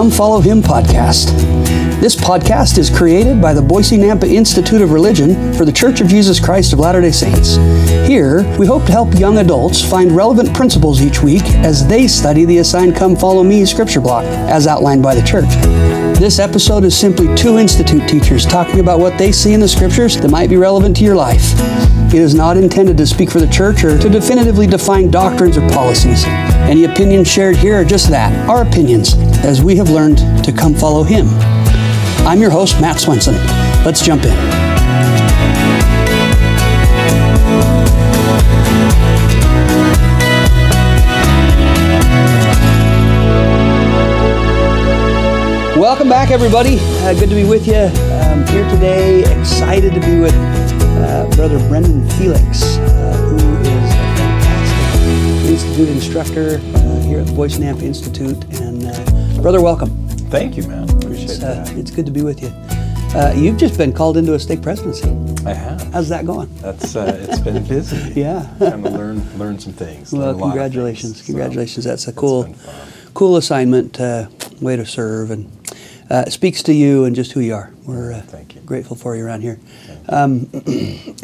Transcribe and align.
Come 0.00 0.10
Follow 0.10 0.40
Him 0.40 0.62
podcast. 0.62 1.49
This 2.00 2.16
podcast 2.16 2.78
is 2.78 2.88
created 2.88 3.42
by 3.42 3.52
the 3.52 3.60
Boise 3.60 3.98
Nampa 3.98 4.26
Institute 4.26 4.80
of 4.80 4.92
Religion 4.92 5.52
for 5.52 5.66
the 5.66 5.70
Church 5.70 6.00
of 6.00 6.08
Jesus 6.08 6.40
Christ 6.40 6.72
of 6.72 6.78
Latter 6.78 7.02
day 7.02 7.10
Saints. 7.10 7.56
Here, 8.08 8.42
we 8.56 8.66
hope 8.66 8.86
to 8.86 8.92
help 8.92 9.18
young 9.18 9.36
adults 9.36 9.84
find 9.84 10.10
relevant 10.10 10.54
principles 10.54 11.02
each 11.02 11.22
week 11.22 11.42
as 11.56 11.86
they 11.86 12.08
study 12.08 12.46
the 12.46 12.56
assigned 12.56 12.96
Come 12.96 13.14
Follow 13.16 13.42
Me 13.42 13.66
scripture 13.66 14.00
block 14.00 14.24
as 14.24 14.66
outlined 14.66 15.02
by 15.02 15.14
the 15.14 15.20
church. 15.20 15.50
This 16.18 16.38
episode 16.38 16.84
is 16.84 16.96
simply 16.96 17.34
two 17.34 17.58
Institute 17.58 18.08
teachers 18.08 18.46
talking 18.46 18.80
about 18.80 18.98
what 18.98 19.18
they 19.18 19.30
see 19.30 19.52
in 19.52 19.60
the 19.60 19.68
scriptures 19.68 20.16
that 20.16 20.30
might 20.30 20.48
be 20.48 20.56
relevant 20.56 20.96
to 20.96 21.04
your 21.04 21.16
life. 21.16 21.52
It 22.06 22.14
is 22.14 22.34
not 22.34 22.56
intended 22.56 22.96
to 22.96 23.06
speak 23.06 23.30
for 23.30 23.40
the 23.40 23.46
church 23.46 23.84
or 23.84 23.98
to 23.98 24.08
definitively 24.08 24.66
define 24.66 25.10
doctrines 25.10 25.58
or 25.58 25.68
policies. 25.68 26.24
Any 26.26 26.84
opinions 26.84 27.30
shared 27.30 27.56
here 27.56 27.74
are 27.74 27.84
just 27.84 28.08
that, 28.08 28.48
our 28.48 28.62
opinions, 28.62 29.16
as 29.44 29.62
we 29.62 29.76
have 29.76 29.90
learned 29.90 30.16
to 30.44 30.50
come 30.50 30.74
follow 30.74 31.02
Him. 31.02 31.26
I'm 32.26 32.40
your 32.40 32.50
host, 32.50 32.80
Matt 32.80 33.00
Swenson. 33.00 33.34
Let's 33.84 34.04
jump 34.04 34.24
in. 34.24 34.36
Welcome 45.80 46.08
back, 46.08 46.30
everybody. 46.30 46.76
Uh, 46.78 47.14
good 47.14 47.30
to 47.30 47.34
be 47.34 47.44
with 47.44 47.66
you 47.66 47.74
um, 47.74 48.46
here 48.48 48.68
today. 48.70 49.22
Excited 49.38 49.94
to 49.94 50.00
be 50.00 50.20
with 50.20 50.34
uh, 50.34 51.28
Brother 51.34 51.58
Brendan 51.68 52.08
Felix, 52.10 52.76
uh, 52.76 53.16
who 53.16 53.36
is 53.60 53.66
a 53.66 54.14
fantastic 54.16 55.50
institute 55.50 55.88
instructor 55.88 56.60
uh, 56.76 57.00
here 57.02 57.20
at 57.20 57.26
the 57.26 57.32
Boise 57.32 57.62
Nampa 57.62 57.82
Institute. 57.82 58.44
And 58.60 58.86
uh, 58.86 59.42
brother, 59.42 59.60
welcome. 59.60 59.90
Thank 60.30 60.56
you, 60.56 60.64
man. 60.68 60.79
Uh, 61.50 61.64
it's 61.70 61.90
good 61.90 62.06
to 62.06 62.12
be 62.12 62.22
with 62.22 62.40
you. 62.40 62.48
Uh, 63.18 63.32
you've 63.36 63.56
just 63.56 63.76
been 63.76 63.92
called 63.92 64.16
into 64.16 64.34
a 64.34 64.38
stake 64.38 64.62
presidency. 64.62 65.08
I 65.44 65.52
have. 65.52 65.82
How's 65.92 66.08
that 66.10 66.24
going? 66.24 66.48
That's 66.60 66.94
uh, 66.94 67.26
it's 67.28 67.40
been 67.40 67.66
busy. 67.66 68.12
Yeah. 68.20 68.48
Trying 68.58 68.84
to 68.84 68.90
learn 68.90 69.38
learn 69.38 69.58
some 69.58 69.72
things. 69.72 70.12
Well, 70.12 70.22
lot 70.22 70.34
of 70.34 70.40
congratulations! 70.40 71.18
So, 71.18 71.26
congratulations. 71.26 71.84
That's 71.84 72.06
a 72.06 72.12
cool, 72.12 72.54
cool 73.14 73.36
assignment. 73.36 73.98
Uh, 74.00 74.28
way 74.60 74.76
to 74.76 74.86
serve, 74.86 75.32
and 75.32 75.50
uh, 76.08 76.24
it 76.28 76.30
speaks 76.30 76.62
to 76.64 76.72
you 76.72 77.04
and 77.04 77.16
just 77.16 77.32
who 77.32 77.40
you 77.40 77.54
are. 77.54 77.72
We're 77.84 78.12
uh, 78.12 78.20
Thank 78.20 78.54
you. 78.54 78.60
grateful 78.60 78.94
for 78.94 79.16
you 79.16 79.24
around 79.24 79.40
here. 79.40 79.58
Um, 80.08 80.48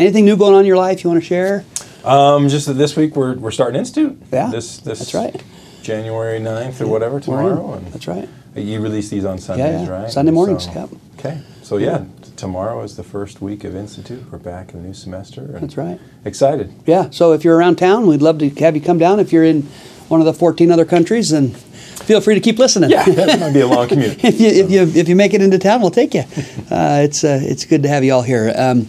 anything 0.01 0.25
new 0.25 0.37
going 0.37 0.55
on 0.55 0.61
in 0.61 0.67
your 0.67 0.79
life 0.79 1.05
you 1.05 1.11
want 1.11 1.23
to 1.23 1.27
share? 1.27 1.65
Um, 2.05 2.49
just 2.49 2.67
that 2.67 2.75
this 2.75 2.97
week 2.97 3.15
we're 3.15 3.37
we're 3.37 3.53
starting 3.53 3.79
institute. 3.79 4.19
Yeah, 4.33 4.51
This 4.51 4.79
this 4.79 4.99
that's 4.99 5.15
right. 5.15 5.41
January 5.83 6.41
9th 6.41 6.81
or 6.81 6.89
whatever 6.89 7.21
tomorrow. 7.21 7.75
And 7.75 7.87
That's 7.93 8.09
right. 8.09 8.29
You 8.57 8.81
release 8.81 9.11
these 9.11 9.25
on 9.25 9.39
Sundays, 9.39 9.87
yeah. 9.87 10.03
right? 10.03 10.11
Sunday 10.11 10.33
mornings, 10.33 10.65
So- 10.65 10.73
yep. 10.73 10.89
Okay. 11.19 11.41
So 11.63 11.79
yeah, 11.79 12.05
t- 12.23 12.31
tomorrow 12.37 12.83
is 12.83 12.97
the 12.97 13.03
first 13.03 13.41
week 13.41 13.65
of 13.65 13.75
institute. 13.75 14.23
We're 14.31 14.39
back 14.39 14.73
in 14.73 14.83
the 14.83 14.89
new 14.89 14.95
semester. 14.95 15.43
That's 15.43 15.77
right. 15.77 15.99
Excited. 16.25 16.73
Yeah. 16.87 17.11
So 17.11 17.33
if 17.33 17.43
you're 17.45 17.57
around 17.57 17.77
town, 17.77 18.07
we'd 18.07 18.23
love 18.23 18.39
to 18.39 18.49
have 18.61 18.77
you 18.77 18.81
come 18.83 18.99
down. 18.99 19.19
If 19.19 19.33
you're 19.33 19.45
in 19.45 19.63
one 20.09 20.21
of 20.21 20.27
the 20.27 20.33
14 20.33 20.71
other 20.71 20.85
countries, 20.85 21.31
then 21.31 21.51
feel 21.51 22.21
free 22.21 22.35
to 22.35 22.41
keep 22.41 22.59
listening. 22.59 22.91
Yeah, 22.91 23.05
it 23.07 23.41
might 23.41 23.53
be 23.53 23.61
a 23.61 23.67
long 23.67 23.89
commute. 23.89 24.19
if 24.25 24.41
you 24.41 24.49
if 24.49 24.71
you 24.71 24.83
if 25.01 25.09
you 25.09 25.17
make 25.17 25.35
it 25.35 25.43
into 25.43 25.59
town, 25.59 25.81
we'll 25.81 25.91
take 25.91 26.15
you. 26.15 26.23
Uh, 26.71 27.01
it's 27.03 27.25
uh, 27.25 27.41
it's 27.43 27.65
good 27.65 27.83
to 27.83 27.89
have 27.89 28.05
you 28.05 28.13
all 28.13 28.23
here, 28.23 28.53
um, 28.57 28.87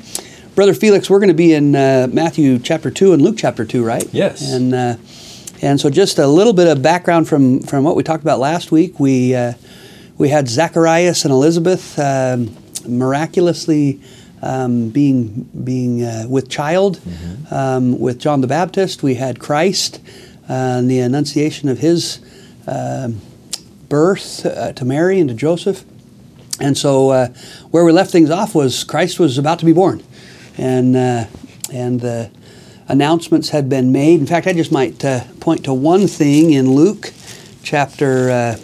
brother 0.54 0.76
Felix. 0.76 1.10
We're 1.10 1.20
going 1.20 1.30
to 1.30 1.34
be 1.34 1.54
in 1.54 1.76
uh, 1.76 2.08
Matthew 2.12 2.60
chapter 2.60 2.92
two 2.92 3.12
and 3.14 3.22
Luke 3.24 3.38
chapter 3.40 3.66
two, 3.66 3.84
right? 3.84 4.08
Yes. 4.14 4.52
And 4.54 4.76
uh, 4.76 4.98
and 5.64 5.82
so 5.82 5.90
just 5.90 6.20
a 6.20 6.28
little 6.28 6.54
bit 6.54 6.68
of 6.68 6.84
background 6.84 7.28
from 7.28 7.62
from 7.62 7.84
what 7.84 7.96
we 7.96 8.04
talked 8.04 8.22
about 8.24 8.38
last 8.38 8.72
week. 8.72 9.00
We 9.00 9.34
uh, 9.34 9.54
we 10.18 10.30
had 10.30 10.48
Zacharias 10.48 11.26
and 11.26 11.32
Elizabeth 11.32 11.98
um, 12.00 12.56
miraculously. 12.88 14.02
Um, 14.40 14.90
being 14.90 15.50
being 15.64 16.04
uh, 16.04 16.28
with 16.30 16.48
child, 16.48 17.02
um, 17.50 17.98
with 17.98 18.20
John 18.20 18.42
the 18.42 18.48
Baptist, 18.48 19.02
we 19.02 19.16
had 19.16 19.40
Christ 19.40 20.00
uh, 20.48 20.54
and 20.54 20.92
the 20.92 21.00
annunciation 21.00 21.70
of 21.70 21.80
his 21.80 22.20
um, 22.68 23.20
birth 23.90 24.46
uh, 24.46 24.74
to 24.74 24.86
Mary 24.86 25.20
and 25.20 25.30
to 25.30 25.36
Joseph. 25.36 25.84
And 26.60 26.78
so, 26.78 27.10
uh, 27.10 27.28
where 27.72 27.84
we 27.84 27.92
left 27.92 28.12
things 28.12 28.30
off 28.30 28.56
was 28.56 28.84
Christ 28.84 29.20
was 29.20 29.38
about 29.38 29.60
to 29.60 29.66
be 29.66 29.74
born, 29.74 30.04
and 30.58 30.96
uh, 30.96 31.26
and 31.72 32.02
the 32.02 32.32
announcements 32.88 33.50
had 33.50 33.70
been 33.70 33.92
made. 33.92 34.20
In 34.20 34.26
fact, 34.26 34.48
I 34.48 34.54
just 34.54 34.72
might 34.72 35.04
uh, 35.04 35.24
point 35.40 35.66
to 35.66 35.74
one 35.74 36.08
thing 36.08 36.52
in 36.52 36.72
Luke 36.72 37.12
chapter 37.64 38.58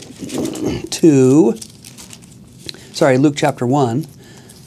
uh, 0.65 0.81
two. 0.89 1.55
Sorry, 2.93 3.17
Luke 3.17 3.35
chapter 3.35 3.65
one. 3.65 4.05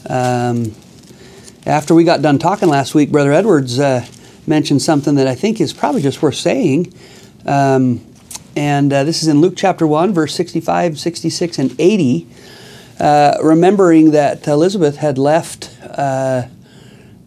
Um, 0.09 0.75
after 1.65 1.93
we 1.93 2.03
got 2.03 2.21
done 2.21 2.39
talking 2.39 2.69
last 2.69 2.95
week, 2.95 3.11
Brother 3.11 3.33
Edwards 3.33 3.79
uh, 3.79 4.05
mentioned 4.45 4.81
something 4.81 5.15
that 5.15 5.27
I 5.27 5.35
think 5.35 5.59
is 5.59 5.73
probably 5.73 6.01
just 6.01 6.21
worth 6.21 6.35
saying. 6.35 6.93
Um, 7.45 8.05
and 8.55 8.91
uh, 8.91 9.03
this 9.03 9.21
is 9.21 9.27
in 9.27 9.41
Luke 9.41 9.53
chapter 9.55 9.85
1, 9.85 10.13
verse 10.13 10.33
65, 10.33 10.99
66, 10.99 11.59
and 11.59 11.75
80. 11.79 12.27
Uh, 12.99 13.37
remembering 13.43 14.11
that 14.11 14.47
Elizabeth 14.47 14.97
had 14.97 15.17
left, 15.17 15.77
uh, 15.83 16.47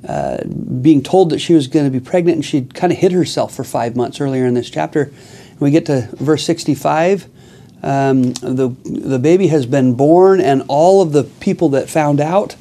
uh, 0.09 0.45
being 0.45 1.03
told 1.03 1.31
that 1.31 1.39
she 1.39 1.55
was 1.55 1.67
going 1.67 1.85
to 1.85 1.91
be 1.91 2.05
pregnant, 2.05 2.37
and 2.37 2.45
she'd 2.45 2.75
kind 2.75 2.93
of 2.93 2.99
hid 2.99 3.13
herself 3.13 3.55
for 3.55 3.63
five 3.63 3.95
months 3.95 4.21
earlier 4.21 4.47
in 4.47 4.55
this 4.55 4.71
chapter. 4.71 5.13
We 5.61 5.71
get 5.71 5.87
to 5.87 6.09
verse 6.15 6.45
65. 6.45 7.29
Um, 7.83 8.33
the, 8.35 8.69
the 8.85 9.19
baby 9.19 9.49
has 9.49 9.67
been 9.67 9.95
born, 9.95 10.41
and 10.41 10.63
all 10.69 11.03
of 11.03 11.13
the 11.13 11.25
people 11.25 11.71
that 11.71 11.89
found 11.89 12.21
out 12.21 12.57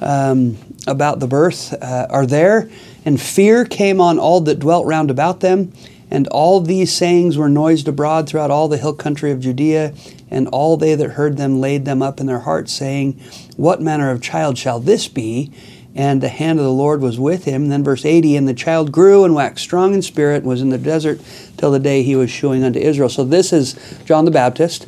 um, 0.00 0.56
about 0.86 1.20
the 1.20 1.26
birth 1.26 1.72
uh, 1.82 2.06
are 2.10 2.26
there. 2.26 2.70
And 3.04 3.20
fear 3.20 3.64
came 3.64 4.00
on 4.00 4.18
all 4.18 4.40
that 4.42 4.58
dwelt 4.58 4.86
round 4.86 5.10
about 5.10 5.40
them. 5.40 5.72
And 6.12 6.26
all 6.28 6.60
these 6.60 6.92
sayings 6.92 7.38
were 7.38 7.48
noised 7.48 7.86
abroad 7.86 8.28
throughout 8.28 8.50
all 8.50 8.66
the 8.66 8.76
hill 8.76 8.94
country 8.94 9.30
of 9.30 9.40
Judea. 9.40 9.94
And 10.30 10.48
all 10.48 10.76
they 10.76 10.94
that 10.94 11.10
heard 11.10 11.36
them 11.36 11.60
laid 11.60 11.84
them 11.84 12.02
up 12.02 12.20
in 12.20 12.26
their 12.26 12.40
hearts, 12.40 12.72
saying, 12.72 13.20
What 13.56 13.80
manner 13.80 14.10
of 14.10 14.20
child 14.20 14.58
shall 14.58 14.80
this 14.80 15.08
be? 15.08 15.52
And 15.94 16.20
the 16.20 16.28
hand 16.28 16.58
of 16.58 16.64
the 16.64 16.72
Lord 16.72 17.00
was 17.00 17.18
with 17.18 17.44
him. 17.44 17.64
And 17.64 17.72
then 17.72 17.82
verse 17.82 18.04
80 18.04 18.36
And 18.36 18.46
the 18.48 18.54
child 18.54 18.92
grew 18.92 19.24
and 19.24 19.34
waxed 19.34 19.64
strong 19.64 19.94
in 19.94 20.02
spirit, 20.02 20.38
and 20.38 20.46
was 20.46 20.62
in 20.62 20.70
the 20.70 20.78
desert 20.78 21.20
till 21.56 21.70
the 21.70 21.78
day 21.78 22.02
he 22.02 22.16
was 22.16 22.30
shewing 22.30 22.62
unto 22.62 22.78
Israel. 22.78 23.08
So 23.08 23.24
this 23.24 23.52
is 23.52 23.74
John 24.04 24.24
the 24.24 24.30
Baptist. 24.30 24.86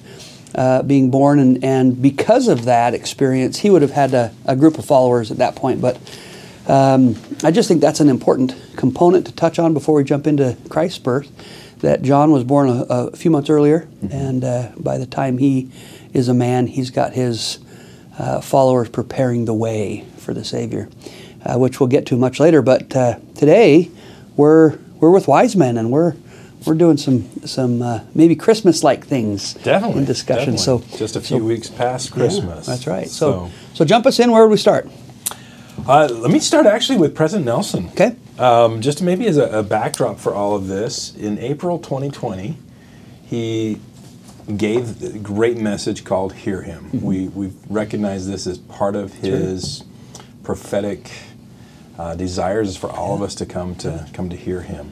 Uh, 0.55 0.83
being 0.83 1.11
born, 1.11 1.39
and, 1.39 1.65
and 1.65 2.03
because 2.03 2.47
of 2.47 2.67
that 2.67 2.93
experience, 2.93 3.61
he 3.61 3.71
would 3.71 3.81
have 3.81 3.93
had 3.93 4.13
a, 4.13 4.31
a 4.45 4.55
group 4.55 4.77
of 4.77 4.85
followers 4.85 5.31
at 5.31 5.39
that 5.39 5.57
point. 5.57 5.81
But 5.81 5.97
um, 6.67 7.17
I 7.43 7.51
just 7.51 7.69
think 7.69 7.81
that's 7.81 8.01
an 8.01 8.11
important 8.11 8.55
component 8.77 9.27
to 9.27 9.33
touch 9.33 9.59
on 9.59 9.73
before 9.73 9.95
we 9.95 10.05
jump 10.05 10.27
into 10.27 10.57
Christ's 10.69 10.99
birth. 10.99 11.31
That 11.79 12.03
John 12.03 12.31
was 12.31 12.45
born 12.45 12.69
a, 12.69 12.83
a 12.83 13.17
few 13.17 13.31
months 13.31 13.49
earlier, 13.49 13.89
and 14.11 14.45
uh, 14.45 14.73
by 14.77 14.99
the 14.99 15.07
time 15.07 15.39
he 15.39 15.71
is 16.13 16.29
a 16.29 16.35
man, 16.35 16.67
he's 16.67 16.91
got 16.91 17.15
his 17.15 17.59
uh, 18.19 18.41
followers 18.41 18.89
preparing 18.91 19.47
the 19.47 19.55
way 19.55 20.05
for 20.23 20.33
the 20.33 20.45
Savior, 20.45 20.89
uh, 21.45 21.59
which 21.59 21.81
we'll 21.81 21.89
get 21.89 22.07
to 22.07 22.17
much 22.17 22.41
later. 22.41 22.63
But 22.63 22.95
uh, 22.97 23.19
today, 23.35 23.91
we're 24.37 24.79
we're 25.01 25.11
with 25.11 25.29
wise 25.29 25.55
men, 25.57 25.77
and 25.77 25.91
we're 25.91 26.15
we're 26.67 26.75
doing 26.75 26.97
some 26.97 27.29
some 27.45 27.83
uh, 27.83 28.01
maybe 28.15 28.37
Christmas-like 28.37 29.07
things 29.07 29.55
Definitely. 29.55 30.01
in 30.01 30.05
discussion. 30.05 30.55
definitely. 30.55 30.89
So 30.89 30.99
just 30.99 31.17
a 31.17 31.21
few 31.21 31.39
so- 31.39 31.45
weeks 31.45 31.69
past 31.69 32.11
yeah, 32.11 32.17
Christmas. 32.17 32.67
that's 32.67 32.87
right. 32.87 33.09
So, 33.09 33.51
so 33.75 33.85
jump 33.85 34.07
us 34.07 34.19
in. 34.21 34.31
Where 34.31 34.43
would 34.43 34.51
we 34.53 34.57
start? 34.57 34.89
Uh, 35.87 36.09
let 36.11 36.31
me 36.31 36.39
start 36.39 36.67
actually 36.67 36.99
with 36.99 37.15
President 37.15 37.47
Nelson. 37.47 37.89
Okay. 37.89 38.15
Um, 38.39 38.81
just 38.81 39.03
maybe 39.03 39.27
as 39.27 39.37
a, 39.37 39.45
a 39.59 39.63
backdrop 39.63 40.19
for 40.19 40.35
all 40.35 40.55
of 40.55 40.69
this, 40.69 41.15
in 41.17 41.39
April 41.39 41.79
2020, 41.79 42.57
he 43.25 43.81
gave 44.57 45.03
a 45.03 45.19
great 45.19 45.57
message 45.57 46.05
called 46.05 46.35
"Hear 46.35 46.63
Him." 46.63 46.85
Mm-hmm. 46.85 47.07
We 47.07 47.29
we 47.29 47.53
recognize 47.69 48.29
this 48.29 48.47
as 48.47 48.59
part 48.59 48.95
of 48.95 49.15
his 49.15 49.83
prophetic 50.43 51.11
uh, 51.99 52.15
desires 52.15 52.77
for 52.77 52.91
all 52.91 53.15
of 53.15 53.23
us 53.23 53.35
to 53.37 53.47
come 53.47 53.75
to 53.77 54.07
come 54.13 54.29
to 54.31 54.37
hear 54.37 54.63
Him. 54.63 54.91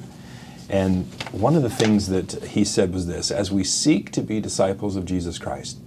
And 0.69 1.07
one 1.33 1.57
of 1.57 1.63
the 1.63 1.71
things 1.71 2.09
that 2.09 2.45
he 2.45 2.65
said 2.65 2.93
was 2.93 3.07
this: 3.07 3.31
as 3.31 3.51
we 3.51 3.65
seek 3.65 4.13
to 4.13 4.23
be 4.23 4.41
disciples 4.41 4.97
of 4.97 5.05
Jesus 5.05 5.39
Christ, 5.39 5.79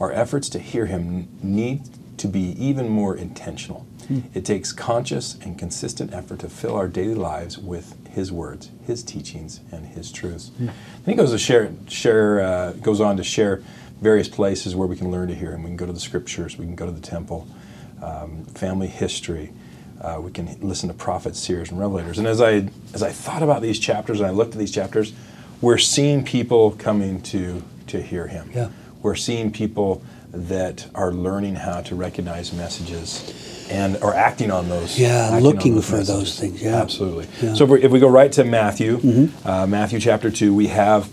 our 0.00 0.10
efforts 0.12 0.48
to 0.50 0.58
hear 0.58 0.86
Him 0.86 1.28
need 1.42 1.82
to 2.18 2.28
be 2.28 2.56
even 2.62 2.88
more 2.88 3.16
intentional. 3.16 3.86
It 4.34 4.44
takes 4.44 4.72
conscious 4.72 5.38
and 5.42 5.58
consistent 5.58 6.12
effort 6.12 6.40
to 6.40 6.48
fill 6.48 6.74
our 6.74 6.88
daily 6.88 7.14
lives 7.14 7.56
with 7.56 7.94
His 8.08 8.30
words, 8.32 8.70
His 8.86 9.02
teachings, 9.02 9.60
and 9.70 9.86
His 9.86 10.10
truths. 10.12 10.50
And 10.58 11.06
he 11.06 11.14
goes 11.14 11.30
to 11.30 11.38
share, 11.38 11.72
share 11.88 12.40
uh, 12.40 12.72
goes 12.72 13.00
on 13.00 13.16
to 13.16 13.24
share 13.24 13.62
various 14.00 14.28
places 14.28 14.74
where 14.74 14.88
we 14.88 14.96
can 14.96 15.10
learn 15.10 15.28
to 15.28 15.34
hear 15.34 15.52
Him. 15.52 15.62
We 15.62 15.70
can 15.70 15.76
go 15.76 15.86
to 15.86 15.92
the 15.92 16.00
Scriptures, 16.00 16.58
we 16.58 16.66
can 16.66 16.74
go 16.74 16.84
to 16.84 16.92
the 16.92 17.00
temple, 17.00 17.46
um, 18.02 18.44
family 18.46 18.88
history. 18.88 19.52
Uh, 20.00 20.20
we 20.20 20.32
can 20.32 20.58
listen 20.60 20.88
to 20.88 20.94
prophets, 20.94 21.38
seers, 21.38 21.70
and 21.70 21.80
revelators. 21.80 22.18
And 22.18 22.26
as 22.26 22.40
I 22.40 22.68
as 22.92 23.02
I 23.02 23.10
thought 23.10 23.42
about 23.42 23.62
these 23.62 23.78
chapters 23.78 24.18
and 24.18 24.26
I 24.26 24.30
looked 24.30 24.52
at 24.52 24.58
these 24.58 24.72
chapters, 24.72 25.12
we're 25.60 25.78
seeing 25.78 26.24
people 26.24 26.72
coming 26.72 27.22
to 27.22 27.62
to 27.86 28.02
hear 28.02 28.26
Him. 28.26 28.50
Yeah. 28.52 28.68
we're 29.02 29.14
seeing 29.14 29.52
people 29.52 30.02
that 30.32 30.88
are 30.94 31.12
learning 31.12 31.56
how 31.56 31.82
to 31.82 31.94
recognize 31.94 32.52
messages 32.52 33.68
and 33.70 33.96
are 33.98 34.14
acting 34.14 34.50
on 34.50 34.68
those. 34.68 34.98
Yeah, 34.98 35.38
looking 35.40 35.74
those 35.74 35.88
for 35.88 36.02
those 36.02 36.38
things, 36.38 36.62
yeah. 36.62 36.80
absolutely. 36.80 37.24
Yeah. 37.24 37.30
Mm-hmm. 37.30 37.54
So 37.56 37.64
if 37.64 37.70
we, 37.70 37.82
if 37.82 37.92
we 37.92 38.00
go 38.00 38.08
right 38.08 38.32
to 38.32 38.44
Matthew, 38.44 39.30
uh, 39.44 39.66
Matthew 39.66 40.00
chapter 40.00 40.30
two, 40.30 40.54
we 40.54 40.68
have 40.68 41.10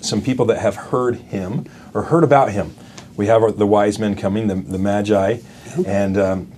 some 0.00 0.20
people 0.20 0.46
that 0.46 0.58
have 0.58 0.76
heard 0.76 1.16
him 1.16 1.66
or 1.94 2.02
heard 2.02 2.24
about 2.24 2.52
him. 2.52 2.74
We 3.16 3.26
have 3.26 3.42
our, 3.42 3.50
the 3.50 3.66
wise 3.66 3.98
men 3.98 4.14
coming, 4.14 4.46
the, 4.48 4.56
the 4.56 4.78
magi, 4.78 5.38
and 5.84 6.16
um, 6.18 6.52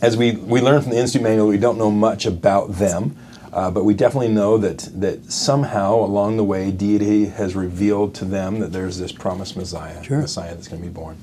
as 0.00 0.16
we, 0.16 0.32
we 0.32 0.60
learn 0.60 0.80
from 0.82 0.92
the 0.92 0.98
Institute 0.98 1.22
Manual, 1.22 1.48
we 1.48 1.58
don't 1.58 1.78
know 1.78 1.90
much 1.90 2.26
about 2.26 2.72
them, 2.74 3.16
uh, 3.52 3.70
but 3.70 3.84
we 3.84 3.94
definitely 3.94 4.28
know 4.28 4.58
that, 4.58 4.88
that 4.94 5.30
somehow 5.30 5.96
along 5.96 6.36
the 6.36 6.44
way, 6.44 6.70
deity 6.70 7.26
has 7.26 7.54
revealed 7.54 8.14
to 8.16 8.24
them 8.24 8.60
that 8.60 8.72
there's 8.72 8.98
this 8.98 9.12
promised 9.12 9.56
Messiah, 9.56 10.02
Sure. 10.04 10.20
Messiah 10.20 10.54
that's 10.54 10.68
going 10.68 10.82
to 10.82 10.88
be 10.88 10.92
born, 10.92 11.16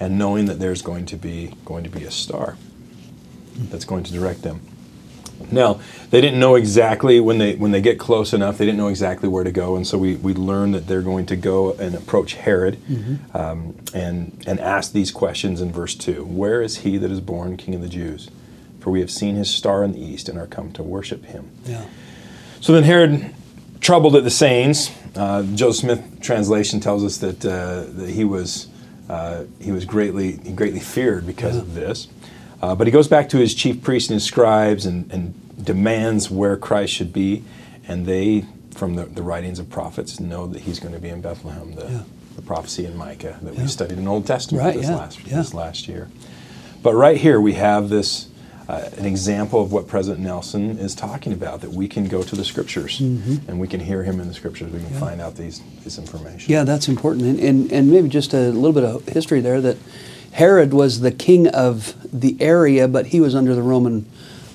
and 0.00 0.18
knowing 0.18 0.46
that 0.46 0.58
there's 0.58 0.82
going 0.82 1.06
to 1.06 1.16
be 1.16 1.52
going 1.64 1.84
to 1.84 1.90
be 1.90 2.04
a 2.04 2.10
star 2.10 2.56
that's 3.70 3.84
going 3.84 4.04
to 4.04 4.12
direct 4.12 4.42
them. 4.42 4.60
Now, 5.50 5.80
they 6.10 6.20
didn't 6.20 6.40
know 6.40 6.54
exactly 6.54 7.20
when 7.20 7.38
they 7.38 7.54
when 7.56 7.70
they 7.70 7.80
get 7.80 7.98
close 7.98 8.32
enough. 8.32 8.58
They 8.58 8.64
didn't 8.66 8.78
know 8.78 8.88
exactly 8.88 9.28
where 9.28 9.44
to 9.44 9.52
go, 9.52 9.76
and 9.76 9.86
so 9.86 9.98
we, 9.98 10.16
we 10.16 10.34
learn 10.34 10.72
that 10.72 10.86
they're 10.86 11.02
going 11.02 11.26
to 11.26 11.36
go 11.36 11.72
and 11.74 11.94
approach 11.94 12.34
Herod, 12.34 12.78
um, 13.34 13.74
and 13.94 14.42
and 14.46 14.60
ask 14.60 14.92
these 14.92 15.10
questions 15.10 15.60
in 15.60 15.72
verse 15.72 15.94
two: 15.94 16.24
Where 16.24 16.62
is 16.62 16.78
he 16.78 16.96
that 16.98 17.10
is 17.10 17.20
born 17.20 17.56
King 17.56 17.74
of 17.74 17.80
the 17.80 17.88
Jews? 17.88 18.30
For 18.80 18.90
we 18.90 19.00
have 19.00 19.10
seen 19.10 19.34
his 19.34 19.50
star 19.50 19.82
in 19.82 19.92
the 19.92 20.00
east 20.00 20.28
and 20.28 20.38
are 20.38 20.46
come 20.46 20.72
to 20.72 20.82
worship 20.82 21.24
him. 21.24 21.50
Yeah. 21.64 21.86
So 22.60 22.72
then 22.72 22.84
Herod, 22.84 23.34
troubled 23.80 24.16
at 24.16 24.24
the 24.24 24.30
sayings, 24.30 24.90
uh, 25.16 25.42
Joseph 25.54 25.82
Smith 25.82 26.20
translation 26.20 26.80
tells 26.80 27.04
us 27.04 27.18
that, 27.18 27.44
uh, 27.44 27.84
that 27.88 28.10
he 28.10 28.24
was 28.24 28.68
uh, 29.08 29.44
he 29.60 29.72
was 29.72 29.84
greatly 29.84 30.38
he 30.38 30.52
greatly 30.52 30.80
feared 30.80 31.26
because 31.26 31.56
of 31.56 31.74
this. 31.74 32.08
Uh, 32.62 32.74
but 32.74 32.86
he 32.86 32.90
goes 32.90 33.08
back 33.08 33.28
to 33.30 33.38
his 33.38 33.54
chief 33.54 33.82
priests 33.82 34.08
and 34.10 34.14
his 34.14 34.24
scribes 34.24 34.86
and, 34.86 35.10
and 35.12 35.34
demands 35.64 36.30
where 36.30 36.56
Christ 36.56 36.92
should 36.92 37.12
be, 37.12 37.44
and 37.86 38.06
they, 38.06 38.44
from 38.72 38.94
the, 38.94 39.04
the 39.04 39.22
writings 39.22 39.58
of 39.58 39.68
prophets, 39.70 40.18
know 40.20 40.46
that 40.46 40.62
he's 40.62 40.80
going 40.80 40.94
to 40.94 41.00
be 41.00 41.08
in 41.08 41.20
Bethlehem. 41.20 41.74
The, 41.74 41.82
Yeah. 41.82 42.02
the 42.36 42.42
prophecy 42.42 42.84
in 42.86 42.96
Micah 42.96 43.38
that 43.42 43.54
Yeah. 43.54 43.62
we 43.62 43.68
studied 43.68 43.98
in 43.98 44.06
Old 44.08 44.26
Testament 44.26 44.64
Right, 44.64 44.76
this 44.76 44.86
yeah, 44.86 44.96
last 44.96 45.26
yeah. 45.26 45.36
this 45.36 45.54
last 45.54 45.88
year. 45.88 46.08
But 46.82 46.94
right 46.94 47.16
here 47.16 47.40
we 47.40 47.54
have 47.54 47.88
this 47.88 48.28
uh, 48.68 48.88
an 48.98 49.06
example 49.06 49.62
of 49.62 49.70
what 49.72 49.86
President 49.86 50.24
Nelson 50.24 50.76
is 50.78 50.94
talking 50.94 51.32
about 51.32 51.60
that 51.60 51.70
we 51.70 51.86
can 51.86 52.08
go 52.08 52.22
to 52.24 52.34
the 52.36 52.44
scriptures 52.44 52.98
Mm-hmm. 53.00 53.48
and 53.48 53.60
we 53.60 53.68
can 53.68 53.78
hear 53.80 54.02
him 54.02 54.18
in 54.20 54.26
the 54.28 54.34
scriptures. 54.34 54.72
We 54.72 54.80
can 54.80 54.90
find 54.98 55.20
out 55.20 55.36
these 55.36 55.62
this 55.84 55.98
information. 55.98 56.52
Yeah, 56.52 56.64
that's 56.64 56.88
important. 56.88 57.24
And, 57.26 57.38
and, 57.40 57.72
and 57.72 57.90
maybe 57.90 58.08
just 58.08 58.34
a 58.34 58.50
little 58.50 58.72
bit 58.72 58.84
of 58.84 59.06
history 59.06 59.40
there 59.40 59.60
that 59.60 59.76
Herod 60.36 60.74
was 60.74 61.00
the 61.00 61.10
king 61.10 61.48
of 61.48 61.94
the 62.12 62.36
area, 62.42 62.86
but 62.88 63.06
he 63.06 63.20
was 63.20 63.34
under 63.34 63.54
the 63.54 63.62
Roman 63.62 64.04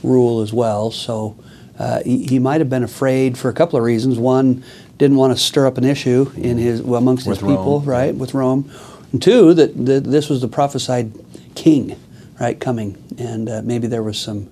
rule 0.03 0.41
as 0.41 0.53
well. 0.53 0.91
So 0.91 1.35
uh, 1.79 2.03
he, 2.03 2.27
he 2.27 2.37
might 2.37 2.61
have 2.61 2.69
been 2.69 2.83
afraid 2.83 3.35
for 3.35 3.49
a 3.49 3.53
couple 3.53 3.79
of 3.79 3.83
reasons. 3.83 4.19
One, 4.19 4.63
didn't 4.99 5.17
want 5.17 5.35
to 5.35 5.43
stir 5.43 5.65
up 5.65 5.79
an 5.79 5.83
issue 5.83 6.31
in 6.37 6.59
his 6.59 6.83
well, 6.83 7.01
amongst 7.01 7.25
With 7.25 7.39
his 7.39 7.47
people, 7.47 7.79
Rome. 7.79 7.89
right, 7.89 8.13
with 8.13 8.35
Rome. 8.35 8.71
And 9.11 9.19
two, 9.19 9.55
that, 9.55 9.85
that 9.87 10.03
this 10.03 10.29
was 10.29 10.41
the 10.41 10.47
prophesied 10.47 11.13
king, 11.55 11.99
right, 12.39 12.59
coming. 12.59 13.03
And 13.17 13.49
uh, 13.49 13.63
maybe 13.63 13.87
there 13.87 14.03
was 14.03 14.19
some 14.19 14.51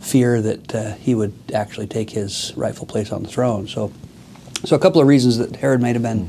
fear 0.00 0.40
that 0.40 0.74
uh, 0.74 0.94
he 0.94 1.14
would 1.14 1.34
actually 1.52 1.86
take 1.86 2.08
his 2.08 2.54
rightful 2.56 2.86
place 2.86 3.12
on 3.12 3.22
the 3.22 3.28
throne. 3.28 3.68
So 3.68 3.92
so 4.64 4.74
a 4.74 4.78
couple 4.78 5.02
of 5.02 5.06
reasons 5.06 5.36
that 5.36 5.56
Herod 5.56 5.82
may 5.82 5.92
have 5.92 6.02
been 6.02 6.26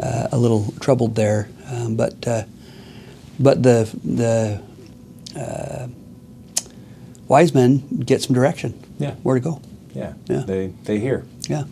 uh, 0.00 0.28
a 0.32 0.38
little 0.38 0.74
troubled 0.80 1.14
there, 1.14 1.48
um, 1.70 1.94
but 1.94 2.26
uh, 2.26 2.42
but 3.38 3.62
the 3.62 3.90
the 4.04 4.62
uh, 5.38 5.88
wise 7.28 7.54
men 7.54 8.02
get 8.04 8.22
some 8.22 8.34
direction. 8.34 8.82
Yeah. 8.98 9.12
where 9.22 9.34
to 9.34 9.40
go? 9.40 9.60
Yeah. 9.94 10.14
Yeah. 10.26 10.44
They 10.46 10.68
they 10.84 10.98
hear. 10.98 11.24
Yeah, 11.48 11.64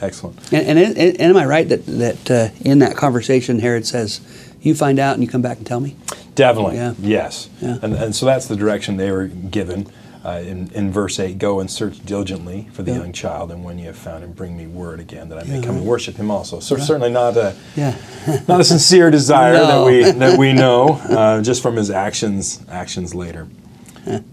Excellent. 0.00 0.52
and 0.52 0.78
and, 0.78 0.96
and, 0.96 1.20
am 1.20 1.36
I 1.36 1.44
right 1.44 1.68
that 1.68 1.86
that 1.86 2.30
uh, 2.30 2.48
in 2.60 2.78
that 2.80 2.96
conversation 2.96 3.58
Herod 3.60 3.86
says, 3.86 4.20
"You 4.60 4.74
find 4.74 4.98
out 4.98 5.14
and 5.14 5.22
you 5.22 5.28
come 5.28 5.42
back 5.42 5.58
and 5.58 5.66
tell 5.66 5.80
me." 5.80 5.96
Definitely. 6.34 6.76
Yeah. 6.76 6.94
Yes. 6.98 7.48
Yeah. 7.60 7.78
And, 7.82 7.94
and 7.94 8.16
so 8.16 8.24
that's 8.24 8.46
the 8.46 8.56
direction 8.56 8.96
they 8.96 9.10
were 9.10 9.26
given. 9.26 9.86
Uh, 10.22 10.42
in, 10.46 10.70
in 10.74 10.92
verse 10.92 11.18
8, 11.18 11.38
go 11.38 11.60
and 11.60 11.70
search 11.70 12.04
diligently 12.04 12.68
for 12.72 12.82
the 12.82 12.90
Yeah. 12.92 12.98
young 12.98 13.12
child, 13.12 13.50
and 13.50 13.64
when 13.64 13.78
you 13.78 13.86
have 13.86 13.96
found 13.96 14.22
him, 14.22 14.32
bring 14.32 14.54
me 14.54 14.66
word 14.66 15.00
again 15.00 15.30
that 15.30 15.38
I 15.38 15.44
may 15.44 15.60
Yeah, 15.60 15.64
come 15.64 15.76
and 15.78 15.86
worship 15.86 16.16
him 16.16 16.30
also. 16.30 16.60
So 16.60 16.76
certainly 16.76 17.10
not 17.10 17.38
a 17.38 17.54
Yeah, 17.74 17.94
not 18.48 18.60
a 18.60 18.64
sincere 18.64 19.10
desire 19.10 19.54
No. 19.54 19.66
that 19.66 19.86
we 19.86 20.10
that 20.18 20.38
we 20.38 20.52
know 20.52 21.00
uh, 21.08 21.40
just 21.40 21.62
from 21.62 21.76
his 21.76 21.90
actions 21.90 22.60
actions 22.70 23.14
later. 23.14 23.46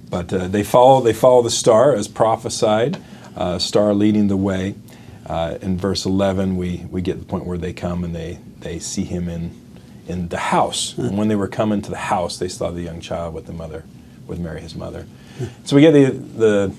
But 0.10 0.34
uh, 0.34 0.48
they 0.48 0.64
follow 0.64 1.00
they 1.02 1.14
follow 1.14 1.42
the 1.42 1.50
star 1.52 1.94
as 1.96 2.08
prophesied, 2.10 2.98
uh, 3.38 3.58
star 3.60 3.94
leading 3.94 4.28
the 4.28 4.38
way. 4.38 4.76
Uh, 5.26 5.58
in 5.62 5.78
verse 5.78 6.06
11, 6.06 6.56
we, 6.56 6.86
we 6.90 7.02
get 7.02 7.20
the 7.20 7.26
point 7.26 7.46
where 7.46 7.58
they 7.58 7.74
come 7.74 8.06
and 8.06 8.16
they, 8.16 8.40
they 8.62 8.80
see 8.80 9.04
him 9.04 9.28
in 9.28 9.52
in 10.08 10.28
the 10.30 10.38
house. 10.38 10.98
And 10.98 11.18
when 11.18 11.28
they 11.30 11.36
were 11.36 11.50
coming 11.50 11.82
to 11.82 11.90
the 11.90 11.98
house, 11.98 12.38
they 12.38 12.48
saw 12.50 12.72
the 12.72 12.82
young 12.82 13.02
child 13.02 13.34
with 13.34 13.46
the 13.46 13.52
mother, 13.54 13.84
with 14.26 14.40
Mary 14.40 14.62
his 14.62 14.74
mother. 14.76 15.06
So 15.64 15.76
we 15.76 15.82
get 15.82 15.92
the 15.92 16.12
the 16.12 16.74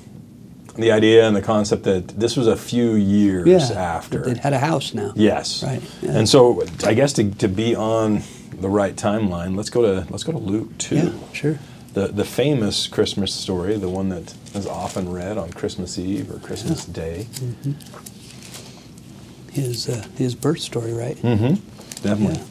the 0.77 0.93
idea 0.93 1.27
and 1.27 1.35
the 1.35 1.43
concept 1.43 1.83
that 1.85 2.09
this 2.09 2.37
was 2.37 2.47
a 2.47 2.57
few 2.57 2.93
years 2.93 3.49
yeah. 3.49 3.81
after. 3.81 4.23
They'd 4.23 4.39
had 4.39 4.53
a 4.53 4.59
house 4.59 4.95
now. 4.95 5.13
Yes. 5.17 5.63
Right, 5.63 5.83
yeah. 6.03 6.13
And 6.13 6.29
so 6.29 6.63
I 6.85 6.95
guess 6.95 7.13
to, 7.15 7.31
to 7.35 7.49
be 7.49 7.75
on 7.75 8.23
the 8.53 8.69
right 8.69 8.95
timeline, 8.95 9.57
let's 9.57 9.71
go 9.71 9.83
to 9.83 10.11
let's 10.11 10.23
go 10.23 10.33
to 10.33 10.39
Luke 10.39 10.79
two. 10.79 10.97
Yeah, 10.97 11.33
sure. 11.33 11.59
The 11.95 12.09
the 12.09 12.25
famous 12.25 12.87
Christmas 12.87 13.35
story, 13.35 13.77
the 13.77 13.89
one 13.89 14.09
that 14.11 14.35
is 14.55 14.67
often 14.67 15.11
read 15.11 15.37
on 15.37 15.53
Christmas 15.53 15.99
Eve 15.99 16.31
or 16.31 16.39
Christmas 16.39 16.85
Day. 16.85 17.27
His 19.51 19.89
uh, 19.89 20.07
his 20.17 20.35
birth 20.35 20.61
story, 20.61 20.93
right? 20.93 21.17
Definitely. 21.23 22.37
Yeah. 22.37 22.45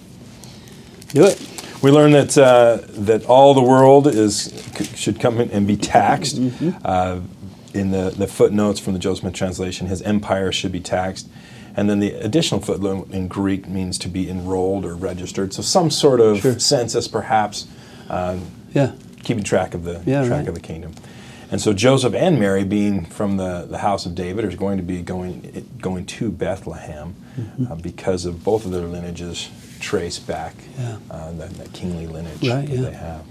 Do 1.13 1.25
it. 1.25 1.56
We 1.81 1.91
learn 1.91 2.11
that 2.13 2.37
uh, 2.37 2.79
that 3.03 3.25
all 3.25 3.53
the 3.53 3.61
world 3.61 4.07
is 4.07 4.51
should 4.95 5.19
come 5.19 5.39
in 5.39 5.51
and 5.51 5.67
be 5.67 5.77
taxed. 5.77 6.37
Mm-hmm. 6.37 6.71
Uh, 6.83 7.19
in 7.73 7.91
the, 7.91 8.09
the 8.09 8.25
footnotes 8.25 8.79
from 8.79 8.93
the 8.93 8.99
Joseph 8.99 9.21
Smith 9.21 9.33
translation, 9.33 9.85
his 9.87 10.01
empire 10.01 10.51
should 10.51 10.71
be 10.71 10.79
taxed. 10.79 11.29
And 11.75 11.87
then 11.87 11.99
the 11.99 12.13
additional 12.13 12.59
footnote 12.59 13.11
in 13.11 13.27
Greek 13.27 13.67
means 13.67 13.99
to 13.99 14.07
be 14.09 14.27
enrolled 14.27 14.83
or 14.83 14.95
registered. 14.95 15.53
So 15.53 15.61
some 15.61 15.91
sort 15.91 16.19
of 16.19 16.39
Sure. 16.39 16.57
census, 16.57 17.07
perhaps, 17.07 17.67
uh, 18.09 18.37
Yeah. 18.73 18.93
keeping 19.21 19.43
track 19.43 19.75
of 19.75 19.83
the 19.83 20.01
Yeah, 20.07 20.23
track 20.25 20.39
right. 20.39 20.47
of 20.47 20.55
the 20.55 20.59
kingdom. 20.61 20.93
And 21.51 21.61
so 21.61 21.71
Joseph 21.71 22.15
and 22.15 22.39
Mary, 22.39 22.63
being 22.63 23.05
from 23.05 23.37
the, 23.37 23.67
the 23.69 23.77
house 23.79 24.07
of 24.07 24.15
David, 24.15 24.43
are 24.43 24.55
going 24.57 24.77
to 24.77 24.83
be 24.83 25.03
going 25.03 25.65
going 25.79 26.05
to 26.05 26.31
Bethlehem 26.31 27.13
Mm-hmm. 27.39 27.71
uh, 27.71 27.75
because 27.75 28.25
of 28.25 28.43
both 28.43 28.65
of 28.65 28.71
their 28.71 28.87
lineages 28.87 29.49
trace 29.79 30.19
back 30.19 30.55
Yeah. 30.77 30.97
uh, 31.11 31.31
that, 31.33 31.51
that 31.57 31.73
kingly 31.73 32.07
lineage 32.07 32.47
Right, 32.47 32.65
that 32.67 32.69
yeah. 32.69 32.81
they 32.81 32.93
have. 32.93 33.21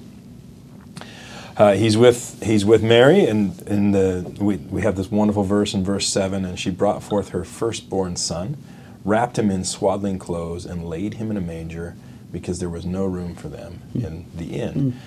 Uh, 1.58 1.72
he's 1.74 1.96
with 1.96 2.42
he's 2.42 2.64
with 2.66 2.82
Mary, 2.82 3.24
and 3.24 3.60
in 3.62 3.92
the 3.92 4.30
we, 4.38 4.56
we 4.56 4.82
have 4.82 4.94
this 4.96 5.10
wonderful 5.10 5.42
verse 5.42 5.72
in 5.72 5.82
verse 5.82 6.06
seven, 6.06 6.44
and 6.44 6.58
she 6.58 6.70
brought 6.70 7.02
forth 7.02 7.30
her 7.30 7.44
firstborn 7.44 8.14
son, 8.16 8.58
wrapped 9.06 9.38
him 9.38 9.50
in 9.50 9.64
swaddling 9.64 10.18
clothes, 10.18 10.66
and 10.66 10.86
laid 10.86 11.14
him 11.14 11.30
in 11.30 11.36
a 11.38 11.40
manger, 11.40 11.96
because 12.30 12.58
there 12.58 12.68
was 12.68 12.84
no 12.84 13.06
room 13.06 13.34
for 13.34 13.48
them 13.48 13.80
in 13.94 14.26
the 14.36 14.56
inn. 14.60 14.98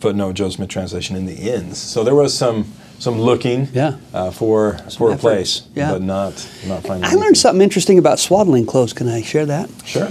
Footnote 0.00 0.34
Joseph 0.34 0.56
Smith 0.56 0.68
translation 0.68 1.16
in 1.16 1.24
the 1.24 1.34
inns. 1.50 1.78
So 1.78 2.04
there 2.04 2.14
was 2.14 2.36
some 2.36 2.70
some 2.98 3.18
looking 3.18 3.68
Yeah. 3.72 3.96
uh, 4.12 4.30
for 4.30 4.76
for 4.98 5.12
a 5.12 5.16
place, 5.16 5.62
Yeah. 5.74 5.92
but 5.92 6.02
not 6.02 6.32
not 6.66 6.82
finding. 6.82 7.04
I 7.04 7.06
anything. 7.06 7.20
learned 7.20 7.38
something 7.38 7.62
interesting 7.62 7.98
about 7.98 8.18
swaddling 8.18 8.66
clothes. 8.66 8.92
Can 8.92 9.08
I 9.08 9.22
share 9.22 9.46
that? 9.46 9.70
Sure. 9.86 10.10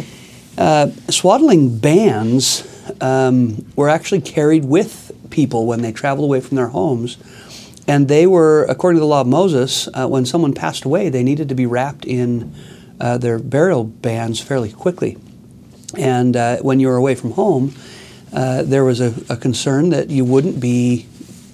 Uh, 0.57 0.89
swaddling 1.09 1.77
bands 1.77 2.65
um, 3.01 3.65
were 3.75 3.89
actually 3.89 4.21
carried 4.21 4.65
with 4.65 5.12
people 5.29 5.65
when 5.65 5.81
they 5.81 5.91
traveled 5.91 6.25
away 6.25 6.39
from 6.39 6.55
their 6.55 6.67
homes. 6.67 7.17
And 7.88 8.07
they 8.07 8.25
were, 8.25 8.63
according 8.63 8.97
to 8.97 9.01
the 9.01 9.07
law 9.07 9.21
of 9.21 9.27
Moses, 9.27 9.88
uh, 9.93 10.07
when 10.07 10.25
someone 10.25 10.53
passed 10.53 10.85
away, 10.85 11.09
they 11.09 11.24
needed 11.24 11.50
to 11.50 11.55
be 11.55 11.65
wrapped 11.65 12.05
in 12.05 12.53
uh, 13.00 13.17
their 13.17 13.38
burial 13.38 13.83
bands 13.83 14.39
fairly 14.39 14.71
quickly. 14.71 15.17
And 15.97 16.35
uh, 16.35 16.57
when 16.57 16.79
you 16.79 16.88
were 16.88 16.95
away 16.95 17.15
from 17.15 17.31
home, 17.31 17.75
uh, 18.33 18.63
there 18.63 18.83
was 18.83 19.01
a, 19.01 19.13
a 19.29 19.38
concern 19.38 19.89
that 19.89 20.09
you 20.09 20.25
wouldn't 20.25 20.59
be 20.59 21.05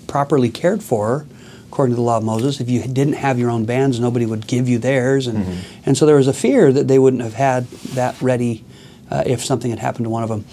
properly 0.08 0.50
cared 0.50 0.81
for, 0.81 1.25
according 1.67 1.93
to 1.93 1.96
the 1.98 2.01
law 2.01 2.17
of 2.17 2.24
Moses. 2.24 2.62
If 2.62 2.70
you 2.70 2.81
didn't 2.81 3.13
have 3.13 3.38
your 3.38 3.50
own 3.50 3.65
bands, 3.65 4.00
nobody 4.00 4.25
would 4.25 4.48
give 4.48 4.70
you 4.70 4.77
theirs. 4.77 5.27
And, 5.27 5.63
and 5.86 5.98
so 5.98 6.05
there 6.05 6.15
was 6.15 6.27
a 6.27 6.34
fear 6.34 6.72
that 6.72 6.88
they 6.88 7.00
wouldn't 7.00 7.24
have 7.24 7.34
had 7.34 7.67
that 7.96 8.22
ready 8.22 8.63
uh, 9.12 9.24
if 9.25 9.44
something 9.44 9.70
had 9.70 9.80
happened 9.80 10.06
to 10.06 10.10
one 10.10 10.24
of 10.24 10.30
them. 10.30 10.46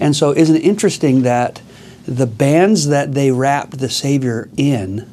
And 0.00 0.16
so, 0.16 0.32
isn't 0.32 0.56
it 0.56 0.64
interesting 0.64 1.22
that 1.22 1.60
the 2.06 2.26
bands 2.26 2.88
that 2.88 3.14
they 3.14 3.30
wrapped 3.30 3.78
the 3.78 3.88
Savior 3.88 4.48
in 4.56 5.08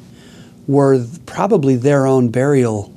were 0.66 1.04
probably 1.26 1.76
their 1.76 2.06
own 2.06 2.28
burial 2.30 2.92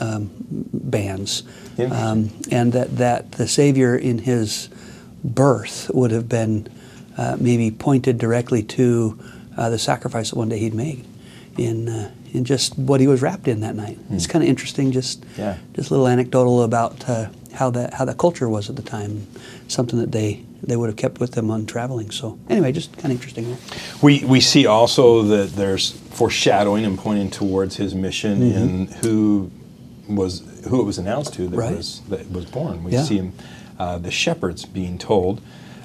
um, 0.00 0.30
bands? 0.72 1.42
Um, 1.78 2.30
and 2.52 2.72
that, 2.72 2.96
that 2.98 3.32
the 3.32 3.48
Savior 3.48 3.96
in 3.96 4.18
his 4.18 4.68
birth 5.24 5.90
would 5.92 6.12
have 6.12 6.28
been 6.28 6.68
uh, 7.18 7.36
maybe 7.40 7.70
pointed 7.72 8.16
directly 8.18 8.62
to 8.62 9.18
uh, 9.56 9.70
the 9.70 9.78
sacrifice 9.78 10.30
that 10.30 10.36
one 10.36 10.48
day 10.48 10.58
he'd 10.58 10.74
made 10.74 11.04
in 11.58 11.88
uh, 11.88 12.10
in 12.32 12.44
just 12.44 12.76
what 12.78 13.00
he 13.00 13.06
was 13.06 13.22
wrapped 13.22 13.46
in 13.48 13.60
that 13.60 13.74
night. 13.76 13.98
It's 14.10 14.26
kind 14.26 14.42
of 14.42 14.48
interesting, 14.48 14.90
just 14.92 15.24
Yeah. 15.38 15.56
just 15.72 15.90
a 15.90 15.94
little 15.94 16.08
anecdotal 16.08 16.62
about 16.62 17.08
uh, 17.08 17.28
how 17.54 17.70
that 17.70 17.94
how 17.94 18.04
that 18.04 18.18
culture 18.18 18.48
was 18.48 18.68
at 18.68 18.76
the 18.76 18.82
time, 18.82 19.26
something 19.68 19.98
that 19.98 20.12
they 20.12 20.44
they 20.62 20.76
would 20.76 20.88
have 20.88 20.96
kept 20.96 21.20
with 21.20 21.32
them 21.32 21.50
on 21.50 21.66
traveling. 21.66 22.10
So 22.10 22.38
anyway, 22.50 22.72
just 22.72 22.92
kind 22.94 23.06
of 23.06 23.10
interesting. 23.12 23.56
We, 24.02 24.24
we 24.24 24.40
see 24.40 24.66
also 24.66 25.22
that 25.22 25.50
there's 25.56 25.90
foreshadowing 25.90 26.84
and 26.84 26.98
pointing 26.98 27.30
towards 27.30 27.76
his 27.76 27.94
mission 27.94 28.42
and 28.42 28.88
who 28.90 29.50
was 30.08 30.42
who 30.68 30.80
it 30.80 30.84
was 30.84 30.98
announced 30.98 31.34
to 31.34 31.48
that 31.48 31.56
Right. 31.56 31.76
was 31.76 32.00
that 32.08 32.30
was 32.30 32.44
born. 32.46 32.82
We 32.84 32.92
Yeah. 32.92 33.02
see 33.04 33.16
him, 33.18 33.32
uh, 33.78 33.98
the 33.98 34.10
shepherds 34.10 34.64
being 34.64 34.98
told 34.98 35.40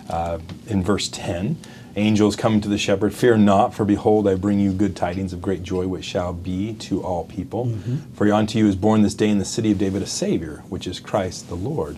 uh, 0.10 0.40
in 0.68 0.84
verse 0.84 1.08
ten, 1.08 1.58
angels 1.96 2.36
come 2.36 2.62
to 2.62 2.70
the 2.70 2.78
shepherd, 2.78 3.14
fear 3.14 3.38
not, 3.38 3.74
for 3.74 3.86
behold, 3.86 4.28
I 4.28 4.36
bring 4.36 4.60
you 4.60 4.72
good 4.72 4.96
tidings 4.96 5.34
of 5.34 5.42
great 5.42 5.64
joy, 5.64 5.88
which 5.88 6.06
shall 6.06 6.34
be 6.34 6.74
to 6.74 7.04
all 7.04 7.26
people. 7.26 7.66
For 8.14 8.32
unto 8.32 8.58
you 8.60 8.68
is 8.68 8.76
born 8.76 9.02
this 9.02 9.14
day 9.14 9.30
in 9.30 9.40
the 9.40 9.46
city 9.46 9.72
of 9.72 9.78
David 9.78 10.02
a 10.02 10.08
Savior, 10.08 10.64
which 10.70 10.88
is 10.88 11.00
Christ 11.00 11.50
the 11.50 11.56
Lord. 11.56 11.98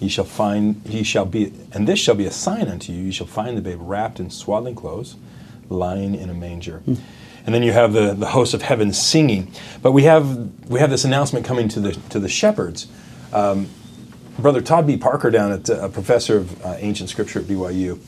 Ye 0.00 0.08
shall 0.08 0.24
find, 0.24 0.80
ye 0.86 1.02
shall 1.02 1.26
be, 1.26 1.52
and 1.72 1.86
this 1.86 1.98
shall 1.98 2.14
be 2.14 2.24
a 2.26 2.30
sign 2.30 2.68
unto 2.68 2.92
you. 2.92 3.02
You 3.02 3.12
shall 3.12 3.26
find 3.26 3.56
the 3.56 3.60
babe 3.60 3.78
wrapped 3.80 4.18
in 4.18 4.30
swaddling 4.30 4.74
clothes, 4.74 5.16
lying 5.68 6.14
in 6.14 6.30
a 6.30 6.34
manger. 6.34 6.82
And 6.86 7.54
then 7.54 7.62
you 7.62 7.72
have 7.72 7.92
the, 7.92 8.14
the 8.14 8.26
hosts 8.26 8.54
of 8.54 8.62
heaven 8.62 8.92
singing. 8.92 9.52
But 9.82 9.92
we 9.92 10.02
have 10.04 10.68
we 10.68 10.80
have 10.80 10.90
this 10.90 11.04
announcement 11.04 11.46
coming 11.46 11.68
to 11.68 11.80
the 11.80 11.92
to 12.10 12.18
the 12.18 12.28
shepherds. 12.28 12.88
Um, 13.32 13.68
Brother 14.38 14.60
Todd 14.60 14.86
B. 14.86 14.96
Parker, 14.96 15.30
down 15.30 15.50
at 15.52 15.68
uh, 15.68 15.86
a 15.86 15.88
professor 15.88 16.36
of 16.36 16.64
uh, 16.64 16.76
ancient 16.78 17.10
scripture 17.10 17.40
at 17.40 17.46
BYU, 17.46 17.98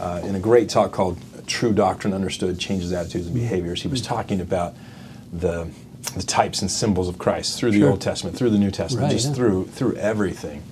uh, 0.00 0.20
in 0.24 0.34
a 0.34 0.40
great 0.40 0.68
talk 0.68 0.92
called 0.92 1.18
"True 1.46 1.72
Doctrine 1.72 2.12
Understood 2.12 2.58
Changes 2.58 2.92
Attitudes 2.92 3.26
and 3.26 3.34
Behaviors," 3.34 3.82
he 3.82 3.88
was 3.88 4.02
talking 4.02 4.40
about 4.40 4.74
the 5.32 5.68
the 6.14 6.22
types 6.22 6.62
and 6.62 6.70
symbols 6.70 7.08
of 7.08 7.18
Christ 7.18 7.58
through 7.58 7.72
the 7.72 7.80
Sure. 7.80 7.90
Old 7.90 8.00
Testament, 8.00 8.36
through 8.36 8.50
the 8.50 8.58
New 8.58 8.70
Testament, 8.70 9.04
Right, 9.08 9.12
just 9.12 9.28
yeah. 9.28 9.34
through 9.34 9.66
through 9.66 9.96
everything. 9.96 10.62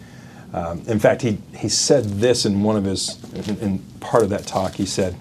Um, 0.52 0.82
in 0.86 0.98
fact, 1.00 1.22
he 1.22 1.38
he 1.56 1.68
said 1.68 2.04
this 2.20 2.46
in 2.46 2.62
one 2.62 2.76
of 2.76 2.84
his 2.84 3.18
in, 3.48 3.58
in 3.58 3.78
part 4.00 4.22
of 4.22 4.30
that 4.30 4.46
talk. 4.46 4.74
He 4.74 4.86
said, 4.86 5.16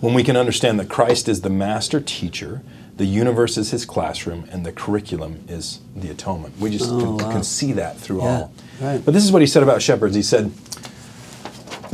"When 0.00 0.14
we 0.14 0.22
can 0.22 0.36
understand 0.36 0.78
that 0.80 0.88
Christ 0.88 1.28
is 1.28 1.40
the 1.40 1.50
master 1.50 2.00
teacher." 2.00 2.62
The 2.96 3.06
universe 3.06 3.56
is 3.58 3.72
his 3.72 3.84
classroom, 3.84 4.44
and 4.52 4.64
the 4.64 4.70
curriculum 4.70 5.40
is 5.48 5.80
the 5.96 6.10
atonement. 6.10 6.56
We 6.60 6.70
just 6.70 6.88
Oh, 6.88 7.00
can, 7.00 7.16
wow. 7.16 7.32
can 7.32 7.42
see 7.42 7.72
that 7.72 7.98
through 7.98 8.18
Yeah, 8.22 8.28
all. 8.42 8.52
right. 8.80 9.04
But 9.04 9.14
this 9.14 9.24
is 9.24 9.32
what 9.32 9.42
he 9.42 9.48
said 9.48 9.64
about 9.64 9.82
shepherds. 9.82 10.14
He 10.14 10.22
said, 10.22 10.52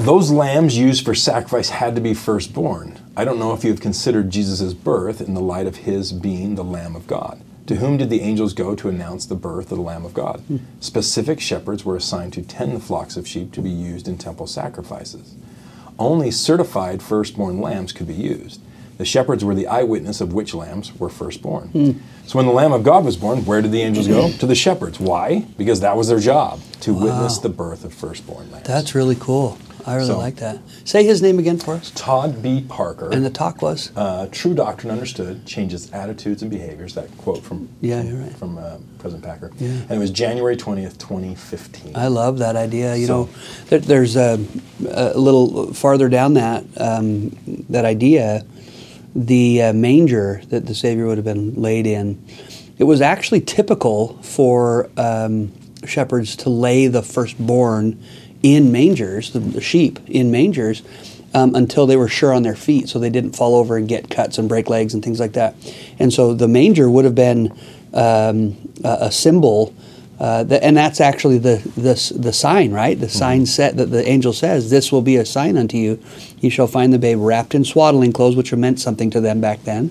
Those 0.00 0.30
lambs 0.30 0.78
used 0.78 1.04
for 1.04 1.14
sacrifice 1.14 1.68
had 1.68 1.94
to 1.94 2.00
be 2.00 2.14
firstborn. 2.14 2.98
I 3.14 3.26
don't 3.26 3.38
know 3.38 3.52
if 3.52 3.62
you 3.62 3.70
have 3.70 3.82
considered 3.82 4.30
Jesus' 4.30 4.72
birth 4.72 5.20
in 5.20 5.34
the 5.34 5.42
light 5.42 5.66
of 5.66 5.76
his 5.76 6.10
being 6.10 6.54
the 6.54 6.64
Lamb 6.64 6.96
of 6.96 7.06
God. 7.06 7.42
To 7.66 7.76
whom 7.76 7.98
did 7.98 8.08
the 8.08 8.22
angels 8.22 8.54
go 8.54 8.74
to 8.74 8.88
announce 8.88 9.26
the 9.26 9.34
birth 9.34 9.70
of 9.70 9.76
the 9.76 9.84
Lamb 9.84 10.06
of 10.06 10.14
God? 10.14 10.40
Hmm. 10.48 10.56
Specific 10.80 11.38
shepherds 11.38 11.84
were 11.84 11.96
assigned 11.96 12.32
to 12.32 12.40
tend 12.40 12.74
the 12.74 12.80
flocks 12.80 13.18
of 13.18 13.28
sheep 13.28 13.52
to 13.52 13.60
be 13.60 13.68
used 13.68 14.08
in 14.08 14.16
temple 14.16 14.46
sacrifices. 14.46 15.34
Only 15.98 16.30
certified 16.30 17.02
firstborn 17.02 17.60
lambs 17.60 17.92
could 17.92 18.06
be 18.06 18.14
used. 18.14 18.62
The 18.96 19.04
shepherds 19.04 19.44
were 19.44 19.54
the 19.54 19.66
eyewitness 19.66 20.22
of 20.22 20.32
which 20.32 20.54
lambs 20.54 20.98
were 20.98 21.10
firstborn. 21.10 21.68
Hmm. 21.68 21.90
So 22.26 22.38
when 22.38 22.46
the 22.46 22.52
Lamb 22.52 22.72
of 22.72 22.84
God 22.84 23.04
was 23.04 23.18
born, 23.18 23.44
where 23.44 23.60
did 23.60 23.70
the 23.70 23.82
angels 23.82 24.08
go? 24.08 24.32
to 24.32 24.46
the 24.46 24.54
shepherds. 24.54 24.98
Why? 24.98 25.40
Because 25.58 25.80
that 25.80 25.94
was 25.94 26.08
their 26.08 26.20
job, 26.20 26.62
to 26.80 26.94
witness 26.94 27.36
the 27.36 27.50
birth 27.50 27.84
of 27.84 27.92
firstborn 27.92 28.50
lambs. 28.50 28.66
That's 28.66 28.94
really 28.94 29.16
cool. 29.16 29.58
I 29.86 29.94
really 29.96 30.06
So- 30.08 30.18
like 30.18 30.36
that. 30.36 30.58
Say 30.84 31.04
his 31.04 31.22
name 31.22 31.38
again 31.38 31.58
for 31.58 31.74
us. 31.74 31.92
Todd 31.94 32.42
B. 32.42 32.64
Parker. 32.68 33.10
And 33.10 33.24
the 33.24 33.30
talk 33.30 33.62
was. 33.62 33.90
uh, 33.96 34.26
True 34.30 34.54
Doctrine 34.54 34.90
Understood 34.92 35.46
changes 35.46 35.90
attitudes 35.92 36.42
and 36.42 36.50
behaviors. 36.50 36.94
That 36.94 37.16
quote 37.18 37.42
from 37.42 37.68
Yeah, 37.80 38.02
you're 38.02 38.18
right. 38.18 38.36
from 38.36 38.58
uh, 38.58 38.76
President 38.98 39.24
Packer. 39.24 39.50
Yeah. 39.58 39.68
And 39.68 39.90
it 39.92 39.98
was 39.98 40.10
January 40.10 40.56
20th, 40.56 40.98
2015. 40.98 41.92
I 41.94 42.08
love 42.08 42.38
that 42.38 42.56
idea. 42.56 42.96
You 42.96 43.06
So- 43.06 43.22
know, 43.24 43.28
there, 43.68 43.78
there's 43.78 44.16
a, 44.16 44.38
a 44.88 45.18
little 45.18 45.72
farther 45.72 46.08
down 46.08 46.34
that 46.34 46.64
um, 46.76 47.36
that 47.70 47.84
idea, 47.84 48.44
the 49.14 49.62
uh, 49.62 49.72
manger 49.72 50.40
that 50.50 50.66
the 50.66 50.74
Savior 50.74 51.06
would 51.06 51.18
have 51.18 51.24
been 51.24 51.54
laid 51.54 51.86
in. 51.86 52.22
It 52.78 52.84
was 52.84 53.00
actually 53.00 53.40
typical 53.42 54.16
for 54.22 54.88
um, 54.96 55.52
shepherds 55.84 56.36
to 56.36 56.50
lay 56.50 56.86
the 56.86 57.02
firstborn 57.02 58.00
in 58.42 58.72
mangers, 58.72 59.32
the, 59.32 59.40
the 59.40 59.60
sheep 59.60 59.98
in 60.08 60.30
mangers, 60.30 60.82
um, 61.34 61.54
until 61.54 61.86
they 61.86 61.96
were 61.96 62.08
sure 62.08 62.32
on 62.32 62.42
their 62.42 62.56
feet, 62.56 62.88
so 62.88 62.98
they 62.98 63.10
didn't 63.10 63.32
fall 63.36 63.54
over 63.54 63.76
and 63.76 63.88
get 63.88 64.10
cuts 64.10 64.38
and 64.38 64.48
break 64.48 64.68
legs 64.68 64.94
and 64.94 65.04
things 65.04 65.20
like 65.20 65.32
that. 65.32 65.54
And 65.98 66.12
so 66.12 66.34
the 66.34 66.48
manger 66.48 66.90
would 66.90 67.04
have 67.04 67.14
been 67.14 67.52
um, 67.94 68.56
a, 68.84 68.98
a 69.02 69.12
symbol. 69.12 69.74
Uh, 70.18 70.44
and 70.60 70.76
that's 70.76 71.00
actually 71.00 71.38
the, 71.38 71.56
the 71.76 72.12
the 72.14 72.30
sign, 72.30 72.72
right? 72.72 73.00
The 73.00 73.08
sign 73.08 73.46
set 73.46 73.78
that 73.78 73.86
the 73.86 74.06
angel 74.06 74.34
says, 74.34 74.68
"This 74.68 74.92
will 74.92 75.00
be 75.00 75.16
a 75.16 75.24
sign 75.24 75.56
unto 75.56 75.78
you: 75.78 75.98
you 76.40 76.50
shall 76.50 76.66
find 76.66 76.92
the 76.92 76.98
babe 76.98 77.16
wrapped 77.18 77.54
in 77.54 77.64
swaddling 77.64 78.12
clothes," 78.12 78.36
which 78.36 78.52
meant 78.52 78.80
something 78.80 79.08
to 79.12 79.20
them 79.22 79.40
back 79.40 79.64
then, 79.64 79.90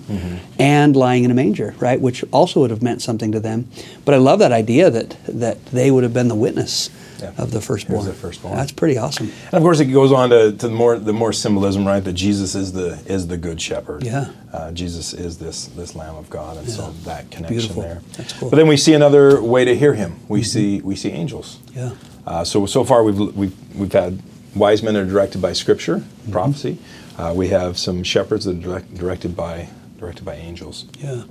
and 0.56 0.94
lying 0.94 1.24
in 1.24 1.32
a 1.32 1.34
manger, 1.34 1.74
right? 1.80 2.00
Which 2.00 2.24
also 2.30 2.60
would 2.60 2.70
have 2.70 2.80
meant 2.80 3.02
something 3.02 3.32
to 3.32 3.40
them. 3.40 3.68
But 4.04 4.14
I 4.14 4.18
love 4.18 4.38
that 4.38 4.52
idea 4.52 4.88
that 4.90 5.16
that 5.26 5.66
they 5.66 5.90
would 5.90 6.04
have 6.04 6.14
been 6.14 6.28
the 6.28 6.36
witness 6.36 6.90
Yeah. 7.20 7.32
of 7.38 7.50
the 7.50 7.60
firstborn. 7.60 8.04
The 8.04 8.12
firstborn. 8.12 8.56
That's 8.56 8.72
pretty 8.72 8.98
awesome. 8.98 9.26
And 9.46 9.54
of 9.54 9.62
course, 9.62 9.80
it 9.80 9.86
goes 9.86 10.12
on 10.12 10.30
to, 10.30 10.52
to 10.52 10.68
the 10.68 10.74
more 10.74 10.98
the 10.98 11.12
more 11.12 11.32
symbolism, 11.32 11.86
right? 11.86 12.02
That 12.02 12.14
Jesus 12.14 12.54
is 12.54 12.72
the 12.72 13.00
is 13.06 13.26
the 13.28 13.36
good 13.36 13.60
shepherd. 13.60 14.02
Yeah. 14.04 14.30
Uh, 14.52 14.72
Jesus 14.72 15.12
is 15.12 15.38
this 15.38 15.66
this 15.66 15.94
Lamb 15.94 16.16
of 16.16 16.28
God, 16.30 16.56
and 16.56 16.68
so 16.68 16.90
that 17.04 17.30
connection 17.30 17.56
Beautiful. 17.58 17.82
there. 17.82 18.00
That's 18.16 18.32
cool. 18.32 18.46
Mm-hmm. 18.46 18.50
But 18.50 18.56
then 18.56 18.68
we 18.68 18.76
see 18.76 18.94
another 18.94 19.40
way 19.42 19.64
to 19.64 19.76
hear 19.76 19.94
Him. 19.94 20.16
We 20.28 20.42
see 20.42 20.80
we 20.80 20.96
see 20.96 21.10
angels. 21.10 21.58
Yeah. 21.74 21.92
Uh, 22.26 22.44
so 22.44 22.66
so 22.66 22.84
far 22.84 23.02
we've 23.04 23.18
we've 23.36 23.76
we've 23.76 23.92
had 23.92 24.20
wise 24.54 24.82
men 24.82 24.96
are 24.96 25.04
directed 25.06 25.40
by 25.40 25.52
Scripture, 25.52 25.96
Mm-hmm. 25.98 26.32
prophecy. 26.32 26.78
Uh, 27.18 27.32
we 27.36 27.48
have 27.48 27.78
some 27.78 28.02
shepherds 28.02 28.46
that 28.46 28.56
are 28.56 28.60
direct, 28.60 28.94
directed 28.94 29.36
by 29.36 29.68
directed 29.98 30.24
by 30.24 30.34
angels. 30.36 30.86
Yeah. 30.98 31.24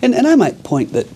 And, 0.00 0.14
and 0.14 0.26
I 0.26 0.36
might 0.36 0.62
point 0.62 0.92
that, 0.94 1.06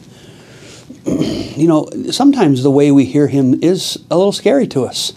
you 1.07 1.67
know, 1.67 1.89
sometimes 2.11 2.63
the 2.63 2.71
way 2.71 2.91
we 2.91 3.05
hear 3.05 3.27
him 3.29 3.63
is 3.63 3.99
a 4.11 4.17
little 4.17 4.33
scary 4.33 4.67
to 4.69 4.85
us. 4.85 5.13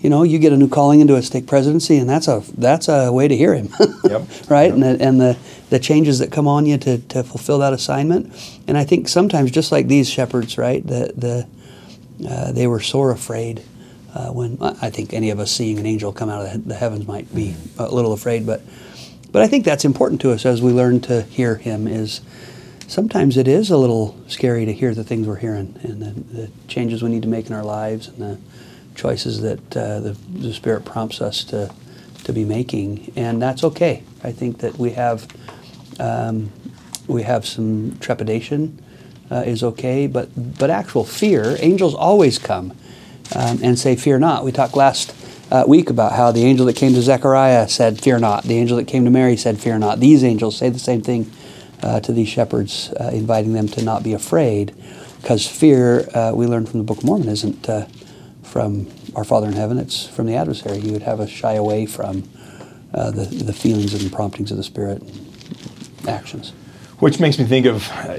You 0.00 0.10
know, 0.10 0.22
you 0.22 0.38
get 0.38 0.52
a 0.52 0.56
new 0.56 0.68
calling 0.68 1.00
into 1.00 1.16
a 1.16 1.22
stake 1.22 1.46
presidency, 1.46 1.96
and 1.96 2.08
that's 2.08 2.28
a 2.28 2.42
that's 2.58 2.88
a 2.88 3.10
way 3.10 3.26
to 3.26 3.34
hear 3.36 3.54
him, 3.54 3.70
Yep. 4.04 4.22
right? 4.50 4.64
Yep. 4.66 4.74
And 4.74 4.82
the, 4.82 4.96
and 5.00 5.20
the 5.20 5.38
the 5.70 5.78
changes 5.78 6.18
that 6.18 6.30
come 6.30 6.46
on 6.46 6.66
you 6.66 6.76
to, 6.78 6.98
to 6.98 7.24
fulfill 7.24 7.58
that 7.60 7.72
assignment. 7.72 8.32
And 8.68 8.76
I 8.76 8.84
think 8.84 9.08
sometimes, 9.08 9.50
just 9.50 9.72
like 9.72 9.88
these 9.88 10.08
shepherds, 10.10 10.58
right, 10.58 10.86
the 10.86 11.12
the 11.16 12.28
uh, 12.28 12.52
they 12.52 12.66
were 12.66 12.80
sore 12.80 13.10
afraid 13.12 13.62
uh, 14.14 14.28
when 14.28 14.58
I 14.60 14.90
think 14.90 15.14
any 15.14 15.30
of 15.30 15.40
us 15.40 15.50
seeing 15.50 15.78
an 15.78 15.86
angel 15.86 16.12
come 16.12 16.28
out 16.28 16.44
of 16.44 16.52
the, 16.52 16.58
the 16.68 16.74
heavens 16.74 17.06
might 17.06 17.34
be 17.34 17.56
a 17.78 17.92
little 17.92 18.12
afraid, 18.12 18.46
but 18.46 18.60
but 19.32 19.40
I 19.42 19.46
think 19.48 19.64
that's 19.64 19.86
important 19.86 20.20
to 20.20 20.32
us 20.32 20.44
as 20.44 20.60
we 20.60 20.70
learn 20.70 21.00
to 21.02 21.22
hear 21.22 21.56
Him. 21.56 21.88
Is 21.88 22.20
sometimes 22.86 23.36
it 23.36 23.48
is 23.48 23.70
a 23.70 23.76
little 23.76 24.16
scary 24.28 24.64
to 24.66 24.72
hear 24.72 24.94
the 24.94 25.04
things 25.04 25.26
we're 25.26 25.36
hearing 25.36 25.78
and 25.82 26.02
the, 26.02 26.34
the 26.34 26.50
changes 26.68 27.02
we 27.02 27.10
need 27.10 27.22
to 27.22 27.28
make 27.28 27.46
in 27.46 27.52
our 27.52 27.64
lives 27.64 28.08
and 28.08 28.18
the 28.18 28.38
choices 28.94 29.40
that 29.42 29.76
uh, 29.76 30.00
the, 30.00 30.16
the 30.32 30.52
Spirit 30.52 30.84
prompts 30.84 31.20
us 31.20 31.44
to 31.44 31.72
to 32.24 32.32
be 32.32 32.44
making, 32.44 33.12
and 33.16 33.40
that's 33.40 33.62
okay. 33.62 34.02
I 34.22 34.32
think 34.32 34.58
that 34.58 34.78
we 34.78 34.92
have 34.92 35.26
um, 36.00 36.50
we 37.06 37.22
have 37.22 37.46
some 37.46 37.98
trepidation 38.00 38.82
uh, 39.30 39.42
is 39.46 39.62
okay, 39.62 40.06
but 40.06 40.30
but 40.58 40.70
actual 40.70 41.04
fear. 41.04 41.56
Angels 41.60 41.94
always 41.94 42.38
come 42.38 42.72
um, 43.34 43.60
and 43.62 43.78
say, 43.78 43.94
"Fear 43.96 44.20
not." 44.20 44.44
We 44.44 44.52
talked 44.52 44.76
last 44.76 45.14
uh, 45.50 45.64
week 45.66 45.90
about 45.90 46.12
how 46.12 46.32
the 46.32 46.44
angel 46.44 46.66
that 46.66 46.76
came 46.76 46.94
to 46.94 47.02
Zechariah 47.02 47.68
said, 47.68 48.00
"Fear 48.00 48.20
not." 48.20 48.44
The 48.44 48.56
angel 48.56 48.76
that 48.78 48.86
came 48.86 49.04
to 49.04 49.10
Mary 49.10 49.36
said, 49.36 49.58
"Fear 49.58 49.78
not." 49.78 50.00
These 50.00 50.24
angels 50.24 50.56
say 50.56 50.70
the 50.70 50.78
same 50.78 51.02
thing 51.02 51.30
uh, 51.84 52.00
to 52.00 52.12
these 52.12 52.28
shepherds, 52.28 52.90
uh, 52.98 53.10
inviting 53.12 53.52
them 53.52 53.68
to 53.68 53.82
not 53.84 54.02
be 54.02 54.14
afraid, 54.14 54.74
because 55.20 55.46
fear, 55.46 56.08
uh, 56.14 56.32
we 56.34 56.46
learn 56.46 56.64
from 56.66 56.78
the 56.80 56.84
Book 56.84 56.98
of 56.98 57.04
Mormon, 57.04 57.28
isn't 57.28 57.68
uh, 57.68 57.86
from 58.42 58.88
our 59.14 59.24
Father 59.24 59.46
in 59.46 59.52
heaven; 59.52 59.78
it's 59.78 60.06
from 60.06 60.26
the 60.26 60.34
adversary. 60.34 60.80
He 60.80 60.90
would 60.90 61.02
have 61.02 61.20
us 61.20 61.30
shy 61.30 61.52
away 61.54 61.86
from 61.86 62.24
uh, 62.94 63.10
the 63.10 63.24
the 63.26 63.52
feelings 63.52 63.92
and 63.94 64.10
promptings 64.12 64.50
of 64.50 64.56
the 64.56 64.62
Spirit, 64.64 65.02
and 65.02 66.08
actions. 66.08 66.52
Which 67.00 67.20
makes 67.20 67.38
me 67.38 67.44
think 67.44 67.66
of 67.66 67.90
uh, 67.90 68.18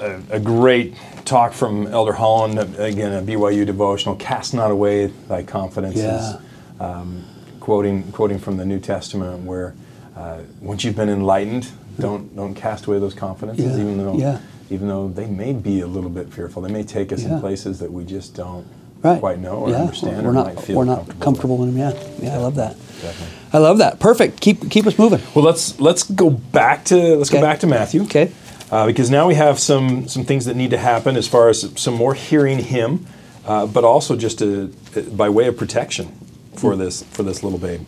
a, 0.00 0.36
a 0.36 0.40
great 0.40 0.94
talk 1.24 1.52
from 1.52 1.86
Elder 1.86 2.12
Holland, 2.12 2.58
again, 2.78 3.12
a 3.12 3.22
BYU 3.22 3.64
devotional, 3.64 4.16
Cast 4.16 4.54
Not 4.54 4.70
Away 4.70 5.06
Thy 5.06 5.42
Confidences, 5.42 6.02
Yeah. 6.02 6.38
um, 6.80 7.24
quoting, 7.60 8.10
quoting 8.12 8.38
from 8.38 8.56
the 8.56 8.64
New 8.64 8.80
Testament, 8.80 9.44
where 9.44 9.74
uh, 10.16 10.40
once 10.60 10.84
you've 10.84 10.96
been 10.96 11.08
enlightened, 11.08 11.70
don't, 11.98 12.34
don't 12.34 12.54
cast 12.54 12.86
away 12.86 12.98
those 12.98 13.14
confidences, 13.14 13.64
Yeah, 13.76 13.82
even, 13.82 13.98
though, 13.98 14.16
yeah. 14.16 14.40
even 14.70 14.88
though 14.88 15.08
they 15.08 15.26
may 15.26 15.52
be 15.52 15.80
a 15.80 15.86
little 15.86 16.10
bit 16.10 16.32
fearful. 16.32 16.62
They 16.62 16.72
may 16.72 16.82
take 16.82 17.12
us 17.12 17.22
Yeah. 17.22 17.34
in 17.34 17.40
places 17.40 17.78
that 17.80 17.92
we 17.92 18.04
just 18.04 18.34
don't 18.34 18.66
right. 19.02 19.20
quite 19.20 19.38
know 19.38 19.56
or 19.58 19.68
understand 19.74 20.22
We're 20.24 20.30
or 20.30 20.34
not, 20.34 20.46
might 20.54 20.60
feel 20.60 20.76
we're 20.76 20.84
not 20.84 21.20
comfortable, 21.20 21.62
in 21.62 21.74
them. 21.74 21.78
Yeah, 21.78 22.08
yeah, 22.22 22.34
I 22.34 22.38
love 22.38 22.54
that. 22.56 22.76
Definitely. 23.02 23.26
I 23.52 23.58
love 23.58 23.78
that. 23.78 24.00
Perfect. 24.00 24.40
Keep 24.40 24.70
keep 24.70 24.86
us 24.86 24.98
moving. 24.98 25.20
Well, 25.34 25.44
let's 25.44 25.78
let's 25.78 26.02
go 26.02 26.30
back 26.30 26.84
to 26.86 26.96
let's 27.16 27.30
Okay. 27.30 27.38
go 27.40 27.46
back 27.46 27.60
to 27.60 27.66
Matthew. 27.66 28.02
Okay. 28.02 28.32
Uh, 28.72 28.86
because 28.86 29.10
now 29.10 29.28
we 29.28 29.34
have 29.34 29.60
some 29.60 30.08
some 30.08 30.24
things 30.24 30.44
that 30.46 30.56
need 30.56 30.70
to 30.70 30.78
happen 30.78 31.16
as 31.16 31.28
far 31.28 31.48
as 31.48 31.70
some 31.76 31.94
more 31.94 32.14
hearing 32.14 32.58
Him, 32.58 33.06
uh, 33.46 33.66
but 33.66 33.84
also 33.84 34.16
just 34.16 34.38
to, 34.40 34.72
by 35.12 35.28
way 35.28 35.46
of 35.46 35.56
protection 35.56 36.08
for 36.56 36.74
this 36.74 37.02
for 37.02 37.22
this 37.22 37.42
little 37.44 37.58
babe. 37.58 37.82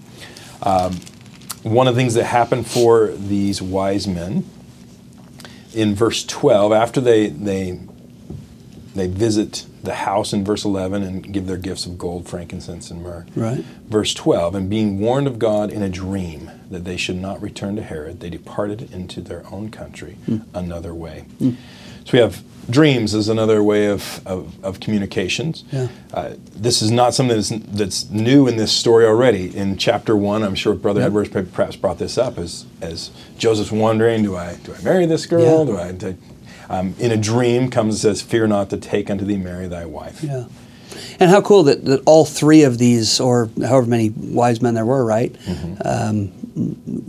Um, 0.63 1.01
one 1.67 1.89
of 1.89 1.95
the 1.95 2.01
things 2.01 2.15
that 2.15 2.25
happened 2.25 2.67
for 2.67 3.09
these 3.09 3.61
wise 3.61 4.07
men 4.07 4.45
in 5.75 5.95
verse 5.95 6.25
12 6.25 6.73
after 6.73 7.01
they 7.01 7.29
they 7.29 7.81
they 8.95 9.09
visit 9.09 9.67
the 9.83 9.95
house 9.95 10.33
in 10.33 10.43
verse 10.45 10.65
11 10.65 11.03
and 11.03 11.33
give 11.33 11.47
their 11.47 11.57
gifts 11.57 11.85
of 11.85 11.99
gold 11.99 12.27
frankincense 12.27 12.91
and 12.91 13.03
myrrh. 13.03 13.27
Right. 13.35 13.65
verse 13.89 14.15
12 14.15 14.55
and 14.55 14.71
being 14.71 15.01
warned 15.01 15.27
of 15.27 15.41
god 15.41 15.73
in 15.73 15.83
a 15.83 15.89
dream 15.89 16.51
that 16.71 16.85
they 16.85 16.97
should 16.97 17.17
not 17.17 17.43
return 17.43 17.75
to 17.77 17.83
herod 17.83 18.21
they 18.21 18.31
departed 18.31 18.93
into 18.93 19.21
their 19.21 19.45
own 19.53 19.71
country 19.71 20.13
hmm. 20.27 20.39
another 20.55 20.95
way 20.95 21.25
hmm. 21.39 21.51
So 22.07 22.13
we 22.13 22.19
have 22.21 22.43
dreams 22.71 23.15
as 23.15 23.29
another 23.29 23.63
way 23.63 23.87
of, 23.87 24.27
of, 24.27 24.65
of 24.65 24.81
communications 24.81 25.63
Yeah. 25.71 25.89
uh, 26.15 26.31
this 26.55 26.83
is 26.83 26.91
not 26.91 27.15
something 27.15 27.37
that's, 27.37 27.51
that's 27.69 28.11
new 28.11 28.49
in 28.49 28.57
this 28.57 28.73
story 28.73 29.05
already 29.07 29.55
in 29.57 29.77
chapter 29.77 30.17
1 30.17 30.43
i'm 30.43 30.55
sure 30.57 30.75
brother 30.75 31.01
Yeah. 31.01 31.07
edwards 31.07 31.29
perhaps 31.29 31.77
brought 31.77 31.99
this 31.99 32.17
up 32.19 32.39
as, 32.39 32.65
as 32.81 33.11
joseph's 33.39 33.71
wondering 33.71 34.23
do 34.25 34.37
i 34.37 34.57
do 34.65 34.75
i 34.75 34.81
marry 34.83 35.07
this 35.07 35.27
girl 35.27 35.43
Yeah. 35.61 35.65
do 35.73 35.79
i 35.79 35.93
do, 35.93 36.17
um, 36.69 36.95
in 36.99 37.13
a 37.13 37.17
dream 37.17 37.71
comes 37.71 37.95
and 37.95 38.01
says 38.17 38.23
fear 38.23 38.49
not 38.49 38.71
to 38.71 38.79
take 38.79 39.11
unto 39.11 39.25
thee 39.25 39.37
mary 39.37 39.69
thy 39.69 39.85
wife 39.85 40.23
Yeah. 40.25 40.47
And 41.21 41.31
how 41.31 41.43
cool 41.43 41.63
that, 41.65 41.85
that 41.85 42.03
all 42.07 42.25
three 42.25 42.63
of 42.63 42.79
these, 42.79 43.21
or 43.21 43.51
however 43.61 43.87
many 43.87 44.11
wise 44.11 44.63
men 44.63 44.73
there 44.75 44.87
were, 44.87 45.05
right, 45.05 45.35
um, 45.85 46.33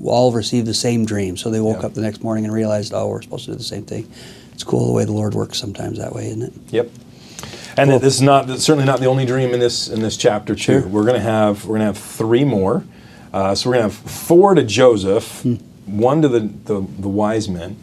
all 0.04 0.34
received 0.34 0.68
the 0.68 0.74
same 0.74 1.06
dream. 1.06 1.38
So 1.38 1.50
they 1.50 1.62
woke 1.62 1.80
Yeah. 1.82 1.86
up 1.88 1.94
the 1.94 2.02
next 2.02 2.22
morning 2.22 2.44
and 2.44 2.54
realized, 2.54 2.92
oh, 2.94 3.08
we're 3.08 3.22
supposed 3.22 3.46
to 3.46 3.52
do 3.52 3.58
the 3.58 3.64
same 3.64 3.84
thing. 3.84 4.10
It's 4.58 4.64
cool 4.64 4.88
the 4.88 4.94
way 4.94 5.06
the 5.06 5.12
Lord 5.12 5.36
works 5.36 5.60
sometimes 5.60 6.00
that 6.00 6.14
way, 6.16 6.30
isn't 6.30 6.42
it? 6.42 6.54
Yep. 6.72 6.90
And 7.78 7.92
Cool. 7.92 8.00
this 8.00 8.16
is 8.16 8.24
not 8.24 8.50
certainly 8.58 8.86
not 8.86 9.00
the 9.00 9.06
only 9.06 9.24
dream 9.24 9.54
in 9.54 9.60
this 9.60 9.88
in 9.88 10.02
this 10.02 10.18
chapter 10.18 10.56
too. 10.56 10.80
Sure. 10.82 10.88
We're 10.88 11.06
gonna 11.06 11.20
have 11.20 11.66
we're 11.66 11.76
gonna 11.76 11.86
have 11.86 11.98
three 12.00 12.44
more. 12.44 12.84
Uh, 13.32 13.54
so 13.54 13.70
we're 13.70 13.76
gonna 13.76 13.84
have 13.84 13.94
four 13.94 14.56
to 14.56 14.64
Joseph, 14.64 15.44
Hmm. 15.44 15.58
one 15.86 16.24
to 16.24 16.28
the, 16.28 16.40
the 16.40 16.84
the 16.98 17.08
wise 17.08 17.48
men. 17.48 17.76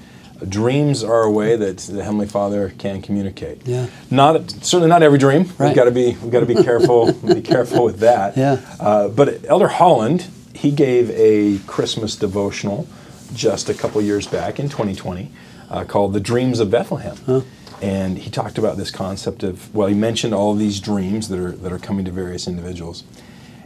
Dreams 0.49 1.05
are 1.05 1.23
a 1.23 1.31
way 1.31 1.55
that 1.55 1.79
the 1.79 2.03
Heavenly 2.03 2.27
Father 2.27 2.75
can 2.77 3.03
communicate. 3.03 3.63
Yeah. 3.65 3.87
Not 4.11 4.51
certainly 4.51 4.89
not 4.89 5.05
every 5.05 5.19
dream. 5.19 5.45
Right. 5.59 5.69
We've 5.69 5.77
got 5.77 5.85
to 5.85 5.93
be 5.93 6.17
we've 6.21 6.33
got 6.33 6.41
to 6.41 6.47
be 6.47 6.57
careful 6.61 7.13
be 7.37 7.41
careful 7.41 7.85
with 7.85 8.01
that. 8.01 8.37
Yeah. 8.37 8.61
Uh, 8.81 9.07
but 9.07 9.45
Elder 9.47 9.69
Holland 9.69 10.27
he 10.55 10.73
gave 10.73 11.09
a 11.13 11.59
Christmas 11.69 12.17
devotional 12.17 12.89
just 13.33 13.69
a 13.71 13.75
couple 13.75 14.03
years 14.03 14.27
back 14.27 14.59
in 14.59 14.69
2020 14.69 15.31
uh, 15.71 15.85
called 15.85 16.13
"The 16.13 16.21
Dreams 16.21 16.61
of 16.61 16.71
Bethlehem." 16.71 17.45
And 17.83 18.19
he 18.19 18.31
talked 18.31 18.57
about 18.57 18.77
this 18.77 18.91
concept 18.91 19.43
of 19.43 19.75
well, 19.75 19.89
he 19.89 19.95
mentioned 19.95 20.33
all 20.33 20.53
of 20.53 20.59
these 20.59 20.81
dreams 20.81 21.29
that 21.29 21.39
are 21.39 21.53
that 21.53 21.73
are 21.73 21.79
coming 21.79 22.05
to 22.05 22.11
various 22.11 22.47
individuals, 22.47 23.05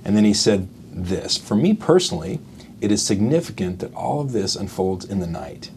and 0.05 0.17
then 0.17 0.25
he 0.25 0.35
said 0.35 0.69
this: 0.93 1.37
For 1.37 1.55
me 1.55 1.75
personally, 1.75 2.41
it 2.81 2.91
is 2.91 3.05
significant 3.05 3.81
that 3.81 3.95
all 3.95 4.21
of 4.21 4.33
this 4.33 4.57
unfolds 4.57 5.05
in 5.05 5.21
the 5.21 5.27
night. 5.27 5.71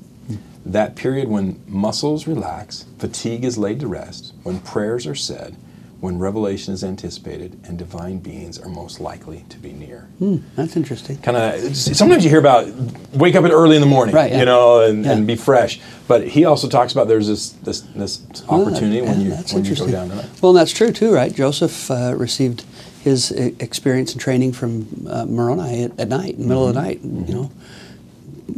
That 0.66 0.96
period 0.96 1.28
when 1.28 1.62
muscles 1.68 2.28
relax, 2.28 2.86
fatigue 3.00 3.44
is 3.44 3.58
laid 3.58 3.80
to 3.80 3.88
rest, 3.88 4.34
when 4.44 4.60
prayers 4.60 5.08
are 5.08 5.16
said, 5.16 5.56
when 6.02 6.18
revelation 6.18 6.74
is 6.74 6.84
anticipated, 6.84 7.60
and 7.64 7.78
divine 7.78 8.18
beings 8.18 8.58
are 8.60 8.68
most 8.68 9.00
likely 9.00 9.46
to 9.50 9.58
be 9.60 9.72
near. 9.72 10.08
Hmm, 10.18 10.38
that's 10.56 10.76
interesting. 10.76 11.18
Kind 11.20 11.38
of. 11.38 11.78
Sometimes 11.78 12.24
you 12.24 12.30
hear 12.32 12.40
about 12.40 12.68
wake 13.14 13.36
up 13.36 13.46
at 13.46 13.52
early 13.52 13.76
in 13.76 13.82
the 13.82 13.88
morning, 13.88 14.16
Right, 14.16 14.32
yeah. 14.32 14.40
you 14.40 14.46
know, 14.46 14.82
and, 14.82 15.06
Yeah. 15.06 15.12
and 15.12 15.28
be 15.28 15.36
fresh. 15.36 15.80
But 16.08 16.28
he 16.28 16.44
also 16.44 16.68
talks 16.68 16.92
about 16.92 17.08
there's 17.08 17.28
this 17.28 17.50
this, 17.64 17.82
this 17.96 18.20
Oh, 18.50 18.62
opportunity 18.62 19.02
when 19.02 19.22
you 19.22 19.30
that's 19.30 19.54
when 19.54 19.64
you 19.64 19.76
go 19.76 19.88
down 19.90 20.10
tonight. 20.10 20.26
Well, 20.42 20.54
that's 20.54 20.72
true 20.72 20.92
too, 20.92 21.14
right? 21.14 21.34
Joseph 21.34 21.92
uh, 21.92 22.16
received 22.18 22.66
his 23.04 23.32
e- 23.32 23.56
experience 23.60 24.12
and 24.12 24.20
training 24.20 24.54
from 24.54 24.88
uh, 25.08 25.26
Moroni 25.28 25.84
at, 25.84 26.00
at 26.00 26.08
night, 26.08 26.34
in 26.36 26.42
the 26.42 26.48
middle 26.48 26.68
of 26.68 26.74
the 26.74 26.82
night, 26.82 27.00
you 27.04 27.34
know, 27.36 27.52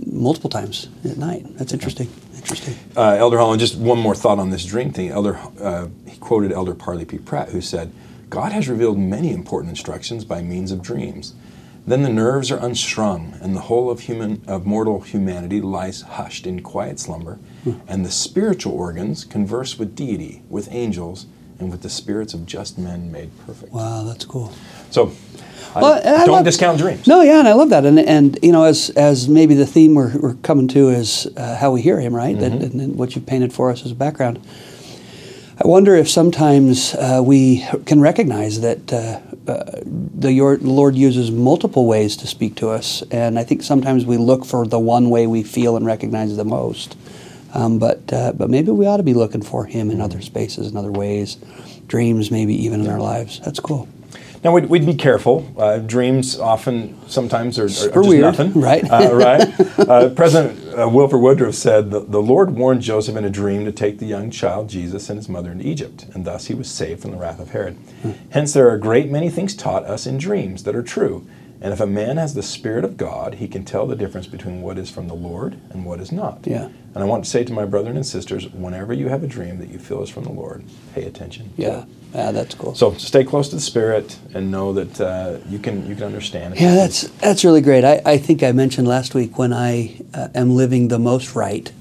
multiple 0.08 0.50
times 0.50 0.88
at 1.04 1.18
night. 1.18 1.46
That's 1.58 1.74
interesting. 1.74 2.08
Interesting. 2.44 2.76
uh, 2.98 3.16
Elder 3.18 3.38
Holland, 3.38 3.60
just 3.60 3.76
one 3.78 4.00
more 4.00 4.16
thought 4.16 4.38
on 4.38 4.50
this 4.50 4.66
dream 4.66 4.92
thing. 4.92 5.10
Elder, 5.10 5.40
uh, 5.62 5.88
he 6.08 6.18
quoted 6.18 6.52
Elder 6.52 6.74
Parley 6.76 7.06
P. 7.06 7.18
Pratt, 7.18 7.50
who 7.50 7.62
said, 7.62 7.92
"God 8.30 8.52
has 8.52 8.68
revealed 8.68 8.98
many 8.98 9.32
important 9.32 9.70
instructions 9.70 10.26
by 10.26 10.42
means 10.42 10.72
of 10.72 10.82
dreams. 10.82 11.34
Then 11.86 12.04
the 12.04 12.10
nerves 12.10 12.50
are 12.52 12.58
unstrung, 12.58 13.34
and 13.42 13.56
the 13.56 13.62
whole 13.62 13.90
of 13.90 14.02
human, 14.02 14.42
of 14.48 14.66
mortal 14.66 15.02
humanity 15.02 15.60
lies 15.62 16.02
hushed 16.02 16.48
in 16.48 16.62
quiet 16.62 17.00
slumber, 17.00 17.40
and 17.88 18.06
the 18.06 18.12
spiritual 18.12 18.74
organs 18.74 19.26
converse 19.26 19.78
with 19.78 19.96
deity, 19.96 20.44
with 20.50 20.70
angels, 20.72 21.26
and 21.60 21.70
with 21.72 21.82
the 21.82 21.90
spirits 21.90 22.34
of 22.34 22.46
just 22.46 22.78
men 22.78 23.12
made 23.12 23.32
perfect." 23.46 23.74
Wow, 23.74 24.04
that's 24.04 24.26
cool. 24.26 24.52
So, 24.92 25.12
Well, 25.82 25.94
and 25.94 26.16
I 26.16 26.26
don't 26.26 26.36
love- 26.36 26.46
discount 26.46 26.78
dreams. 26.78 27.08
No, 27.08 27.22
yeah, 27.22 27.40
and 27.40 27.48
I 27.48 27.54
love 27.54 27.70
that. 27.70 27.86
And 27.86 28.00
and 28.00 28.38
you 28.42 28.52
know, 28.52 28.64
as 28.64 28.90
as 28.92 29.28
maybe 29.28 29.56
the 29.56 29.66
theme 29.66 29.96
we're, 29.96 30.18
we're 30.18 30.36
coming 30.36 30.68
to 30.70 30.90
is 30.90 31.28
uh, 31.38 31.56
how 31.56 31.72
we 31.72 31.82
hear 31.82 32.00
Him, 32.00 32.16
right? 32.16 32.36
Mm-hmm. 32.36 32.64
And, 32.64 32.82
and, 32.82 32.96
what 32.96 33.16
you've 33.16 33.26
painted 33.26 33.54
for 33.54 33.72
us 33.72 33.86
as 33.86 33.92
a 33.92 33.96
background. 33.96 34.40
I 35.64 35.68
wonder 35.68 35.96
if 35.96 36.10
sometimes 36.10 36.96
uh, 36.96 37.22
we 37.24 37.64
can 37.86 38.02
recognize 38.02 38.62
that 38.62 38.92
uh, 38.92 39.20
uh, 39.48 39.82
the 39.86 40.32
your, 40.32 40.58
Lord 40.58 40.96
uses 40.96 41.30
multiple 41.30 41.86
ways 41.86 42.18
to 42.18 42.28
speak 42.28 42.56
to 42.56 42.70
us, 42.70 43.04
and 43.12 43.38
I 43.38 43.44
think 43.44 43.62
sometimes 43.62 44.06
we 44.06 44.18
look 44.18 44.46
for 44.46 44.66
the 44.66 44.80
one 44.80 45.10
way 45.10 45.28
we 45.28 45.44
feel 45.44 45.78
and 45.78 45.86
recognize 45.86 46.36
the 46.36 46.46
most. 46.46 46.98
Um, 47.54 47.78
but 47.78 48.12
uh, 48.12 48.34
but 48.34 48.50
maybe 48.50 48.72
we 48.72 48.88
ought 48.88 48.98
to 48.98 49.04
be 49.04 49.14
looking 49.14 49.44
for 49.44 49.66
Him 49.66 49.92
in 49.92 50.02
other 50.02 50.22
spaces, 50.22 50.72
in 50.72 50.78
other 50.78 50.92
ways, 50.92 51.38
dreams, 51.88 52.32
maybe 52.32 52.56
even 52.66 52.82
in 52.82 52.90
our 52.90 53.00
lives. 53.00 53.40
That's 53.42 53.60
cool. 53.60 53.88
Now 54.44 54.52
we'd, 54.52 54.66
we'd 54.66 54.86
be 54.86 54.96
careful. 54.96 55.50
Uh, 55.58 55.80
dreams 55.80 56.38
often, 56.38 57.00
sometimes 57.08 57.58
are, 57.58 57.66
are, 57.66 57.70
just 57.70 57.96
weird, 57.96 58.22
nothing, 58.22 58.52
right? 58.54 58.84
Uh, 58.84 59.16
right. 59.16 59.80
Uh, 59.80 60.10
President 60.10 60.78
uh, 60.78 60.90
Wilford 60.90 61.22
Woodruff 61.22 61.56
said 61.56 61.92
the, 61.92 62.02
the 62.02 62.22
Lord 62.22 62.52
warned 62.52 62.82
Joseph 62.82 63.16
in 63.16 63.24
a 63.24 63.30
dream 63.30 63.64
to 63.64 63.72
take 63.72 64.00
the 64.00 64.06
young 64.06 64.30
child 64.30 64.70
Jesus 64.70 65.10
and 65.10 65.18
his 65.18 65.30
mother 65.30 65.52
into 65.52 65.66
Egypt, 65.66 66.08
and 66.14 66.26
thus 66.26 66.48
he 66.48 66.54
was 66.54 66.70
saved 66.70 67.02
from 67.02 67.12
the 67.12 67.18
wrath 67.18 67.40
of 67.40 67.52
Herod. 67.52 67.76
Hmm. 68.02 68.12
Hence, 68.32 68.52
there 68.54 68.68
are 68.68 68.76
a 68.76 68.80
great 68.80 69.10
many 69.10 69.30
things 69.30 69.56
taught 69.56 69.86
us 69.86 70.06
in 70.06 70.18
dreams 70.18 70.64
that 70.64 70.76
are 70.76 70.84
true. 70.84 71.26
And 71.63 71.71
if 71.71 71.80
a 71.80 71.88
man 71.88 72.17
has 72.17 72.34
the 72.34 72.43
Spirit 72.43 72.84
of 72.84 72.97
God, 72.97 73.36
he 73.36 73.47
can 73.47 73.63
tell 73.63 73.88
the 73.88 73.95
difference 73.95 74.28
between 74.28 74.62
what 74.62 74.78
is 74.78 74.89
from 74.89 75.08
the 75.08 75.13
Lord 75.13 75.58
and 75.69 75.86
what 75.86 76.02
is 76.02 76.12
not. 76.12 76.45
Yeah. 76.45 76.65
And 76.93 76.97
I 76.97 77.06
want 77.06 77.23
to 77.23 77.30
say 77.30 77.45
to 77.45 77.54
my 77.54 77.63
brethren 77.63 77.95
and 77.95 78.06
sisters, 78.06 78.49
whenever 78.49 78.91
you 78.91 79.08
have 79.08 79.23
a 79.23 79.28
dream 79.28 79.60
that 79.60 79.69
you 79.69 79.80
feel 79.80 80.04
is 80.04 80.10
from 80.10 80.26
the 80.26 80.32
Lord, 80.32 80.65
pay 80.93 81.06
attention. 81.06 81.54
Yeah, 81.56 81.86
yeah, 82.13 82.32
that's 82.32 82.54
cool. 82.54 82.76
So 82.76 82.93
stay 82.95 83.23
close 83.23 83.47
to 83.49 83.56
the 83.56 83.62
Spirit 83.62 84.19
and 84.34 84.52
know 84.52 84.73
that 84.73 84.99
uh, 84.99 85.38
you 85.47 85.58
can 85.58 85.88
you 85.88 85.95
can 85.95 86.04
understand. 86.04 86.60
Yeah, 86.60 86.76
that's 86.76 87.08
that's 87.21 87.45
really 87.45 87.62
great. 87.62 87.86
I, 87.86 88.02
I 88.06 88.17
think 88.17 88.43
I 88.43 88.52
mentioned 88.52 88.86
last 88.86 89.15
week 89.15 89.38
when 89.38 89.54
I 89.54 90.02
uh, 90.13 90.28
am 90.36 90.58
living 90.58 90.89
the 90.89 90.99
most 90.99 91.34
right, 91.34 91.71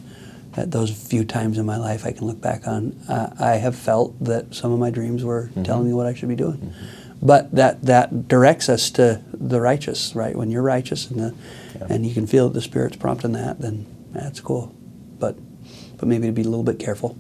at 0.56 0.70
those 0.70 0.90
few 0.90 1.24
times 1.24 1.58
in 1.58 1.66
my 1.66 1.76
life 1.76 2.06
I 2.06 2.12
can 2.12 2.26
look 2.26 2.40
back 2.40 2.66
on, 2.66 2.98
uh, 3.08 3.34
I 3.38 3.56
have 3.56 3.74
felt 3.74 4.22
that 4.24 4.54
some 4.54 4.72
of 4.72 4.78
my 4.78 4.90
dreams 4.90 5.24
were 5.24 5.50
telling 5.64 5.86
me 5.86 5.92
what 5.92 6.06
I 6.06 6.14
should 6.14 6.28
be 6.28 6.36
doing. 6.36 6.72
But 7.22 7.52
that 7.52 7.82
that 7.82 8.26
directs 8.26 8.68
us 8.68 8.90
to 8.92 9.22
the 9.32 9.60
righteous, 9.60 10.14
right? 10.14 10.34
When 10.34 10.50
you're 10.50 10.62
righteous 10.62 11.08
and 11.10 11.20
the, 11.20 11.34
Yeah. 11.78 11.86
and 11.88 12.04
you 12.04 12.12
can 12.12 12.26
feel 12.26 12.48
that 12.48 12.54
the 12.54 12.60
Spirit's 12.60 12.96
prompting 12.96 13.32
that, 13.32 13.60
then 13.60 13.86
that's 14.12 14.40
cool. 14.40 14.74
But 15.18 15.36
but 15.98 16.08
maybe 16.08 16.26
to 16.26 16.32
be 16.32 16.42
a 16.42 16.48
little 16.48 16.64
bit 16.64 16.78
careful. 16.78 17.16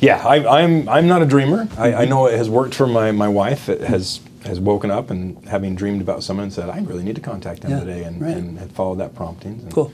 Yeah, 0.00 0.26
I, 0.26 0.62
I'm 0.62 0.88
I'm 0.88 1.06
not 1.06 1.22
a 1.22 1.26
dreamer. 1.26 1.68
I, 1.76 1.88
I 1.88 1.92
mm-hmm. 1.92 2.10
know 2.10 2.26
it 2.26 2.36
has 2.38 2.48
worked 2.48 2.74
for 2.74 2.86
my, 2.86 3.12
my 3.12 3.28
wife. 3.28 3.68
It 3.68 3.82
has 3.82 4.20
has 4.44 4.58
woken 4.58 4.90
up 4.90 5.10
and 5.10 5.46
having 5.48 5.74
dreamed 5.76 6.00
about 6.00 6.22
someone 6.22 6.44
and 6.44 6.52
said, 6.52 6.68
I 6.68 6.80
really 6.80 7.04
need 7.04 7.14
to 7.14 7.20
contact 7.20 7.60
them 7.62 7.70
Yeah, 7.70 7.80
today, 7.80 8.04
and, 8.04 8.20
right. 8.20 8.36
and 8.36 8.58
had 8.58 8.72
followed 8.72 8.98
that 8.98 9.14
prompting. 9.14 9.60
And 9.60 9.72
Cool. 9.72 9.92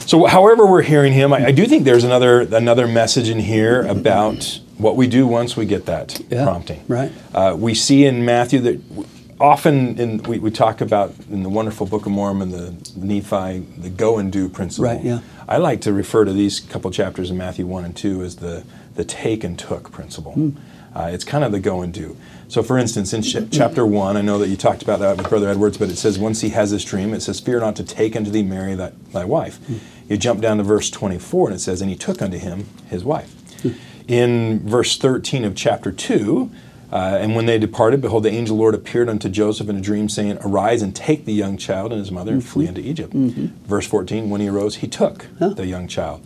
So, 0.00 0.24
however 0.26 0.66
we're 0.66 0.82
hearing 0.82 1.12
him, 1.12 1.32
I, 1.32 1.46
I 1.46 1.50
do 1.52 1.66
think 1.66 1.84
there's 1.84 2.02
another 2.04 2.40
another 2.40 2.88
message 2.88 3.28
in 3.28 3.38
here 3.38 3.82
about 3.82 4.60
what 4.78 4.96
we 4.96 5.06
do 5.06 5.26
once 5.26 5.56
we 5.56 5.66
get 5.66 5.86
that 5.86 6.20
Yeah, 6.30 6.44
prompting. 6.44 6.82
right. 6.88 7.12
Uh, 7.34 7.54
we 7.58 7.74
see 7.74 8.04
in 8.04 8.24
Matthew 8.24 8.60
that 8.60 8.80
often 9.40 9.98
in 9.98 10.22
we, 10.24 10.38
we 10.38 10.50
talk 10.50 10.80
about 10.80 11.14
in 11.30 11.42
the 11.42 11.48
wonderful 11.48 11.86
Book 11.86 12.06
of 12.06 12.12
Mormon, 12.12 12.50
the 12.50 12.74
Nephi, 12.96 13.60
the 13.78 13.90
go 13.90 14.18
and 14.18 14.32
do 14.32 14.48
principle. 14.48 14.90
Right, 14.90 15.02
yeah. 15.04 15.20
I 15.48 15.56
like 15.58 15.80
to 15.82 15.92
refer 15.92 16.24
to 16.24 16.32
these 16.32 16.60
couple 16.60 16.90
chapters 16.90 17.30
in 17.30 17.36
Matthew 17.36 17.66
one 17.66 17.84
and 17.84 17.94
two 17.96 18.22
as 18.22 18.36
the 18.36 18.64
the 18.94 19.04
take 19.04 19.42
and 19.44 19.58
took 19.58 19.90
principle. 19.90 20.32
Hmm. 20.32 20.50
Uh, 20.94 21.08
it's 21.10 21.24
kind 21.24 21.42
of 21.42 21.52
the 21.52 21.58
go 21.60 21.80
and 21.80 21.92
do. 21.94 22.14
So, 22.48 22.62
for 22.62 22.76
instance, 22.76 23.14
in 23.14 23.22
ch- 23.22 23.50
chapter 23.50 23.86
one, 23.86 24.18
I 24.18 24.20
know 24.20 24.36
that 24.38 24.48
you 24.48 24.56
talked 24.58 24.82
about 24.82 25.00
that 25.00 25.16
with 25.16 25.26
Brother 25.30 25.48
Edwards, 25.48 25.78
but 25.78 25.88
it 25.88 25.96
says 25.96 26.18
once 26.18 26.42
he 26.42 26.50
has 26.50 26.70
this 26.70 26.84
dream, 26.84 27.14
it 27.14 27.22
says, 27.22 27.40
"Fear 27.40 27.60
not 27.60 27.76
to 27.76 27.82
take 27.84 28.14
unto 28.14 28.30
thee 28.30 28.42
Mary 28.42 28.74
thy, 28.74 28.92
thy 29.12 29.24
wife." 29.24 29.56
Hmm. 29.66 29.76
You 30.10 30.18
jump 30.18 30.40
down 30.42 30.58
to 30.58 30.62
verse 30.62 30.90
twenty-four, 30.90 31.48
and 31.48 31.56
it 31.56 31.60
says, 31.60 31.80
"And 31.80 31.88
he 31.90 31.96
took 31.96 32.20
unto 32.20 32.36
him 32.38 32.66
his 32.90 33.04
wife." 33.04 33.32
Hmm. 33.62 33.70
In 34.12 34.60
verse 34.68 34.98
thirteen 34.98 35.42
of 35.42 35.54
chapter 35.56 35.90
two, 35.90 36.50
Uh, 36.92 37.16
and 37.22 37.34
when 37.34 37.46
they 37.46 37.58
departed, 37.58 38.02
behold, 38.02 38.22
the 38.22 38.28
angel 38.30 38.54
Lord 38.58 38.74
appeared 38.74 39.08
unto 39.08 39.30
Joseph 39.30 39.70
in 39.70 39.76
a 39.78 39.80
dream, 39.80 40.10
saying, 40.10 40.36
Arise 40.44 40.82
and 40.82 40.94
take 40.94 41.24
the 41.24 41.32
young 41.32 41.56
child 41.56 41.90
and 41.90 41.98
his 41.98 42.10
mother 42.10 42.32
and 42.32 42.44
flee 42.44 42.66
into 42.66 42.82
Egypt. 42.82 43.14
Verse 43.14 43.86
14, 43.86 44.28
when 44.28 44.42
he 44.42 44.48
arose, 44.50 44.76
he 44.76 44.88
took 44.88 45.26
the 45.56 45.64
young 45.64 45.88
child. 45.88 46.20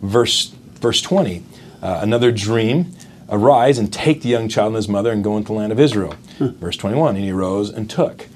Verse, 0.00 0.54
verse 0.80 1.02
20, 1.02 1.42
uh, 1.82 1.98
another 2.00 2.32
dream, 2.32 2.86
Arise 3.28 3.76
and 3.78 3.92
take 3.92 4.22
the 4.22 4.30
young 4.30 4.48
child 4.48 4.68
and 4.68 4.76
his 4.76 4.88
mother 4.88 5.12
and 5.12 5.22
go 5.22 5.36
into 5.36 5.48
the 5.48 5.58
land 5.58 5.72
of 5.72 5.78
Israel. 5.78 6.14
Verse 6.38 6.78
21, 6.78 7.16
and 7.16 7.22
he 7.26 7.30
arose 7.30 7.68
and 7.68 7.90
took. 7.90 8.28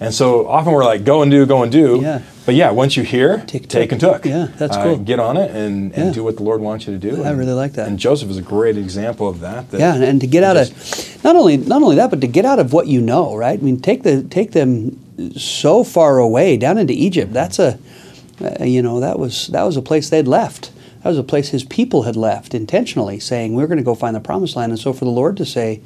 And 0.00 0.12
so 0.12 0.48
often 0.48 0.72
we're 0.72 0.84
like, 0.84 1.04
go 1.04 1.22
and 1.22 1.30
do, 1.30 1.46
go 1.46 1.62
and 1.62 1.70
do. 1.70 2.00
Yeah. 2.02 2.22
But 2.50 2.56
yeah, 2.56 2.72
once 2.72 2.96
you 2.96 3.04
hear, 3.04 3.44
Take- 3.46 3.68
take, 3.68 3.92
and 3.92 4.00
took. 4.00 4.26
Yeah, 4.26 4.48
that's 4.58 4.76
Uh, 4.76 4.82
cool. 4.82 4.96
Get 4.96 5.20
on 5.20 5.36
it 5.36 5.52
and, 5.52 5.94
and 5.94 6.06
Yeah. 6.06 6.12
do 6.12 6.24
what 6.24 6.36
the 6.36 6.42
Lord 6.42 6.60
wants 6.60 6.84
you 6.84 6.98
to 6.98 6.98
do. 6.98 7.22
I 7.22 7.30
really 7.30 7.52
like 7.52 7.74
that. 7.74 7.86
And 7.86 7.96
Joseph 7.96 8.28
is 8.28 8.38
a 8.38 8.42
great 8.42 8.76
example 8.76 9.28
of 9.28 9.38
that. 9.38 9.70
that 9.70 9.78
Yeah, 9.78 9.94
and, 9.94 10.02
and 10.02 10.20
to 10.20 10.26
get 10.26 10.42
out 10.42 10.56
of 10.56 10.68
not 11.22 11.36
only 11.36 11.58
not 11.58 11.80
only 11.80 11.94
that, 11.94 12.10
but 12.10 12.20
to 12.22 12.26
get 12.26 12.44
out 12.44 12.58
of 12.58 12.72
what 12.72 12.88
you 12.88 13.00
know, 13.00 13.36
right? 13.36 13.56
I 13.56 13.62
mean, 13.62 13.78
take 13.78 14.02
the 14.02 14.22
take 14.22 14.50
them 14.50 14.98
so 15.36 15.84
far 15.84 16.18
away 16.18 16.56
down 16.56 16.76
into 16.76 16.92
Egypt. 16.92 17.32
That's 17.32 17.60
a 17.60 17.78
uh, 18.44 18.64
you 18.64 18.82
know 18.82 18.98
that 18.98 19.20
was 19.20 19.46
that 19.52 19.62
was 19.62 19.76
a 19.76 19.82
place 19.82 20.08
they'd 20.10 20.26
left. 20.26 20.72
That 21.04 21.10
was 21.10 21.18
a 21.18 21.22
place 21.22 21.50
his 21.50 21.62
people 21.62 22.02
had 22.02 22.16
left 22.16 22.52
intentionally, 22.52 23.20
saying 23.20 23.54
we're 23.54 23.68
going 23.68 23.78
to 23.78 23.84
go 23.84 23.94
find 23.94 24.16
the 24.16 24.20
promised 24.20 24.56
land. 24.56 24.72
And 24.72 24.80
so 24.80 24.92
for 24.92 25.04
the 25.04 25.12
Lord 25.12 25.36
to 25.36 25.46
say, 25.46 25.82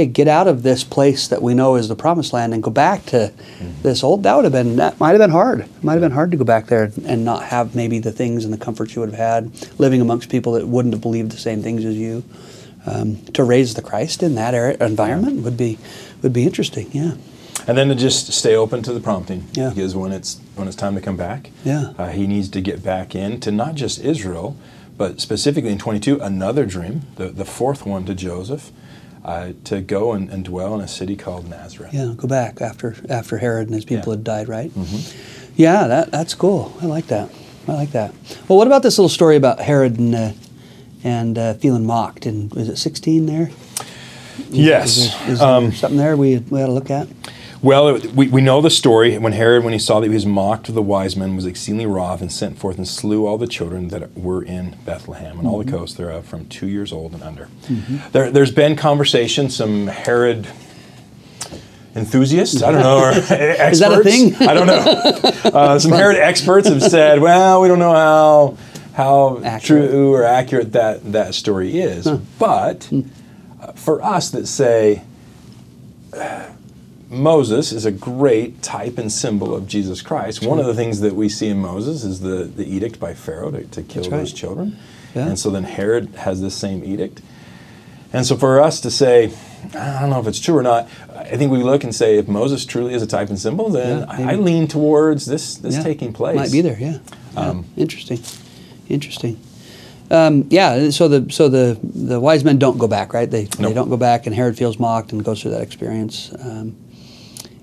"Hey, 0.00 0.06
get 0.06 0.28
out 0.28 0.48
of 0.48 0.62
this 0.62 0.82
place 0.82 1.28
that 1.28 1.42
we 1.42 1.52
know 1.52 1.76
is 1.76 1.88
the 1.88 1.94
promised 1.94 2.32
land 2.32 2.54
and 2.54 2.62
go 2.62 2.70
back 2.70 3.04
to 3.06 3.32
this 3.82 4.02
old," 4.02 4.22
that 4.22 4.34
would 4.34 4.44
have 4.44 4.52
been 4.52 4.76
that 4.76 4.98
might 4.98 5.10
have 5.10 5.18
been 5.18 5.30
hard. 5.30 5.60
It 5.60 5.84
might 5.84 5.92
have 5.92 6.00
been 6.00 6.10
hard 6.12 6.30
to 6.30 6.38
go 6.38 6.44
back 6.44 6.68
there 6.68 6.90
and 7.04 7.22
not 7.24 7.44
have 7.44 7.74
maybe 7.74 7.98
the 7.98 8.12
things 8.12 8.44
and 8.46 8.52
the 8.52 8.56
comforts 8.58 8.94
you 8.96 9.00
would 9.00 9.10
have 9.10 9.18
had 9.18 9.50
living 9.78 10.00
amongst 10.00 10.30
people 10.30 10.52
that 10.54 10.66
wouldn't 10.66 10.94
have 10.94 11.02
believed 11.02 11.32
the 11.32 11.36
same 11.36 11.62
things 11.62 11.84
as 11.84 11.96
you 11.96 12.24
um, 12.86 13.16
to 13.34 13.44
raise 13.44 13.74
the 13.74 13.82
Christ 13.82 14.22
in 14.22 14.36
that 14.36 14.54
area, 14.54 14.78
environment 14.80 15.42
would 15.42 15.58
be 15.58 15.78
would 16.22 16.32
be 16.32 16.44
interesting. 16.44 16.88
Yeah, 16.92 17.12
And 17.66 17.76
then 17.76 17.88
to 17.88 17.94
just 17.94 18.32
stay 18.32 18.56
open 18.56 18.82
to 18.84 18.92
the 18.94 19.00
prompting. 19.00 19.48
Yeah. 19.52 19.68
Because 19.68 19.94
when 19.94 20.12
it's 20.12 20.40
when 20.56 20.66
it's 20.66 20.76
time 20.76 20.94
to 20.94 21.02
come 21.02 21.18
back, 21.18 21.50
Yeah. 21.62 21.92
uh, 21.98 22.08
he 22.08 22.26
needs 22.26 22.48
to 22.50 22.62
get 22.62 22.82
back 22.82 23.14
in 23.14 23.38
to 23.40 23.50
not 23.50 23.74
just 23.74 24.00
Israel, 24.00 24.56
but 24.96 25.20
specifically 25.20 25.70
in 25.72 25.78
22, 25.78 26.20
another 26.20 26.64
dream, 26.64 27.02
the, 27.16 27.28
the 27.28 27.44
fourth 27.44 27.84
one 27.86 28.04
to 28.06 28.14
Joseph, 28.14 28.70
uh, 29.24 29.52
to 29.64 29.80
go 29.80 30.12
and, 30.12 30.30
and 30.30 30.44
dwell 30.44 30.74
in 30.74 30.80
a 30.80 30.88
city 30.88 31.16
called 31.16 31.48
Nazareth. 31.48 31.92
yeah. 31.92 32.12
Go 32.16 32.26
back 32.28 32.60
after 32.60 32.96
after 33.08 33.38
Herod 33.38 33.66
and 33.66 33.74
his 33.74 33.84
people 33.84 34.12
Yeah. 34.12 34.16
had 34.18 34.24
died, 34.24 34.48
right? 34.48 34.72
Yeah, 35.56 35.86
that 35.88 36.10
that's 36.10 36.34
cool. 36.34 36.72
I 36.80 36.86
like 36.86 37.06
that. 37.08 37.30
I 37.68 37.72
like 37.74 37.90
that. 37.92 38.12
Well, 38.48 38.56
what 38.58 38.66
about 38.66 38.82
this 38.82 38.96
little 38.98 39.08
story 39.10 39.36
about 39.36 39.60
Herod 39.60 39.98
and 39.98 40.14
uh, 40.14 40.32
and 41.04 41.36
uh, 41.38 41.54
feeling 41.54 41.84
mocked? 41.86 42.26
And 42.26 42.50
was 42.54 42.68
it 42.68 42.76
16 42.76 43.26
there? 43.26 43.50
Yes. 44.50 44.96
Is 44.96 45.10
there, 45.12 45.30
is 45.32 45.38
there 45.38 45.48
Um, 45.48 45.72
something 45.72 45.98
there 45.98 46.16
we 46.16 46.38
we 46.38 46.62
ought 46.62 46.66
to 46.66 46.72
look 46.72 46.90
at? 46.90 47.06
Well, 47.62 47.96
it, 47.96 48.12
we, 48.14 48.28
we 48.28 48.40
know 48.40 48.60
the 48.62 48.70
story. 48.70 49.18
When 49.18 49.32
Herod, 49.34 49.64
when 49.64 49.72
he 49.74 49.78
saw 49.78 50.00
that 50.00 50.06
he 50.08 50.14
was 50.14 50.24
mocked 50.24 50.68
of 50.70 50.74
the 50.74 50.82
wise 50.82 51.14
men, 51.14 51.36
was 51.36 51.44
exceedingly 51.44 51.84
wroth 51.86 52.22
and 52.22 52.32
sent 52.32 52.58
forth 52.58 52.78
and 52.78 52.88
slew 52.88 53.26
all 53.26 53.36
the 53.36 53.46
children 53.46 53.88
that 53.88 54.16
were 54.16 54.42
in 54.42 54.76
Bethlehem 54.86 55.38
and 55.38 55.46
all 55.46 55.62
the 55.62 55.70
coasts 55.70 55.96
thereof 55.96 56.24
from 56.24 56.46
two 56.46 56.66
years 56.68 56.90
old 56.92 57.12
and 57.12 57.22
under. 57.22 57.48
There, 58.12 58.30
there's 58.30 58.50
been 58.52 58.76
conversation, 58.76 59.50
some 59.50 59.88
Herod 59.88 60.48
enthusiasts, 61.94 62.62
I 62.62 62.72
don't 62.72 62.82
know, 62.82 62.98
or 62.98 63.10
experts. 63.12 63.80
that 63.80 63.92
a 63.92 64.02
thing? 64.04 64.34
I 64.48 64.54
don't 64.54 64.66
know. 64.66 65.32
Uh, 65.50 65.78
some 65.78 65.90
Herod 65.92 66.16
experts 66.16 66.68
have 66.68 66.82
said, 66.82 67.20
well, 67.20 67.60
we 67.60 67.68
don't 67.68 67.78
know 67.80 67.92
how 67.92 68.56
how 68.94 69.40
Accurate. 69.42 69.90
true 69.90 70.14
or 70.14 70.24
accurate 70.24 70.72
that, 70.72 71.12
that 71.12 71.34
story 71.34 71.80
is. 71.80 72.06
But 72.38 72.90
uh, 73.60 73.72
for 73.72 74.02
us 74.02 74.30
that 74.30 74.46
say, 74.46 75.02
Moses 77.10 77.72
is 77.72 77.84
a 77.84 77.90
great 77.90 78.62
type 78.62 78.96
and 78.96 79.10
symbol 79.10 79.52
of 79.54 79.66
Jesus 79.66 80.00
Christ. 80.00 80.46
One 80.46 80.60
of 80.60 80.66
the 80.66 80.74
things 80.74 81.00
that 81.00 81.16
we 81.16 81.28
see 81.28 81.48
in 81.48 81.58
Moses 81.58 82.04
is 82.04 82.20
the, 82.20 82.44
the 82.44 82.64
edict 82.64 83.00
by 83.00 83.14
Pharaoh 83.14 83.50
to, 83.50 83.64
to 83.64 83.82
kill 83.82 84.04
right. 84.04 84.10
those 84.12 84.32
children. 84.32 84.78
Yeah. 85.14 85.26
And 85.26 85.38
so 85.38 85.50
then 85.50 85.64
Herod 85.64 86.10
has 86.14 86.40
this 86.40 86.54
same 86.54 86.84
edict. 86.84 87.20
And 88.12 88.24
so 88.24 88.36
for 88.36 88.60
us 88.60 88.80
to 88.82 88.92
say, 88.92 89.32
I 89.74 90.00
don't 90.00 90.10
know 90.10 90.20
if 90.20 90.28
it's 90.28 90.38
true 90.38 90.56
or 90.56 90.62
not, 90.62 90.88
I 91.16 91.36
think 91.36 91.50
we 91.50 91.64
look 91.64 91.82
and 91.82 91.92
say, 91.92 92.16
if 92.16 92.28
Moses 92.28 92.64
truly 92.64 92.94
is 92.94 93.02
a 93.02 93.08
type 93.08 93.28
and 93.28 93.38
symbol, 93.38 93.70
then 93.70 94.00
Yeah, 94.00 94.06
I. 94.08 94.32
I 94.32 94.34
lean 94.36 94.68
towards 94.68 95.26
this, 95.26 95.56
this 95.56 95.76
Yeah. 95.76 95.82
taking 95.82 96.12
place. 96.12 96.36
Might 96.36 96.52
be 96.52 96.60
there. 96.60 96.78
Yeah. 96.78 96.98
Yeah. 97.34 97.40
Um, 97.40 97.64
Interesting. 97.76 98.20
Interesting. 98.88 99.40
Um, 100.12 100.46
yeah. 100.50 100.90
So 100.90 101.06
the 101.06 101.32
so 101.32 101.48
the 101.48 101.78
the 101.82 102.18
wise 102.18 102.42
men 102.42 102.58
don't 102.58 102.78
go 102.78 102.88
back, 102.88 103.14
right? 103.14 103.30
They 103.30 103.44
they 103.44 103.72
don't 103.72 103.88
go 103.88 103.96
back, 103.96 104.26
and 104.26 104.34
Herod 104.34 104.58
feels 104.58 104.76
mocked 104.76 105.12
and 105.12 105.24
goes 105.24 105.40
through 105.40 105.52
that 105.52 105.62
experience. 105.62 106.32
Um, 106.40 106.74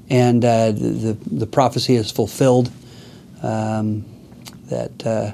and 0.09 0.43
uh, 0.45 0.71
the, 0.71 0.89
the 0.89 1.17
the 1.31 1.47
prophecy 1.47 1.95
is 1.95 2.11
fulfilled 2.11 2.71
um, 3.43 4.05
that 4.69 5.05
uh, 5.05 5.31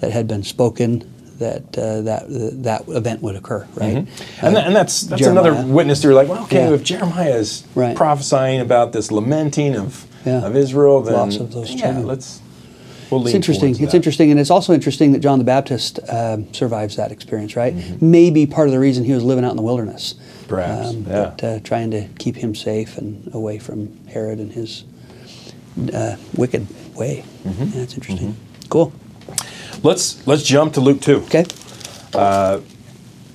that 0.00 0.12
had 0.12 0.26
been 0.28 0.42
spoken 0.42 1.04
that 1.38 1.76
uh, 1.78 2.02
that 2.02 2.24
that 2.62 2.88
event 2.88 3.22
would 3.22 3.36
occur, 3.36 3.66
right? 3.74 4.06
And, 4.42 4.56
that, 4.56 4.66
and 4.66 4.76
that's 4.76 5.02
that's 5.02 5.20
Jeremiah. 5.22 5.52
another 5.52 5.66
witness 5.72 6.00
to 6.00 6.08
you're 6.08 6.14
like, 6.14 6.28
well, 6.28 6.42
okay, 6.44 6.68
Yeah. 6.68 6.74
if 6.74 6.82
Jeremiah 6.84 7.34
is 7.36 7.64
Right. 7.74 7.96
prophesying 7.96 8.60
about 8.60 8.92
this 8.92 9.10
lamenting 9.10 9.74
of 9.76 10.06
Yeah. 10.26 10.44
of 10.46 10.54
Israel, 10.56 11.00
then 11.00 11.14
Loss 11.14 11.38
of 11.38 11.52
those 11.52 11.70
yeah, 11.72 11.80
children. 11.82 12.06
let's 12.06 12.40
we'll 13.10 13.24
It's 13.26 13.34
interesting. 13.34 13.70
It's 13.70 13.78
that. 13.80 13.94
interesting, 13.94 14.30
and 14.30 14.38
it's 14.38 14.50
also 14.50 14.74
interesting 14.74 15.12
that 15.12 15.20
John 15.20 15.38
the 15.38 15.44
Baptist 15.44 15.98
um, 16.10 16.52
survives 16.52 16.96
that 16.96 17.10
experience, 17.10 17.56
right? 17.56 17.74
Maybe 18.02 18.44
part 18.46 18.68
of 18.68 18.72
the 18.72 18.78
reason 18.78 19.04
he 19.04 19.12
was 19.14 19.24
living 19.24 19.44
out 19.44 19.50
in 19.52 19.56
the 19.56 19.62
wilderness, 19.62 20.14
Mm-hmm. 20.50 21.04
Perhaps, 21.04 21.08
yeah. 21.08 21.34
but, 21.36 21.44
uh, 21.44 21.60
trying 21.60 21.90
to 21.92 22.08
keep 22.18 22.36
him 22.36 22.54
safe 22.54 22.98
and 22.98 23.32
away 23.34 23.58
from 23.58 24.04
Herod 24.06 24.38
and 24.38 24.52
his 24.52 24.84
uh, 25.94 26.16
wicked 26.36 26.66
way. 26.96 27.24
Mm-hmm. 27.44 27.76
Yeah, 27.76 27.82
it's 27.82 27.94
interesting. 27.94 28.36
Cool. 28.68 28.92
Let's 29.82 30.26
let's 30.26 30.42
jump 30.42 30.74
to 30.74 30.80
Luke 30.80 31.00
two. 31.00 31.22
Okay. 31.28 31.44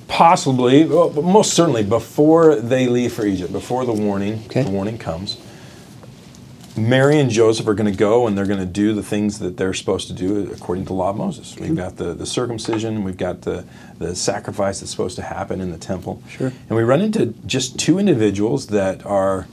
Possibly, 0.07 0.85
well, 0.85 1.09
most 1.11 1.53
certainly, 1.53 1.83
before 1.83 2.55
they 2.55 2.87
leave 2.87 3.11
for 3.11 3.25
Egypt, 3.25 3.51
before 3.51 3.85
the 3.85 3.91
warning, 3.93 4.43
Okay. 4.45 4.61
the 4.63 4.69
warning 4.69 4.97
comes. 4.97 5.37
Mary 6.77 7.19
and 7.19 7.29
Joseph 7.29 7.67
are 7.67 7.73
going 7.73 7.91
to 7.91 7.97
go 7.97 8.27
and 8.27 8.37
they're 8.37 8.45
going 8.45 8.59
to 8.59 8.65
do 8.65 8.93
the 8.93 9.03
things 9.03 9.39
that 9.39 9.55
they're 9.55 9.73
supposed 9.73 10.07
to 10.07 10.13
do 10.13 10.51
according 10.51 10.83
to 10.83 10.87
the 10.89 10.93
law 10.93 11.11
of 11.11 11.15
Moses. 11.15 11.55
We've 11.57 11.75
got 11.75 11.95
the, 11.95 12.13
the 12.13 12.25
circumcision, 12.25 13.03
we've 13.03 13.17
got 13.17 13.41
the, 13.43 13.65
the 13.97 14.13
sacrifice 14.15 14.81
that's 14.81 14.91
supposed 14.91 15.15
to 15.15 15.21
happen 15.21 15.61
in 15.61 15.71
the 15.71 15.77
temple. 15.77 16.21
Sure. 16.29 16.51
And 16.69 16.75
we 16.77 16.83
run 16.83 16.99
into 17.01 17.27
just 17.45 17.79
two 17.79 17.97
individuals 17.97 18.67
that 18.67 19.05
are 19.05 19.47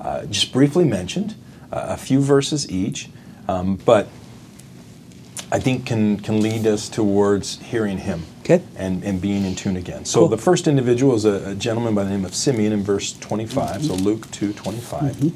uh, 0.00 0.26
just 0.26 0.52
briefly 0.52 0.84
mentioned, 0.84 1.34
uh, 1.72 1.86
a 1.88 1.96
few 1.96 2.20
verses 2.20 2.70
each, 2.70 3.08
um, 3.48 3.76
but 3.84 4.06
I 5.50 5.58
think 5.58 5.84
can, 5.86 6.20
can 6.20 6.40
lead 6.40 6.66
us 6.66 6.88
towards 6.88 7.58
hearing 7.60 7.98
him 7.98 8.22
Okay. 8.42 8.62
and, 8.76 9.02
and 9.02 9.20
being 9.20 9.44
in 9.44 9.56
tune 9.56 9.76
again. 9.76 10.04
So 10.04 10.20
Cool. 10.20 10.28
the 10.28 10.38
first 10.38 10.68
individual 10.68 11.14
is 11.16 11.24
a, 11.24 11.50
a 11.50 11.54
gentleman 11.56 11.94
by 11.96 12.04
the 12.04 12.10
name 12.10 12.24
of 12.24 12.34
Simeon 12.36 12.72
in 12.72 12.82
verse 12.84 13.18
25, 13.18 13.86
so 13.86 13.94
Luke 13.94 14.30
2 14.30 14.52
25. 14.52 15.32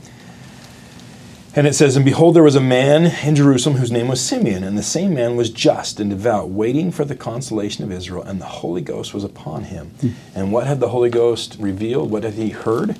And 1.54 1.66
it 1.66 1.74
says, 1.74 1.96
And 1.96 2.04
behold, 2.04 2.34
there 2.34 2.42
was 2.42 2.54
a 2.54 2.60
man 2.60 3.14
in 3.26 3.36
Jerusalem 3.36 3.76
whose 3.76 3.92
name 3.92 4.08
was 4.08 4.22
Simeon, 4.22 4.64
and 4.64 4.78
the 4.78 4.82
same 4.82 5.12
man 5.12 5.36
was 5.36 5.50
just 5.50 6.00
and 6.00 6.08
devout, 6.08 6.48
waiting 6.48 6.90
for 6.90 7.04
the 7.04 7.14
consolation 7.14 7.84
of 7.84 7.92
Israel, 7.92 8.22
and 8.22 8.40
the 8.40 8.46
Holy 8.46 8.80
Ghost 8.80 9.12
was 9.12 9.22
upon 9.22 9.64
him. 9.64 9.90
And 10.34 10.50
what 10.50 10.66
had 10.66 10.80
the 10.80 10.88
Holy 10.88 11.10
Ghost 11.10 11.56
revealed? 11.60 12.10
What 12.10 12.24
had 12.24 12.34
he 12.34 12.50
heard? 12.50 12.96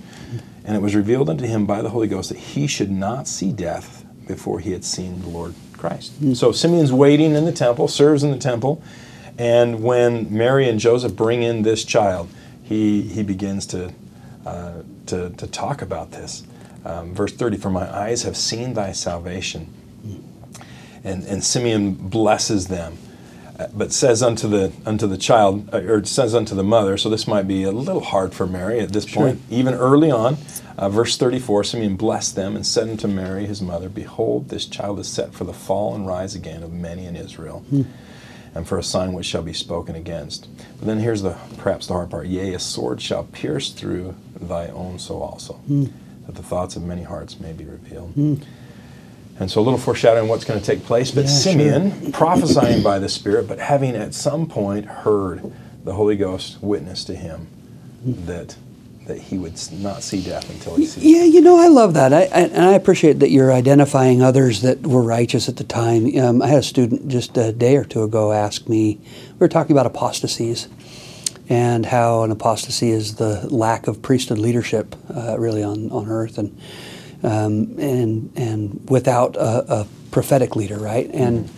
And 0.64 0.76
it 0.76 0.82
was 0.82 0.94
revealed 0.94 1.30
unto 1.30 1.46
him 1.46 1.64
by 1.64 1.80
the 1.80 1.88
Holy 1.90 2.08
Ghost 2.08 2.28
that 2.28 2.38
he 2.38 2.66
should 2.66 2.90
not 2.90 3.26
see 3.26 3.52
death 3.52 4.04
before 4.28 4.60
he 4.60 4.72
had 4.72 4.84
seen 4.84 5.22
the 5.22 5.28
Lord 5.28 5.54
Christ. 5.72 6.12
So 6.36 6.52
Simeon's 6.52 6.92
waiting 6.92 7.34
in 7.34 7.46
the 7.46 7.52
temple, 7.52 7.88
serves 7.88 8.22
in 8.22 8.30
the 8.30 8.38
temple, 8.38 8.82
and 9.38 9.82
when 9.82 10.32
Mary 10.32 10.68
and 10.68 10.78
Joseph 10.78 11.16
bring 11.16 11.42
in 11.42 11.62
this 11.62 11.84
child, 11.84 12.28
he, 12.62 13.00
he 13.02 13.22
begins 13.22 13.66
to, 13.68 13.92
uh, 14.44 14.82
to, 15.06 15.30
to 15.30 15.46
talk 15.46 15.80
about 15.80 16.12
this. 16.12 16.44
Um, 16.85 17.14
verse 17.14 17.33
30 17.33 17.57
For 17.59 17.71
my 17.71 17.88
eyes 17.95 18.23
have 18.23 18.37
seen 18.37 18.75
thy 18.75 18.92
salvation. 18.92 19.73
And, 21.05 21.25
and 21.25 21.42
Simeon 21.42 21.95
blesses 21.95 22.68
them, 22.68 22.97
uh, 23.59 23.66
but 23.75 23.92
says 23.92 24.23
unto 24.23 24.47
the, 24.47 24.73
unto 24.87 25.09
the 25.09 25.18
child, 25.18 25.68
uh, 25.75 25.79
or 25.79 26.05
says 26.05 26.33
unto 26.33 26.55
the 26.55 26.62
mother, 26.62 26.97
so 26.97 27.11
this 27.11 27.27
might 27.27 27.49
be 27.49 27.64
a 27.64 27.73
little 27.73 28.03
hard 28.03 28.33
for 28.35 28.47
Mary 28.47 28.79
at 28.79 28.92
this 28.92 29.05
point, 29.12 29.40
even 29.51 29.75
early 29.75 30.12
on. 30.12 30.37
Uh, 30.79 30.88
verse 30.88 31.16
34 31.16 31.64
Simeon 31.64 31.97
blessed 31.97 32.37
them 32.37 32.55
and 32.55 32.64
said 32.64 32.88
unto 32.88 33.09
Mary, 33.09 33.47
his 33.47 33.61
mother, 33.61 33.88
Behold, 33.88 34.49
this 34.49 34.64
child 34.64 35.01
is 35.01 35.09
set 35.09 35.35
for 35.35 35.42
the 35.42 35.53
fall 35.53 35.92
and 35.95 36.07
rise 36.07 36.37
again 36.37 36.62
of 36.62 36.73
many 36.73 37.05
in 37.05 37.16
Israel 37.16 37.64
and 38.55 38.68
for 38.68 38.79
a 38.79 38.83
sign 38.83 39.12
which 39.12 39.27
shall 39.27 39.42
be 39.42 39.53
spoken 39.53 39.95
against. 39.97 40.49
But 40.79 40.87
then 40.87 40.99
here's 41.01 41.23
the 41.23 41.37
perhaps 41.59 41.87
the 41.87 41.95
hard 41.95 42.11
part. 42.11 42.27
Yea, 42.27 42.55
a 42.55 42.59
sword 42.59 43.01
shall 43.01 43.25
pierce 43.25 43.71
through 43.71 44.14
thy 44.40 44.68
own 44.68 44.99
soul 44.99 45.23
also, 45.23 45.61
that 46.26 46.35
the 46.35 46.42
thoughts 46.42 46.76
of 46.76 46.82
many 46.82 47.02
hearts 47.02 47.40
may 47.40 47.52
be 47.52 47.64
revealed. 47.64 48.14
And 49.38 49.50
so 49.50 49.61
a 49.61 49.62
little 49.62 49.78
foreshadowing 49.78 50.28
what's 50.28 50.44
going 50.44 50.61
to 50.61 50.64
take 50.64 50.85
place. 50.85 51.11
But 51.11 51.24
Yeah, 51.24 51.30
Simeon, 51.30 52.12
prophesying 52.12 52.82
by 52.82 52.98
the 52.98 53.08
Spirit, 53.08 53.48
but 53.48 53.58
having 53.58 53.96
at 53.96 54.14
some 54.14 54.46
point 54.46 54.87
heard 54.87 55.52
the 55.85 55.94
Holy 55.94 56.16
Ghost 56.16 56.62
witness 56.62 57.04
to 57.04 57.14
him 57.14 57.48
that 58.04 58.56
that 59.06 59.18
he 59.18 59.37
would 59.37 59.54
not 59.72 60.00
see 60.00 60.22
death 60.22 60.48
until 60.48 60.76
he 60.76 60.87
sees. 60.87 61.02
Yeah, 61.02 61.24
you 61.24 61.40
know, 61.40 61.58
I 61.58 61.66
love 61.66 61.94
that. 61.94 62.12
I, 62.12 62.20
I, 62.22 62.40
and 62.42 62.64
I 62.64 62.74
appreciate 62.74 63.18
that 63.18 63.30
you're 63.30 63.52
identifying 63.52 64.22
others 64.22 64.62
that 64.62 64.87
were 64.87 65.02
righteous 65.02 65.48
at 65.48 65.56
the 65.56 65.64
time. 65.64 66.16
Um, 66.16 66.40
I 66.40 66.46
had 66.46 66.58
a 66.61 66.62
student 66.62 67.08
just 67.08 67.37
a 67.37 67.52
day 67.52 67.76
or 67.76 67.85
two 67.85 68.04
ago 68.04 68.30
ask 68.30 68.68
me, 68.68 69.00
we 69.32 69.38
were 69.38 69.48
talking 69.48 69.72
about 69.72 69.87
apostasies 69.87 70.68
and 71.48 71.87
how 71.87 72.22
an 72.22 72.31
apostasy 72.31 72.90
is 72.90 73.16
the 73.16 73.46
lack 73.48 73.87
of 73.87 74.02
priesthood 74.02 74.38
leadership 74.38 74.94
uh, 75.14 75.38
really 75.38 75.62
on, 75.62 75.90
on 75.90 76.09
earth 76.09 76.38
and, 76.38 76.59
um, 77.22 77.78
and, 77.78 78.33
and 78.37 78.88
without 78.88 79.37
a, 79.37 79.81
a 79.81 79.87
prophetic 80.11 80.57
leader, 80.57 80.76
right? 80.76 81.11
And, 81.12 81.50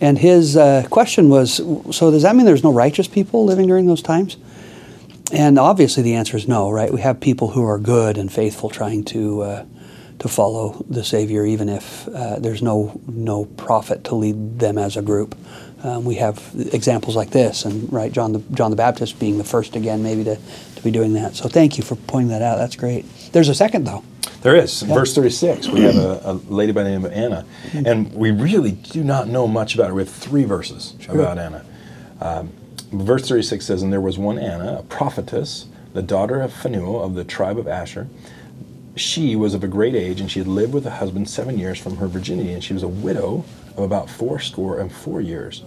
and 0.00 0.18
his 0.18 0.56
uh, 0.56 0.86
question 0.90 1.28
was 1.28 1.54
so 1.54 2.10
does 2.10 2.22
that 2.22 2.36
mean 2.36 2.46
there's 2.46 2.64
no 2.64 2.72
righteous 2.72 3.08
people 3.08 3.44
living 3.44 3.66
during 3.66 3.86
those 3.86 4.02
times? 4.02 4.36
And 5.30 5.58
obviously, 5.58 6.02
the 6.02 6.14
answer 6.14 6.36
is 6.36 6.48
no, 6.48 6.70
right? 6.70 6.92
We 6.92 7.02
have 7.02 7.20
people 7.20 7.48
who 7.48 7.62
are 7.64 7.78
good 7.78 8.16
and 8.16 8.32
faithful, 8.32 8.70
trying 8.70 9.04
to 9.06 9.42
uh, 9.42 9.66
to 10.20 10.28
follow 10.28 10.84
the 10.88 11.04
Savior, 11.04 11.44
even 11.44 11.68
if 11.68 12.08
uh, 12.08 12.38
there's 12.38 12.62
no 12.62 13.00
no 13.06 13.44
prophet 13.44 14.04
to 14.04 14.14
lead 14.14 14.58
them 14.58 14.78
as 14.78 14.96
a 14.96 15.02
group. 15.02 15.36
Um, 15.82 16.04
we 16.04 16.16
have 16.16 16.42
examples 16.72 17.14
like 17.14 17.30
this, 17.30 17.64
and 17.64 17.92
right, 17.92 18.10
John 18.10 18.32
the 18.32 18.40
John 18.52 18.70
the 18.70 18.76
Baptist 18.76 19.18
being 19.20 19.38
the 19.38 19.44
first 19.44 19.76
again, 19.76 20.02
maybe 20.02 20.24
to, 20.24 20.36
to 20.74 20.82
be 20.82 20.90
doing 20.90 21.12
that. 21.14 21.36
So, 21.36 21.48
thank 21.48 21.78
you 21.78 21.84
for 21.84 21.94
pointing 21.94 22.30
that 22.30 22.42
out. 22.42 22.56
That's 22.56 22.74
great. 22.74 23.04
There's 23.32 23.48
a 23.48 23.54
second 23.54 23.84
though. 23.84 24.02
There 24.42 24.54
is. 24.54 24.82
In 24.82 24.88
verse 24.88 25.14
36, 25.14 25.68
we 25.68 25.80
have 25.80 25.96
a, 25.96 26.20
a 26.24 26.32
lady 26.48 26.70
by 26.70 26.84
the 26.84 26.90
name 26.90 27.04
of 27.04 27.12
Anna. 27.12 27.44
And 27.72 28.12
we 28.14 28.30
really 28.30 28.72
do 28.72 29.02
not 29.02 29.26
know 29.26 29.48
much 29.48 29.74
about 29.74 29.88
her. 29.88 29.94
We 29.94 30.02
have 30.02 30.10
three 30.10 30.44
verses 30.44 30.94
about 31.08 31.38
Anna. 31.38 31.64
Um, 32.20 32.52
verse 32.92 33.28
36 33.28 33.64
says, 33.64 33.82
And 33.82 33.92
there 33.92 34.00
was 34.00 34.16
one 34.16 34.38
Anna, 34.38 34.78
a 34.78 34.82
prophetess, 34.84 35.66
the 35.92 36.02
daughter 36.02 36.40
of 36.40 36.52
Phanuel 36.52 37.02
of 37.02 37.14
the 37.14 37.24
tribe 37.24 37.58
of 37.58 37.66
Asher. 37.66 38.08
She 38.94 39.34
was 39.34 39.54
of 39.54 39.64
a 39.64 39.68
great 39.68 39.94
age, 39.94 40.20
and 40.20 40.30
she 40.30 40.38
had 40.38 40.48
lived 40.48 40.72
with 40.72 40.86
a 40.86 40.90
husband 40.90 41.28
seven 41.28 41.58
years 41.58 41.78
from 41.78 41.96
her 41.96 42.06
virginity, 42.06 42.52
and 42.52 42.62
she 42.62 42.74
was 42.74 42.82
a 42.82 42.88
widow 42.88 43.44
of 43.78 43.84
about 43.84 44.10
fourscore 44.10 44.80
and 44.80 44.92
four 44.92 45.20
years, 45.20 45.62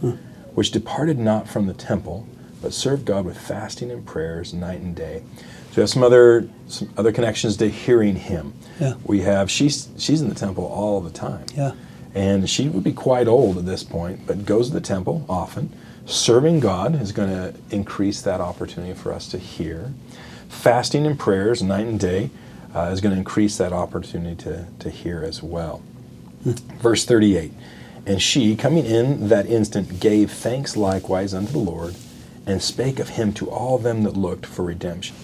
which 0.54 0.72
departed 0.72 1.18
not 1.18 1.48
from 1.48 1.68
the 1.68 1.74
temple, 1.74 2.28
but 2.62 2.74
served 2.74 3.06
God 3.06 3.26
with 3.26 3.38
fasting 3.38 3.92
and 3.92 4.06
prayers 4.06 4.54
night 4.54 4.82
and 4.82 4.96
day. 4.96 5.24
So 5.72 5.78
we 5.78 5.82
have 5.82 5.90
some 5.90 6.04
other 6.04 6.50
some 6.68 6.90
other 6.98 7.12
connections 7.12 7.58
to 7.58 7.70
hearing 7.70 8.16
Him. 8.16 8.54
Yeah. 8.80 8.96
We 9.04 9.22
have 9.22 9.50
she's 9.50 9.90
she's 9.98 10.22
in 10.22 10.30
the 10.30 10.36
temple 10.36 10.66
all 10.66 11.02
the 11.02 11.10
time. 11.10 11.46
Yeah. 11.56 11.72
And 12.14 12.50
she 12.50 12.68
would 12.68 12.84
be 12.84 12.92
quite 12.92 13.28
old 13.28 13.58
at 13.58 13.66
this 13.66 13.84
point, 13.84 14.28
but 14.28 14.46
goes 14.46 14.68
to 14.68 14.74
the 14.74 14.82
temple 14.82 15.26
often. 15.30 15.72
Serving 16.06 16.60
God 16.60 17.02
is 17.02 17.14
going 17.14 17.30
to 17.30 17.54
increase 17.70 18.22
that 18.24 18.42
opportunity 18.42 18.94
for 18.94 19.14
us 19.14 19.30
to 19.30 19.38
hear. 19.38 19.94
Fasting 20.50 21.08
and 21.08 21.18
prayers 21.18 21.64
night 21.64 21.86
and 21.86 21.98
day 21.98 22.32
uh, 22.76 22.90
is 22.92 23.00
going 23.00 23.14
to 23.14 23.18
increase 23.18 23.58
that 23.58 23.72
opportunity 23.72 24.36
to, 24.44 24.68
to 24.80 24.90
hear 24.90 25.24
as 25.24 25.42
well. 25.42 25.82
Verse 26.44 27.06
38 27.06 27.54
And 28.06 28.22
she, 28.22 28.56
coming 28.56 28.86
in 28.86 29.30
that 29.30 29.46
instant, 29.46 30.00
gave 30.00 30.32
thanks 30.32 30.76
likewise 30.76 31.34
unto 31.34 31.52
the 31.52 31.60
Lord, 31.60 31.96
and 32.46 32.62
spake 32.62 33.00
of 33.00 33.10
him 33.10 33.34
to 33.34 33.50
all 33.50 33.78
them 33.78 34.04
that 34.04 34.18
looked 34.18 34.46
for 34.46 34.64
redemption. 34.66 35.16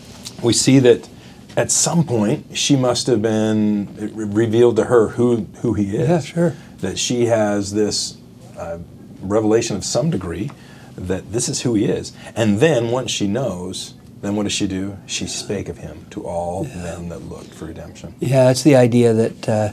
We 0.43 0.53
see 0.53 0.79
that 0.79 1.09
at 1.55 1.71
some 1.71 2.05
point 2.05 2.55
she 2.55 2.75
must 2.75 3.07
have 3.07 3.21
been 3.21 3.87
revealed 4.13 4.75
to 4.75 4.85
her 4.85 5.09
who, 5.09 5.47
who 5.61 5.73
he 5.73 5.97
is. 5.97 6.07
Yeah, 6.07 6.19
sure. 6.19 6.55
That 6.79 6.99
she 6.99 7.25
has 7.25 7.73
this 7.73 8.17
uh, 8.57 8.77
revelation 9.21 9.75
of 9.75 9.83
some 9.83 10.11
degree 10.11 10.51
that 10.95 11.31
this 11.31 11.49
is 11.49 11.61
who 11.61 11.73
he 11.73 11.85
is. 11.85 12.13
And 12.35 12.59
then 12.59 12.91
once 12.91 13.09
she 13.11 13.27
knows, 13.27 13.95
then 14.21 14.35
what 14.35 14.43
does 14.43 14.53
she 14.53 14.67
do? 14.67 14.97
She 15.05 15.25
spake 15.27 15.69
of 15.69 15.79
him 15.79 16.05
to 16.11 16.23
all 16.23 16.63
them 16.63 17.09
that 17.09 17.19
looked 17.19 17.53
for 17.53 17.65
redemption. 17.65 18.15
Yeah, 18.19 18.49
it's 18.49 18.63
the 18.63 18.75
idea 18.75 19.13
that 19.13 19.49
uh, 19.49 19.69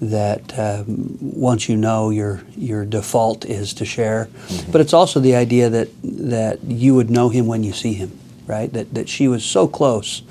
that 0.00 0.58
um, 0.58 1.16
once 1.20 1.68
you 1.68 1.76
know, 1.76 2.10
your 2.10 2.42
your 2.56 2.84
default 2.84 3.44
is 3.44 3.72
to 3.74 3.84
share, 3.84 4.28
but 4.70 4.80
it's 4.80 4.92
also 4.92 5.20
the 5.20 5.34
idea 5.34 5.70
that 5.70 5.88
that 6.02 6.62
you 6.64 6.94
would 6.94 7.10
know 7.10 7.28
him 7.28 7.46
when 7.46 7.62
you 7.62 7.72
see 7.72 7.94
him, 7.94 8.18
right? 8.46 8.72
That 8.72 8.92
that 8.94 9.08
she 9.08 9.28
was 9.28 9.44
so 9.44 9.68
close, 9.68 10.22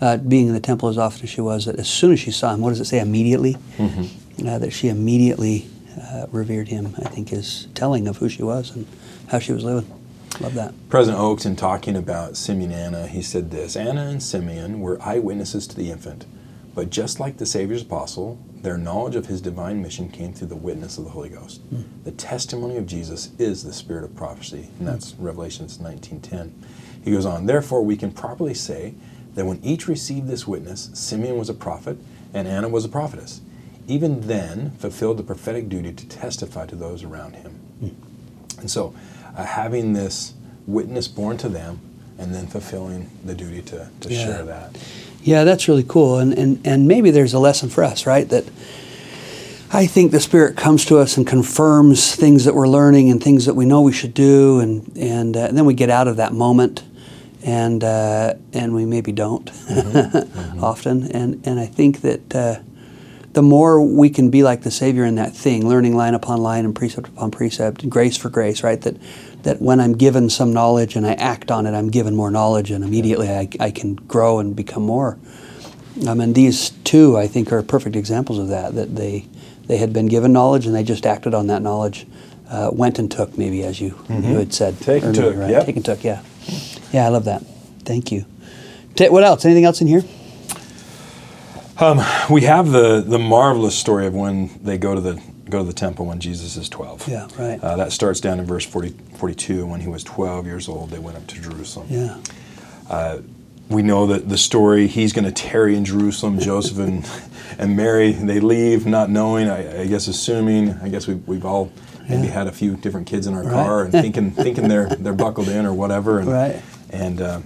uh, 0.00 0.16
being 0.16 0.48
in 0.48 0.54
the 0.54 0.60
temple 0.60 0.88
as 0.88 0.98
often 0.98 1.22
as 1.24 1.30
she 1.30 1.40
was, 1.40 1.66
that 1.66 1.76
as 1.76 1.88
soon 1.88 2.12
as 2.12 2.20
she 2.20 2.30
saw 2.30 2.54
him, 2.54 2.60
what 2.60 2.70
does 2.70 2.80
it 2.80 2.86
say? 2.86 2.98
Immediately, 3.00 3.56
uh, 3.78 4.58
that 4.58 4.72
she 4.72 4.88
immediately 4.88 5.68
uh, 6.00 6.26
revered 6.32 6.68
him. 6.68 6.94
I 6.98 7.08
think 7.08 7.32
is 7.32 7.68
telling 7.74 8.08
of 8.08 8.16
who 8.18 8.28
she 8.28 8.42
was 8.42 8.74
and 8.74 8.86
how 9.28 9.38
she 9.38 9.52
was 9.52 9.64
living. 9.64 9.90
Love 10.40 10.54
that. 10.54 10.72
President 10.88 11.20
Oaks, 11.22 11.44
in 11.44 11.56
talking 11.56 11.96
about 11.96 12.36
Simeon 12.36 12.72
and 12.72 12.96
Anna, 12.96 13.06
he 13.06 13.20
said 13.20 13.50
this 13.50 13.76
Anna 13.76 14.04
and 14.04 14.22
Simeon 14.22 14.80
were 14.80 15.00
eyewitnesses 15.02 15.66
to 15.66 15.76
the 15.76 15.90
infant, 15.90 16.24
but 16.74 16.88
just 16.88 17.20
like 17.20 17.36
the 17.36 17.44
Savior's 17.44 17.82
apostle, 17.82 18.38
their 18.62 18.76
knowledge 18.76 19.16
of 19.16 19.26
his 19.26 19.40
divine 19.40 19.80
mission 19.82 20.08
came 20.08 20.32
through 20.32 20.48
the 20.48 20.56
witness 20.56 20.98
of 20.98 21.04
the 21.04 21.10
Holy 21.10 21.28
Ghost. 21.30 21.60
Hmm. 21.62 21.82
The 22.04 22.12
testimony 22.12 22.76
of 22.76 22.86
Jesus 22.86 23.30
is 23.38 23.64
the 23.64 23.72
spirit 23.72 24.04
of 24.04 24.14
prophecy, 24.14 24.68
and 24.78 24.88
that's 24.88 25.12
hmm. 25.12 25.24
Revelations 25.24 25.78
19:10. 25.78 26.52
He 27.02 27.12
goes 27.12 27.24
on, 27.24 27.46
therefore 27.46 27.82
we 27.82 27.96
can 27.96 28.12
properly 28.12 28.54
say 28.54 28.94
that 29.34 29.46
when 29.46 29.60
each 29.64 29.88
received 29.88 30.28
this 30.28 30.46
witness, 30.46 30.90
Simeon 30.92 31.38
was 31.38 31.48
a 31.48 31.54
prophet 31.54 31.96
and 32.34 32.46
Anna 32.46 32.68
was 32.68 32.84
a 32.84 32.88
prophetess. 32.88 33.40
Even 33.88 34.20
then, 34.22 34.72
fulfilled 34.72 35.16
the 35.16 35.22
prophetic 35.22 35.68
duty 35.68 35.92
to 35.92 36.06
testify 36.06 36.66
to 36.66 36.76
those 36.76 37.02
around 37.02 37.34
him. 37.36 37.52
Hmm. 37.80 38.60
And 38.60 38.70
so, 38.70 38.94
uh, 39.36 39.44
having 39.44 39.94
this 39.94 40.34
witness 40.66 41.08
born 41.08 41.38
to 41.38 41.48
them, 41.48 41.80
and 42.18 42.34
then 42.34 42.46
fulfilling 42.46 43.10
the 43.24 43.34
duty 43.34 43.62
to, 43.62 43.88
to 44.00 44.12
Yeah. 44.12 44.24
share 44.24 44.44
that. 44.44 44.76
Yeah, 45.22 45.44
that's 45.44 45.68
really 45.68 45.84
cool. 45.86 46.18
And, 46.18 46.32
and, 46.32 46.66
and 46.66 46.88
maybe 46.88 47.10
there's 47.10 47.34
a 47.34 47.38
lesson 47.38 47.68
for 47.68 47.84
us, 47.84 48.06
right? 48.06 48.28
That 48.28 48.44
I 49.72 49.86
think 49.86 50.12
the 50.12 50.20
Spirit 50.20 50.56
comes 50.56 50.84
to 50.86 50.98
us 50.98 51.16
and 51.16 51.26
confirms 51.26 52.16
things 52.16 52.44
that 52.46 52.54
we're 52.54 52.68
learning 52.68 53.10
and 53.10 53.22
things 53.22 53.46
that 53.46 53.54
we 53.54 53.66
know 53.66 53.82
we 53.82 53.92
should 53.92 54.14
do. 54.14 54.60
And, 54.60 54.96
and, 54.96 55.36
uh, 55.36 55.40
and 55.40 55.56
then 55.56 55.66
we 55.66 55.74
get 55.74 55.90
out 55.90 56.08
of 56.08 56.16
that 56.16 56.32
moment 56.32 56.82
and, 57.42 57.84
uh, 57.84 58.34
and 58.52 58.74
we 58.74 58.84
maybe 58.84 59.12
don't 59.12 59.50
often. 60.62 61.10
And, 61.10 61.46
and 61.46 61.60
I 61.60 61.66
think 61.66 62.00
that 62.00 62.34
uh, 62.34 62.60
the 63.32 63.42
more 63.42 63.80
we 63.80 64.10
can 64.10 64.30
be 64.30 64.42
like 64.42 64.62
the 64.62 64.70
Savior 64.70 65.04
in 65.04 65.14
that 65.16 65.36
thing, 65.36 65.68
learning 65.68 65.96
line 65.96 66.14
upon 66.14 66.42
line 66.42 66.64
and 66.64 66.74
precept 66.74 67.08
upon 67.08 67.30
precept, 67.30 67.88
grace 67.88 68.16
for 68.16 68.28
grace, 68.28 68.62
right? 68.64 68.80
That 68.80 68.96
that 69.42 69.60
when 69.60 69.80
I'm 69.80 69.92
given 69.96 70.28
some 70.30 70.52
knowledge 70.52 70.96
and 70.96 71.06
I 71.06 71.12
act 71.14 71.50
on 71.50 71.66
it, 71.66 71.72
I'm 71.72 71.88
given 71.90 72.14
more 72.14 72.30
knowledge, 72.30 72.70
and 72.70 72.84
immediately 72.84 73.28
I, 73.30 73.48
I 73.58 73.70
can 73.70 73.94
grow 73.94 74.38
and 74.38 74.54
become 74.54 74.82
more. 74.82 75.18
Um, 76.06 76.20
and 76.20 76.34
these 76.34 76.70
two, 76.84 77.16
I 77.18 77.26
think, 77.26 77.52
are 77.52 77.62
perfect 77.62 77.96
examples 77.96 78.38
of 78.38 78.48
that. 78.48 78.74
That 78.74 78.96
they 78.96 79.26
they 79.66 79.76
had 79.78 79.92
been 79.92 80.06
given 80.06 80.32
knowledge 80.32 80.66
and 80.66 80.74
they 80.74 80.82
just 80.82 81.06
acted 81.06 81.32
on 81.34 81.46
that 81.48 81.62
knowledge, 81.62 82.06
uh, 82.48 82.70
went 82.72 82.98
and 82.98 83.10
took, 83.10 83.38
maybe 83.38 83.62
as 83.62 83.80
you, 83.80 83.98
you 84.08 84.38
had 84.38 84.52
said. 84.52 84.80
Take 84.80 85.02
and 85.04 85.14
took, 85.14 85.36
right? 85.36 85.50
yep. 85.50 85.64
Take 85.66 85.76
and 85.76 85.84
took, 85.84 86.02
yeah, 86.02 86.22
yeah. 86.92 87.06
I 87.06 87.08
love 87.08 87.24
that. 87.26 87.42
Thank 87.84 88.10
you. 88.12 88.24
Ta- 88.96 89.10
What 89.10 89.22
else? 89.24 89.44
Anything 89.44 89.64
else 89.64 89.80
in 89.80 89.86
here? 89.86 90.02
We 92.28 92.42
have 92.42 92.70
the, 92.70 93.00
the 93.00 93.18
marvelous 93.18 93.74
story 93.76 94.06
of 94.06 94.14
when 94.14 94.50
they 94.62 94.76
go 94.76 94.94
to 94.94 95.00
the 95.00 95.22
go 95.50 95.58
to 95.58 95.64
the 95.64 95.72
temple 95.72 96.06
when 96.06 96.20
Jesus 96.20 96.56
is 96.56 96.68
12. 96.68 97.08
Yeah, 97.08 97.28
right. 97.38 97.62
Uh, 97.62 97.76
that 97.76 97.92
starts 97.92 98.20
down 98.20 98.38
in 98.40 98.46
verse 98.46 98.64
40, 98.64 98.90
42. 99.16 99.66
When 99.66 99.80
he 99.80 99.88
was 99.88 100.02
12 100.04 100.46
years 100.46 100.68
old, 100.68 100.90
they 100.90 100.98
went 100.98 101.16
up 101.16 101.26
to 101.28 101.40
Jerusalem. 101.40 101.86
Yeah. 101.90 102.16
we 103.68 103.82
know 103.82 104.06
that 104.06 104.28
the 104.28 104.38
story 104.38 104.86
he's 104.88 105.12
going 105.12 105.24
to 105.24 105.30
tarry 105.30 105.76
in 105.76 105.84
jerusalem 105.84 106.40
joseph 106.40 106.78
and, 106.78 107.08
and 107.58 107.76
mary 107.76 108.10
they 108.10 108.40
leave 108.40 108.84
not 108.84 109.08
knowing 109.10 109.48
i, 109.48 109.82
I 109.82 109.86
guess 109.86 110.08
assuming 110.08 110.72
i 110.82 110.88
guess 110.88 111.06
we've, 111.06 111.22
we've 111.28 111.44
all 111.44 111.70
maybe 112.08 112.26
Yeah. 112.26 112.32
had 112.32 112.46
a 112.48 112.52
few 112.52 112.74
different 112.74 113.06
kids 113.06 113.28
in 113.28 113.34
our 113.34 113.44
Right. 113.44 113.52
car 113.52 113.82
and 113.84 113.92
thinking 114.04 114.32
thinking 114.32 114.66
they're 114.66 114.88
they're 114.88 115.12
buckled 115.14 115.48
in 115.48 115.66
or 115.66 115.72
whatever 115.72 116.18
and, 116.18 116.28
Right. 116.32 116.60
and 116.90 117.20
uh, 117.20 117.40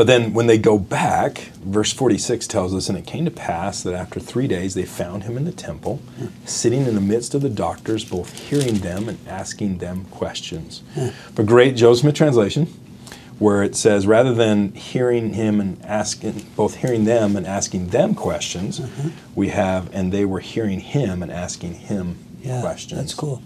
but 0.00 0.06
then 0.06 0.32
when 0.32 0.46
they 0.46 0.56
go 0.56 0.78
back 0.78 1.50
verse 1.62 1.92
46 1.92 2.46
tells 2.46 2.74
us 2.74 2.88
and 2.88 2.96
it 2.96 3.06
came 3.06 3.26
to 3.26 3.30
pass 3.30 3.82
that 3.82 3.92
after 3.92 4.18
three 4.18 4.46
days 4.48 4.72
they 4.72 4.86
found 4.86 5.24
him 5.24 5.36
in 5.36 5.44
the 5.44 5.52
temple 5.52 6.00
sitting 6.46 6.86
in 6.86 6.94
the 6.94 7.02
midst 7.02 7.34
of 7.34 7.42
the 7.42 7.50
doctors 7.50 8.02
both 8.02 8.32
hearing 8.32 8.76
them 8.78 9.10
and 9.10 9.18
asking 9.28 9.76
them 9.76 10.06
questions 10.06 10.82
but 11.34 11.44
great 11.44 11.76
joseph 11.76 12.00
Smith 12.00 12.14
translation 12.14 12.64
where 13.38 13.62
it 13.62 13.74
says 13.76 14.06
rather 14.06 14.32
than 14.32 14.72
hearing 14.72 15.34
him 15.34 15.60
and 15.60 15.84
asking 15.84 16.46
both 16.56 16.76
hearing 16.76 17.04
them 17.04 17.36
and 17.36 17.46
asking 17.46 17.88
them 17.88 18.14
questions 18.14 18.80
Mm-hmm. 18.80 19.08
we 19.34 19.48
have 19.48 19.94
and 19.94 20.12
they 20.12 20.24
were 20.24 20.40
hearing 20.40 20.80
him 20.80 21.22
and 21.22 21.30
asking 21.30 21.74
him 21.74 22.16
Yeah, 22.40 22.62
questions 22.62 22.98
that's 23.02 23.12
cool. 23.14 23.42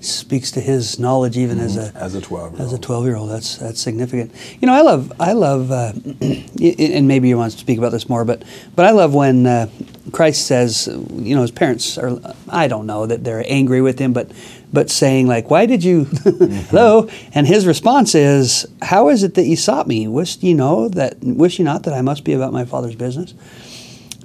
Speaks 0.00 0.50
to 0.50 0.60
his 0.60 0.98
knowledge 0.98 1.38
even 1.38 1.58
as 1.58 1.76
a 1.76 1.90
as 1.96 2.14
a 2.14 2.20
12 2.20 2.52
year 2.52 2.62
as 2.62 2.72
a 2.72 2.76
old. 2.76 2.82
12 2.82 3.04
year 3.06 3.16
old 3.16 3.30
that's 3.30 3.56
that's 3.56 3.80
significant. 3.80 4.30
You 4.60 4.66
know 4.66 4.74
i 4.74 4.82
love 4.82 5.12
i 5.18 5.32
love 5.32 5.70
uh, 5.70 5.92
and 6.20 7.08
maybe 7.08 7.28
you 7.28 7.36
want 7.36 7.52
to 7.52 7.58
speak 7.58 7.78
about 7.78 7.92
this 7.92 8.08
more 8.08 8.24
but 8.24 8.42
but 8.74 8.84
i 8.84 8.90
love 8.90 9.14
when 9.14 9.46
uh, 9.46 9.68
christ 10.12 10.46
says 10.46 10.86
you 11.14 11.34
know 11.34 11.40
his 11.40 11.50
parents 11.50 11.96
are 11.96 12.20
i 12.48 12.68
don't 12.68 12.86
know 12.86 13.06
that 13.06 13.24
they're 13.24 13.44
angry 13.48 13.80
with 13.80 13.98
him 13.98 14.12
but 14.12 14.30
but 14.72 14.90
saying 14.90 15.26
like 15.26 15.48
why 15.50 15.66
did 15.66 15.82
you 15.82 16.04
hello? 16.68 17.08
And 17.32 17.46
his 17.46 17.66
response 17.66 18.14
is 18.14 18.66
how 18.82 19.08
is 19.08 19.22
it 19.22 19.34
that 19.34 19.44
you 19.44 19.56
sought 19.56 19.86
me? 19.86 20.06
Wist 20.08 20.42
you 20.42 20.54
know 20.54 20.88
that 20.90 21.16
wish 21.22 21.58
you 21.58 21.64
not 21.64 21.84
that 21.84 21.94
i 21.94 22.02
must 22.02 22.24
be 22.24 22.32
about 22.32 22.52
my 22.52 22.64
father's 22.64 22.94
business? 22.94 23.34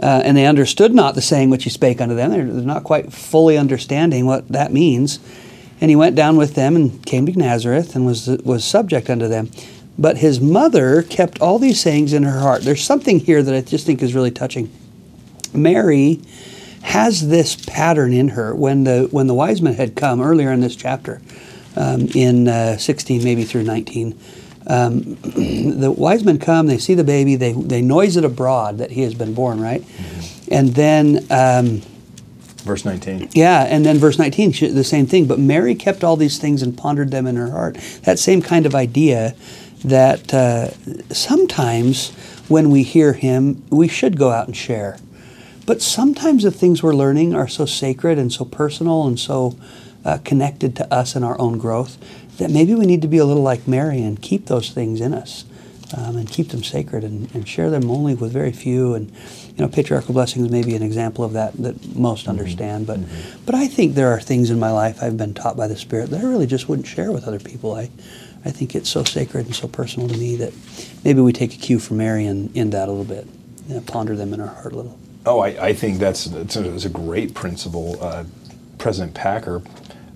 Uh, 0.02 0.22
and 0.26 0.36
they 0.36 0.46
understood 0.46 0.94
not 0.94 1.16
the 1.16 1.22
saying 1.22 1.50
which 1.50 1.64
he 1.64 1.70
spake 1.70 2.02
unto 2.02 2.16
them. 2.16 2.32
They're, 2.32 2.46
they're 2.46 2.64
not 2.64 2.84
quite 2.84 3.14
fully 3.14 3.58
understanding 3.58 4.26
what 4.26 4.48
that 4.48 4.74
means. 4.74 5.20
And 5.82 5.90
he 5.90 5.96
went 5.96 6.16
down 6.16 6.38
with 6.38 6.54
them 6.54 6.76
and 6.76 7.06
came 7.06 7.26
to 7.26 7.38
Nazareth 7.38 7.96
and 7.96 8.06
was, 8.06 8.28
was 8.28 8.64
subject 8.64 9.10
unto 9.10 9.28
them. 9.28 9.50
But 9.98 10.18
his 10.18 10.40
mother 10.40 11.04
kept 11.04 11.42
all 11.42 11.60
these 11.60 11.82
sayings 11.82 12.14
in 12.14 12.24
her 12.24 12.40
heart. 12.40 12.62
There's 12.62 12.84
something 12.84 13.20
here 13.20 13.44
that 13.44 13.54
I 13.54 13.62
just 13.62 13.86
think 13.86 14.02
is 14.02 14.16
really 14.16 14.32
touching. 14.32 14.72
Mary 15.54 16.22
has 16.84 17.28
this 17.28 17.56
pattern 17.56 18.14
in 18.14 18.30
her 18.30 18.56
when 18.56 18.84
the 18.86 19.08
when 19.12 19.28
the 19.28 19.34
wise 19.34 19.62
men 19.62 19.74
had 19.74 19.96
come 19.96 20.22
earlier 20.22 20.52
in 20.52 20.62
this 20.62 20.76
chapter, 20.76 21.22
um, 21.76 22.08
in 22.16 22.48
uh, 22.48 22.78
16 22.78 23.24
maybe 23.24 23.44
through 23.44 23.64
19. 23.64 24.18
Um, 24.68 25.00
the 25.22 25.94
wise 25.96 26.24
men 26.24 26.40
come, 26.40 26.68
they 26.68 26.78
see 26.78 26.94
the 26.94 27.04
baby, 27.04 27.36
they, 27.36 27.54
they 27.54 27.82
noise 27.82 28.16
it 28.16 28.24
abroad 28.24 28.78
that 28.78 28.92
he 28.92 29.02
has 29.02 29.14
been 29.14 29.34
born, 29.34 29.60
right? 29.60 29.84
And 30.50 30.70
then, 30.70 31.26
um, 31.30 31.82
Verse 32.64 32.86
19. 32.86 33.30
yeah, 33.34 33.64
and 33.64 33.86
then 33.86 33.98
verse 33.98 34.20
19, 34.20 34.52
she- 34.52 34.68
the 34.68 34.84
same 34.84 35.06
thing. 35.08 35.26
But 35.26 35.40
Mary 35.40 35.76
kept 35.76 36.04
all 36.04 36.16
these 36.16 36.38
things 36.38 36.62
and 36.62 36.78
pondered 36.78 37.12
them 37.12 37.26
in 37.28 37.36
her 37.36 37.52
heart. 37.52 37.78
That 38.04 38.20
same 38.20 38.42
kind 38.42 38.66
of 38.66 38.76
idea 38.76 39.36
that 39.84 40.34
uh, 40.34 40.70
sometimes 41.14 42.12
when 42.48 42.70
we 42.70 42.84
hear 42.84 43.14
him, 43.14 43.64
we 43.70 43.88
should 43.88 44.18
go 44.18 44.30
out 44.30 44.48
and 44.48 44.56
share. 44.56 44.98
But 45.66 45.82
sometimes 45.82 46.44
the 46.44 46.52
things 46.52 46.84
we're 46.84 46.94
learning 46.94 47.34
are 47.34 47.48
so 47.48 47.66
sacred 47.66 48.18
and 48.18 48.32
so 48.32 48.46
personal 48.46 49.08
and 49.08 49.20
so 49.20 49.58
uh, 50.04 50.18
connected 50.24 50.76
to 50.76 50.94
us 50.94 51.16
and 51.16 51.24
our 51.24 51.40
own 51.40 51.58
growth 51.58 51.98
that 52.38 52.50
maybe 52.50 52.74
we 52.76 52.86
need 52.86 53.02
to 53.04 53.08
be 53.08 53.18
a 53.18 53.26
little 53.26 53.44
like 53.44 53.68
Mary 53.68 54.02
and 54.02 54.22
keep 54.22 54.48
those 54.48 54.72
things 54.72 55.00
in 55.00 55.14
us 55.14 55.46
um, 55.98 56.18
and 56.18 56.30
keep 56.30 56.50
them 56.50 56.64
sacred 56.64 57.04
and, 57.04 57.34
and 57.34 57.48
share 57.48 57.70
them 57.70 57.90
only 57.90 58.16
with 58.16 58.32
very 58.32 58.52
few. 58.52 58.94
And 58.94 59.10
you 59.12 59.58
know, 59.58 59.68
patriarchal 59.68 60.14
blessings 60.14 60.50
may 60.50 60.64
be 60.64 60.76
an 60.76 60.84
example 60.84 61.24
of 61.24 61.34
that 61.34 61.54
that 61.54 61.96
most 61.96 62.28
understand. 62.28 62.88
But 62.88 63.00
but 63.46 63.56
I 63.56 63.68
think 63.68 63.96
there 63.96 64.10
are 64.10 64.20
things 64.20 64.50
in 64.50 64.60
my 64.60 64.72
life 64.72 65.02
I've 65.02 65.18
been 65.18 65.34
taught 65.34 65.58
by 65.58 65.68
the 65.68 65.78
Spirit 65.78 66.10
that 66.10 66.22
I 66.22 66.24
really 66.24 66.48
just 66.48 66.70
wouldn't 66.70 66.88
share 66.88 67.12
with 67.12 67.28
other 67.28 67.40
people. 67.40 67.76
I 67.76 67.90
I 68.44 68.52
think 68.52 68.76
it's 68.76 68.90
so 68.90 69.04
sacred 69.04 69.46
and 69.46 69.56
so 69.56 69.68
personal 69.68 70.08
to 70.08 70.18
me 70.18 70.36
that 70.38 70.54
maybe 71.04 71.22
we 71.22 71.32
take 71.32 71.54
a 71.54 71.58
cue 71.58 71.80
from 71.80 71.98
Mary 71.98 72.26
in, 72.26 72.52
in 72.54 72.72
that 72.72 72.90
a 72.90 72.92
little 72.92 73.06
bit, 73.06 73.28
know, 73.70 73.82
ponder 73.82 74.16
them 74.16 74.34
in 74.34 74.42
our 74.42 74.48
heart 74.48 74.74
a 74.74 74.76
little. 74.76 74.98
Oh, 75.26 75.40
I, 75.40 75.68
I 75.68 75.74
think 75.74 76.00
that's, 76.00 76.26
that's, 76.26 76.56
a, 76.56 76.62
that's 76.62 76.86
a 76.86 76.90
great 76.90 77.36
principle. 77.36 78.02
Uh, 78.02 78.24
President 78.80 79.14
Packer, 79.14 79.62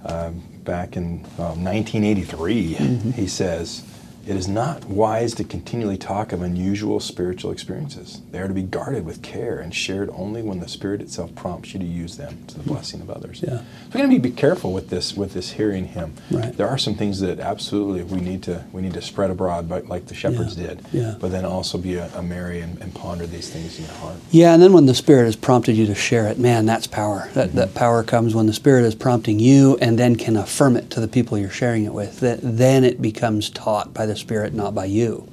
uh, 0.03 0.31
back 0.63 0.97
in 0.97 1.23
um, 1.37 1.63
1983, 1.63 2.73
he 3.13 3.27
says, 3.27 3.83
It 4.27 4.35
is 4.35 4.47
not 4.47 4.85
wise 4.85 5.35
to 5.35 5.43
continually 5.43 5.97
talk 5.97 6.31
of 6.31 6.41
unusual 6.41 6.99
spiritual 6.99 7.51
experiences. 7.51 8.21
They 8.31 8.39
are 8.39 8.47
to 8.47 8.53
be 8.53 8.63
guarded 8.63 9.05
with 9.05 9.21
care 9.21 9.59
and 9.59 9.73
shared 9.73 10.09
only 10.13 10.41
when 10.41 10.59
the 10.59 10.67
Spirit 10.67 11.01
itself 11.01 11.35
prompts 11.35 11.73
you 11.73 11.79
to 11.79 11.85
use 11.85 12.17
them 12.17 12.43
to 12.47 12.57
the 12.57 12.63
blessing 12.63 13.01
of 13.01 13.09
others. 13.11 13.41
Yeah. 13.43 13.59
So 13.59 13.63
we're 13.93 13.99
going 13.99 14.09
to 14.09 14.19
be, 14.19 14.29
be 14.29 14.35
careful 14.35 14.73
with 14.73 14.89
this 14.89 15.13
with 15.15 15.33
this 15.33 15.51
hearing 15.51 15.85
him. 15.85 16.13
Right. 16.31 16.55
There 16.57 16.67
are 16.67 16.77
some 16.77 16.95
things 16.95 17.19
that 17.19 17.39
absolutely 17.39 18.03
we 18.03 18.19
need 18.19 18.41
to 18.43 18.63
we 18.71 18.81
need 18.81 18.93
to 18.93 19.01
spread 19.01 19.29
abroad, 19.29 19.69
but 19.69 19.87
like 19.87 20.07
the 20.07 20.15
shepherds 20.15 20.57
Yeah. 20.57 20.67
did. 20.67 20.85
Yeah. 20.91 21.15
But 21.19 21.31
then 21.31 21.45
also 21.45 21.77
be 21.77 21.95
a, 21.95 22.07
a 22.15 22.23
Mary 22.23 22.61
and, 22.61 22.81
and 22.81 22.93
ponder 22.95 23.27
these 23.27 23.49
things 23.49 23.77
in 23.77 23.85
your 23.85 23.93
heart. 23.95 24.17
Yeah, 24.31 24.53
and 24.53 24.61
then 24.61 24.73
when 24.73 24.87
the 24.87 24.95
Spirit 24.95 25.25
has 25.25 25.35
prompted 25.35 25.75
you 25.77 25.85
to 25.85 25.95
share 25.95 26.27
it, 26.27 26.39
man, 26.39 26.65
that's 26.65 26.87
power. 26.87 27.29
That, 27.33 27.53
that 27.53 27.69
mm-hmm. 27.69 27.77
power 27.77 28.03
comes 28.03 28.33
when 28.33 28.47
the 28.47 28.53
Spirit 28.53 28.85
is 28.85 28.95
prompting 28.95 29.39
you 29.39 29.77
and 29.81 29.99
then 29.99 30.15
can 30.15 30.35
affirm 30.35 30.75
it 30.77 30.89
to 30.91 30.99
the 30.99 31.07
people 31.07 31.37
you're 31.37 31.49
sharing 31.49 31.85
it 31.85 31.93
with. 31.93 32.21
That 32.21 32.39
then 32.41 32.83
it 32.83 33.01
becomes 33.01 33.49
taught 33.49 33.93
by 33.93 34.05
the 34.05 34.14
Spirit, 34.15 34.53
not 34.53 34.73
by 34.73 34.85
you. 34.85 35.27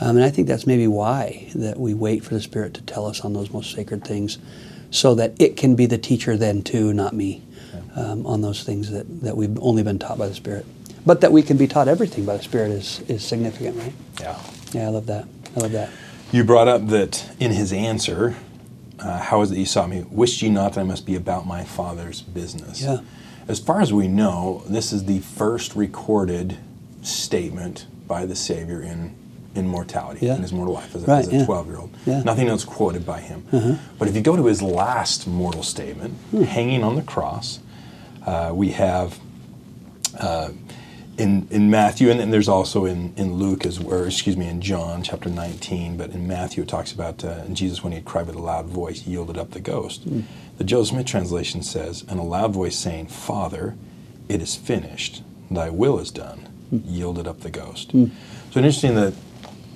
Um, 0.00 0.16
and 0.16 0.24
I 0.24 0.30
think 0.30 0.48
that's 0.48 0.66
maybe 0.66 0.86
why 0.86 1.50
that 1.54 1.78
we 1.78 1.94
wait 1.94 2.24
for 2.24 2.34
the 2.34 2.40
Spirit 2.40 2.74
to 2.74 2.82
tell 2.82 3.06
us 3.06 3.20
on 3.22 3.32
those 3.32 3.50
most 3.50 3.72
sacred 3.72 4.04
things, 4.04 4.38
so 4.90 5.14
that 5.16 5.32
it 5.40 5.56
can 5.56 5.74
be 5.74 5.86
the 5.86 5.98
teacher 5.98 6.36
then 6.36 6.62
too, 6.62 6.92
not 6.92 7.12
me, 7.12 7.42
um, 7.96 8.26
on 8.26 8.40
those 8.42 8.62
things 8.62 8.90
that, 8.90 9.22
that 9.22 9.36
we've 9.36 9.58
only 9.60 9.82
been 9.82 9.98
taught 9.98 10.18
by 10.18 10.28
the 10.28 10.34
Spirit. 10.34 10.64
But 11.04 11.20
that 11.20 11.32
we 11.32 11.42
can 11.42 11.56
be 11.56 11.66
taught 11.66 11.88
everything 11.88 12.24
by 12.24 12.36
the 12.36 12.42
Spirit 12.42 12.70
is, 12.72 13.00
is 13.08 13.24
significant, 13.24 13.76
right? 13.78 13.92
Yeah. 14.20 14.40
Yeah, 14.72 14.86
I 14.86 14.88
love 14.88 15.06
that. 15.06 15.26
I 15.56 15.60
love 15.60 15.72
that. 15.72 15.90
You 16.32 16.44
brought 16.44 16.68
up 16.68 16.88
that 16.88 17.30
in 17.38 17.52
his 17.52 17.72
answer, 17.72 18.36
uh, 18.98 19.18
how 19.18 19.40
is 19.42 19.52
it 19.52 19.58
you 19.58 19.66
sought 19.66 19.88
me? 19.88 20.04
Wished 20.10 20.42
ye 20.42 20.48
not 20.48 20.74
that 20.74 20.80
I 20.80 20.84
must 20.84 21.06
be 21.06 21.14
about 21.14 21.46
my 21.46 21.64
father's 21.64 22.22
business? 22.22 22.82
Yeah. 22.82 23.00
As 23.46 23.60
far 23.60 23.80
as 23.80 23.92
we 23.92 24.08
know, 24.08 24.64
this 24.66 24.92
is 24.92 25.04
the 25.04 25.20
first 25.20 25.76
recorded 25.76 26.58
statement 27.02 27.86
by 28.06 28.26
the 28.26 28.36
Savior 28.36 28.82
in 28.82 29.14
in 29.54 29.66
mortality, 29.66 30.26
Yeah. 30.26 30.36
in 30.36 30.42
his 30.42 30.52
mortal 30.52 30.74
life 30.74 30.94
as 30.94 31.04
a, 31.04 31.06
Right, 31.06 31.24
as 31.26 31.32
yeah. 31.32 31.44
12 31.46 31.66
year 31.66 31.78
old. 31.78 31.90
Yeah. 32.04 32.22
Nothing 32.22 32.48
else 32.48 32.62
quoted 32.62 33.06
by 33.06 33.20
him. 33.22 33.42
Uh-huh. 33.50 33.76
But 33.98 34.06
if 34.06 34.14
you 34.14 34.20
go 34.20 34.36
to 34.36 34.44
his 34.44 34.60
last 34.60 35.26
mortal 35.26 35.62
statement, 35.62 36.12
Hmm. 36.30 36.42
hanging 36.42 36.84
on 36.84 36.94
the 36.94 37.00
cross, 37.00 37.60
uh, 38.26 38.50
we 38.54 38.72
have 38.72 39.18
uh, 40.20 40.50
in 41.16 41.46
in 41.50 41.70
Matthew, 41.70 42.10
and, 42.10 42.20
and 42.20 42.30
there's 42.32 42.48
also 42.48 42.84
in, 42.84 43.14
in 43.16 43.34
Luke 43.36 43.64
as 43.64 43.78
or 43.82 44.04
excuse 44.06 44.36
me, 44.36 44.46
in 44.46 44.60
John 44.60 45.02
chapter 45.02 45.30
19. 45.30 45.96
But 45.96 46.10
in 46.10 46.26
Matthew, 46.28 46.62
it 46.62 46.68
talks 46.68 46.92
about 46.92 47.24
uh, 47.24 47.46
Jesus 47.46 47.82
when 47.82 47.92
he 47.94 48.00
cried 48.02 48.26
with 48.26 48.36
a 48.36 48.40
loud 48.42 48.66
voice, 48.66 49.06
yielded 49.06 49.38
up 49.38 49.52
the 49.52 49.60
ghost. 49.60 50.06
The 50.58 50.64
Joseph 50.64 50.90
Smith 50.94 51.06
translation 51.06 51.62
says, 51.62 52.04
"And 52.08 52.20
a 52.20 52.22
loud 52.22 52.52
voice 52.52 52.76
saying, 52.76 53.06
Father, 53.06 53.74
it 54.28 54.42
is 54.42 54.54
finished. 54.56 55.22
Thy 55.50 55.70
will 55.70 55.98
is 55.98 56.10
done. 56.10 56.48
Yielded 56.70 57.26
up 57.26 57.40
the 57.40 57.50
ghost." 57.50 57.90
So 57.92 58.08
it's 58.48 58.56
interesting 58.56 58.94
that. 58.96 59.12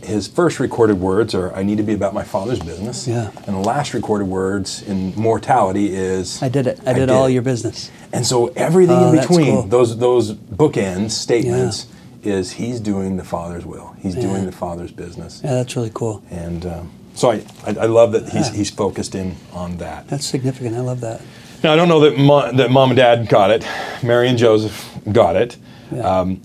His 0.03 0.27
first 0.27 0.59
recorded 0.61 0.99
words 0.99 1.35
are, 1.35 1.55
"I 1.55 1.63
need 1.63 1.77
to 1.77 1.83
be 1.83 1.93
about 1.93 2.15
my 2.15 2.23
father's 2.23 2.59
business," 2.59 3.07
Yeah. 3.07 3.29
and 3.47 3.55
the 3.55 3.61
last 3.61 3.93
recorded 3.93 4.29
words 4.29 4.83
in 4.83 5.13
mortality 5.15 5.95
is, 5.95 6.43
I 6.43 6.49
did 6.49 6.67
it. 6.67 6.81
I 6.87 6.95
did 6.95 7.11
all 7.11 7.29
your 7.29 7.43
business. 7.43 7.91
and 8.11 8.27
so 8.27 8.51
everything 8.57 8.97
Oh, 8.97 9.13
in 9.13 9.19
between 9.21 9.53
cool. 9.53 9.63
those 9.65 9.99
those 9.99 10.33
bookends 10.33 11.11
statements 11.11 11.85
is 12.25 12.53
he's 12.53 12.81
doing 12.81 13.19
the 13.19 13.25
Father's 13.25 13.67
will. 13.67 13.93
He's 14.03 14.15
Yeah. 14.15 14.23
doing 14.23 14.47
the 14.47 14.53
Father's 14.53 14.91
business, 14.91 15.43
Yeah, 15.45 15.53
that's 15.57 15.77
really 15.77 15.91
cool. 15.93 16.23
and 16.31 16.65
um, 16.65 16.91
so 17.15 17.31
I, 17.33 17.43
I 17.67 17.71
I 17.83 17.87
love 17.87 18.13
that 18.13 18.31
he's 18.31 18.49
Yeah. 18.49 18.55
he's 18.57 18.71
focused 18.71 19.15
in 19.15 19.37
on 19.53 19.77
that. 19.77 20.09
That's 20.09 20.25
significant. 20.25 20.77
I 20.77 20.81
love 20.81 21.03
that. 21.03 21.21
Now 21.63 21.75
I 21.75 21.77
don't 21.77 21.89
know 21.91 22.01
that 22.01 22.17
mo- 22.17 22.51
that 22.51 22.71
mom 22.71 22.89
and 22.93 22.97
dad 22.97 23.29
got 23.29 23.51
it, 23.51 23.67
Mary 24.03 24.31
and 24.31 24.39
Joseph 24.39 24.83
got 25.13 25.37
it, 25.37 25.59
Yeah. 25.95 26.21
um, 26.21 26.41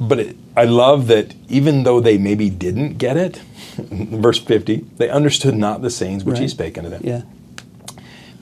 but 0.00 0.18
it, 0.18 0.36
I 0.56 0.64
love 0.64 1.06
that 1.08 1.34
even 1.48 1.82
though 1.84 2.00
they 2.00 2.18
maybe 2.18 2.50
didn't 2.50 2.98
get 2.98 3.16
it, 3.16 3.36
verse 3.76 4.38
fifty, 4.38 4.84
they 4.96 5.08
understood 5.08 5.54
not 5.54 5.82
the 5.82 5.90
sayings 5.90 6.24
which 6.24 6.38
he 6.38 6.48
spake 6.48 6.76
unto 6.78 6.90
them. 6.90 7.02
Yeah. 7.04 7.22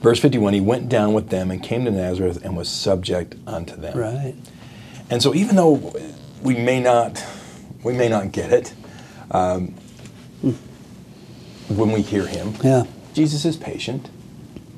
Verse 0.01 0.21
fifty-one, 0.21 0.53
he 0.53 0.61
went 0.61 0.89
down 0.89 1.13
with 1.15 1.31
them 1.31 1.51
and 1.51 1.63
came 1.63 1.85
to 1.87 1.91
Nazareth 1.91 2.45
and 2.45 2.57
was 2.57 2.69
subject 2.69 3.35
unto 3.47 3.77
them. 3.77 3.97
Right. 3.97 4.35
And 5.11 5.23
so, 5.23 5.35
even 5.35 5.57
though 5.57 5.95
we 6.43 6.57
may 6.57 6.81
not, 6.81 7.25
we 7.83 7.93
may 7.95 8.09
not 8.09 8.33
get 8.33 8.53
it, 8.53 8.75
um, 9.31 9.75
when 11.69 11.93
we 11.93 12.03
hear 12.03 12.27
him, 12.27 12.55
Yeah. 12.63 12.85
Jesus 13.15 13.45
is 13.45 13.57
patient, 13.57 14.11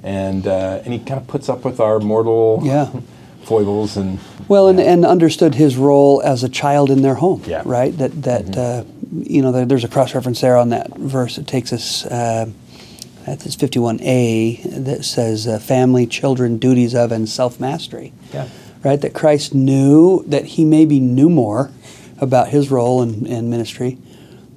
and 0.03 0.47
uh, 0.47 0.81
and 0.85 0.93
he 0.93 0.99
kind 1.01 1.21
of 1.21 1.27
puts 1.27 1.49
up 1.49 1.65
with 1.65 1.81
our 1.81 1.99
mortal 1.99 2.61
Yeah. 2.63 2.91
foibles 3.47 3.97
and 3.97 4.19
Well, 4.49 4.69
and, 4.69 4.81
and 4.81 5.07
understood 5.07 5.55
his 5.55 5.77
role 5.77 6.21
as 6.25 6.43
a 6.43 6.49
child 6.49 6.91
in 6.91 7.03
their 7.03 7.15
home. 7.15 7.43
Yeah. 7.47 7.63
Right. 7.65 7.97
That 7.97 8.23
that 8.23 8.57
uh, 8.57 8.85
you 9.13 9.41
know 9.43 9.53
there, 9.53 9.65
there's 9.65 9.85
a 9.85 9.89
cross 9.89 10.15
reference 10.15 10.41
there 10.41 10.57
on 10.57 10.71
that 10.71 10.97
verse. 10.97 11.39
It 11.39 11.47
takes 11.47 11.73
us. 11.73 12.05
Uh, 12.05 12.51
that's 13.27 13.57
51a 13.57 14.85
that 14.85 15.05
says 15.05 15.49
uh, 15.49 15.59
family, 15.59 16.07
children, 16.07 16.59
duties 16.59 16.95
of, 16.95 17.11
and 17.11 17.29
self 17.29 17.59
mastery. 17.59 18.13
yeah, 18.33 18.49
right? 18.85 19.01
That 19.01 19.15
Christ 19.15 19.53
knew 19.53 20.23
that 20.29 20.45
he 20.45 20.65
maybe 20.65 21.01
knew 21.01 21.29
more 21.29 21.73
about 22.19 22.49
his 22.49 22.71
role 22.71 23.03
in, 23.03 23.27
in 23.27 23.51
ministry, 23.51 23.99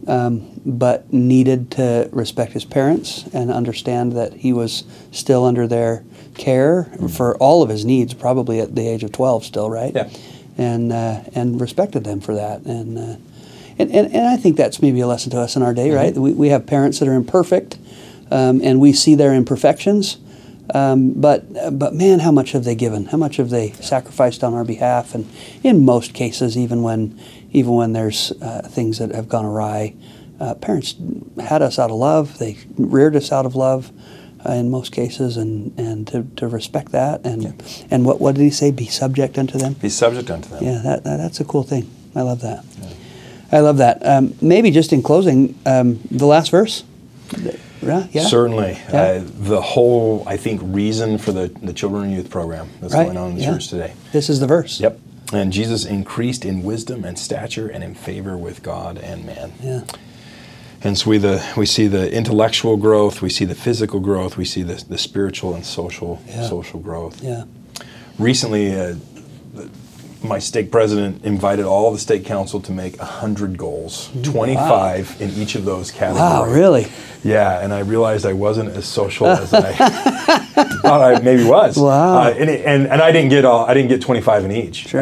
um, 0.08 0.62
but 0.66 1.12
needed 1.12 1.72
to 1.72 2.10
respect 2.12 2.54
his 2.54 2.64
parents 2.64 3.26
and 3.34 3.52
understand 3.52 4.14
that 4.14 4.34
he 4.34 4.54
was 4.54 4.84
still 5.12 5.46
under 5.46 5.66
their 5.66 6.04
care 6.40 6.86
for 7.14 7.38
all 7.38 7.62
of 7.62 7.70
his 7.70 7.86
needs, 7.86 8.14
probably 8.14 8.60
at 8.60 8.76
the 8.76 8.88
age 8.88 9.04
of 9.04 9.12
12 9.12 9.46
still, 9.46 9.70
right? 9.70 9.94
Yeah. 9.94 10.10
And, 10.58 10.92
uh, 10.92 11.22
and 11.36 11.62
respected 11.62 12.04
them 12.04 12.20
for 12.20 12.34
that. 12.34 12.62
And, 12.62 12.98
uh, 12.98 13.18
and, 13.78 13.92
and, 13.92 14.14
and 14.14 14.28
I 14.28 14.36
think 14.36 14.58
that's 14.58 14.82
maybe 14.82 15.00
a 15.00 15.08
lesson 15.08 15.32
to 15.32 15.40
us 15.40 15.56
in 15.56 15.62
our 15.62 15.74
day, 15.74 15.92
right? 15.92 16.14
We, 16.14 16.34
we 16.34 16.50
have 16.50 16.66
parents 16.66 17.00
that 17.00 17.08
are 17.08 17.14
imperfect, 17.14 17.78
um, 18.30 18.60
and 18.62 18.82
we 18.82 18.92
see 18.92 19.16
their 19.16 19.34
imperfections. 19.34 20.18
Um, 20.74 21.14
but 21.14 21.80
but 21.80 21.96
man, 21.96 22.20
how 22.20 22.32
much 22.32 22.52
have 22.52 22.64
they 22.64 22.76
given? 22.76 23.06
How 23.06 23.18
much 23.18 23.38
have 23.38 23.50
they 23.50 23.72
sacrificed 23.72 24.44
on 24.44 24.54
our 24.54 24.64
behalf? 24.64 25.16
And 25.16 25.28
in 25.64 25.84
most 25.84 26.14
cases, 26.14 26.56
even 26.58 26.84
when 26.84 27.20
even 27.52 27.74
when 27.74 27.94
there's 27.94 28.32
uh, 28.34 28.68
things 28.70 29.00
that 29.00 29.16
have 29.16 29.28
gone 29.28 29.46
awry, 29.46 29.96
uh, 30.40 30.54
parents 30.56 30.96
had 31.40 31.62
us 31.62 31.80
out 31.80 31.90
of 31.90 31.98
love. 31.98 32.38
They 32.38 32.58
reared 32.78 33.16
us 33.16 33.32
out 33.32 33.46
of 33.46 33.56
love. 33.56 33.92
Uh, 34.46 34.54
in 34.54 34.70
most 34.72 34.94
cases, 34.94 35.36
and, 35.36 35.78
and 35.78 36.08
to, 36.08 36.24
to 36.38 36.48
respect 36.48 36.94
that, 36.94 37.26
and 37.26 37.44
Yeah. 37.44 37.52
and 37.92 38.06
what 38.06 38.22
what 38.22 38.36
did 38.36 38.44
he 38.44 38.50
say? 38.50 38.72
Be 38.72 38.86
subject 38.86 39.38
unto 39.38 39.58
them. 39.58 39.74
Be 39.74 39.90
subject 39.90 40.32
unto 40.32 40.48
them. 40.50 40.64
Yeah, 40.64 40.78
that, 40.84 41.04
that 41.04 41.18
that's 41.18 41.42
a 41.42 41.44
cool 41.46 41.64
thing. 41.64 41.90
I 42.16 42.22
love 42.22 42.40
that. 42.42 42.64
I 43.52 43.60
love 43.60 43.78
that. 43.78 44.06
Um, 44.06 44.36
maybe 44.42 44.72
just 44.72 44.94
in 44.94 45.02
closing, 45.04 45.56
um, 45.66 46.00
the 46.10 46.26
last 46.26 46.52
verse. 46.52 46.84
Yeah, 47.82 48.08
yeah. 48.12 48.24
Certainly. 48.28 48.78
Yeah. 48.90 49.02
Uh, 49.02 49.24
the 49.26 49.62
whole, 49.62 50.24
I 50.28 50.38
think, 50.38 50.62
reason 50.64 51.18
for 51.18 51.32
the, 51.32 51.48
the 51.62 51.74
children 51.74 52.04
and 52.06 52.14
youth 52.14 52.30
program 52.30 52.70
that's 52.82 52.94
Right, 52.94 53.06
going 53.06 53.18
on 53.18 53.32
in 53.32 53.36
the 53.38 53.42
yeah. 53.44 53.52
church 53.54 53.68
today. 53.70 53.94
This 54.12 54.30
is 54.30 54.40
the 54.40 54.48
verse. 54.48 54.80
Yep. 54.80 55.00
And 55.34 55.54
Jesus 55.54 55.86
increased 55.86 56.44
in 56.46 56.64
wisdom 56.64 57.04
and 57.06 57.18
stature 57.18 57.68
and 57.68 57.84
in 57.84 57.94
favor 57.96 58.38
with 58.38 58.64
God 58.64 58.98
and 58.98 59.26
man. 59.26 59.54
Yeah. 59.62 59.82
And 60.82 60.98
so 60.98 61.10
we 61.10 61.18
the 61.18 61.44
we 61.58 61.66
see 61.66 61.88
the 61.88 62.12
intellectual 62.12 62.78
growth, 62.78 63.22
we 63.22 63.30
see 63.30 63.46
the 63.46 63.56
physical 63.56 64.00
growth, 64.00 64.38
we 64.38 64.46
see 64.46 64.64
the, 64.64 64.84
the 64.88 64.98
spiritual 64.98 65.54
and 65.54 65.66
social 65.66 66.22
Yeah. 66.28 66.48
social 66.48 66.80
growth. 66.80 67.22
Yeah. 67.22 67.44
Recently, 68.18 68.80
uh, 68.80 68.96
my 70.22 70.40
stake 70.40 70.70
president 70.72 71.24
invited 71.24 71.64
all 71.66 71.92
the 71.94 71.98
stake 72.00 72.26
council 72.26 72.60
to 72.62 72.72
make 72.74 72.98
hundred 72.98 73.58
goals, 73.58 74.10
twenty 74.24 74.56
five 74.56 75.16
in 75.22 75.30
each 75.32 75.56
of 75.56 75.64
those 75.66 75.92
categories. 75.92 76.20
Wow. 76.20 76.46
Really. 76.46 76.88
Yeah, 77.24 77.60
and 77.62 77.74
I 77.74 77.80
realized 77.80 78.26
I 78.26 78.34
wasn't 78.34 78.70
as 78.70 78.86
social 78.86 79.28
as 79.28 79.54
I 79.54 79.72
thought 80.82 81.02
I 81.02 81.20
maybe 81.22 81.44
was. 81.46 81.78
Wow. 81.78 82.20
Uh, 82.24 82.30
and, 82.38 82.50
it, 82.50 82.66
and 82.66 82.88
and 82.88 83.02
I 83.02 83.12
didn't 83.12 83.30
get 83.30 83.46
all. 83.46 83.66
I 83.66 83.74
didn't 83.74 83.90
get 83.90 84.02
twenty 84.02 84.22
five 84.22 84.44
in 84.46 84.52
each. 84.52 84.88
Sure. 84.88 85.02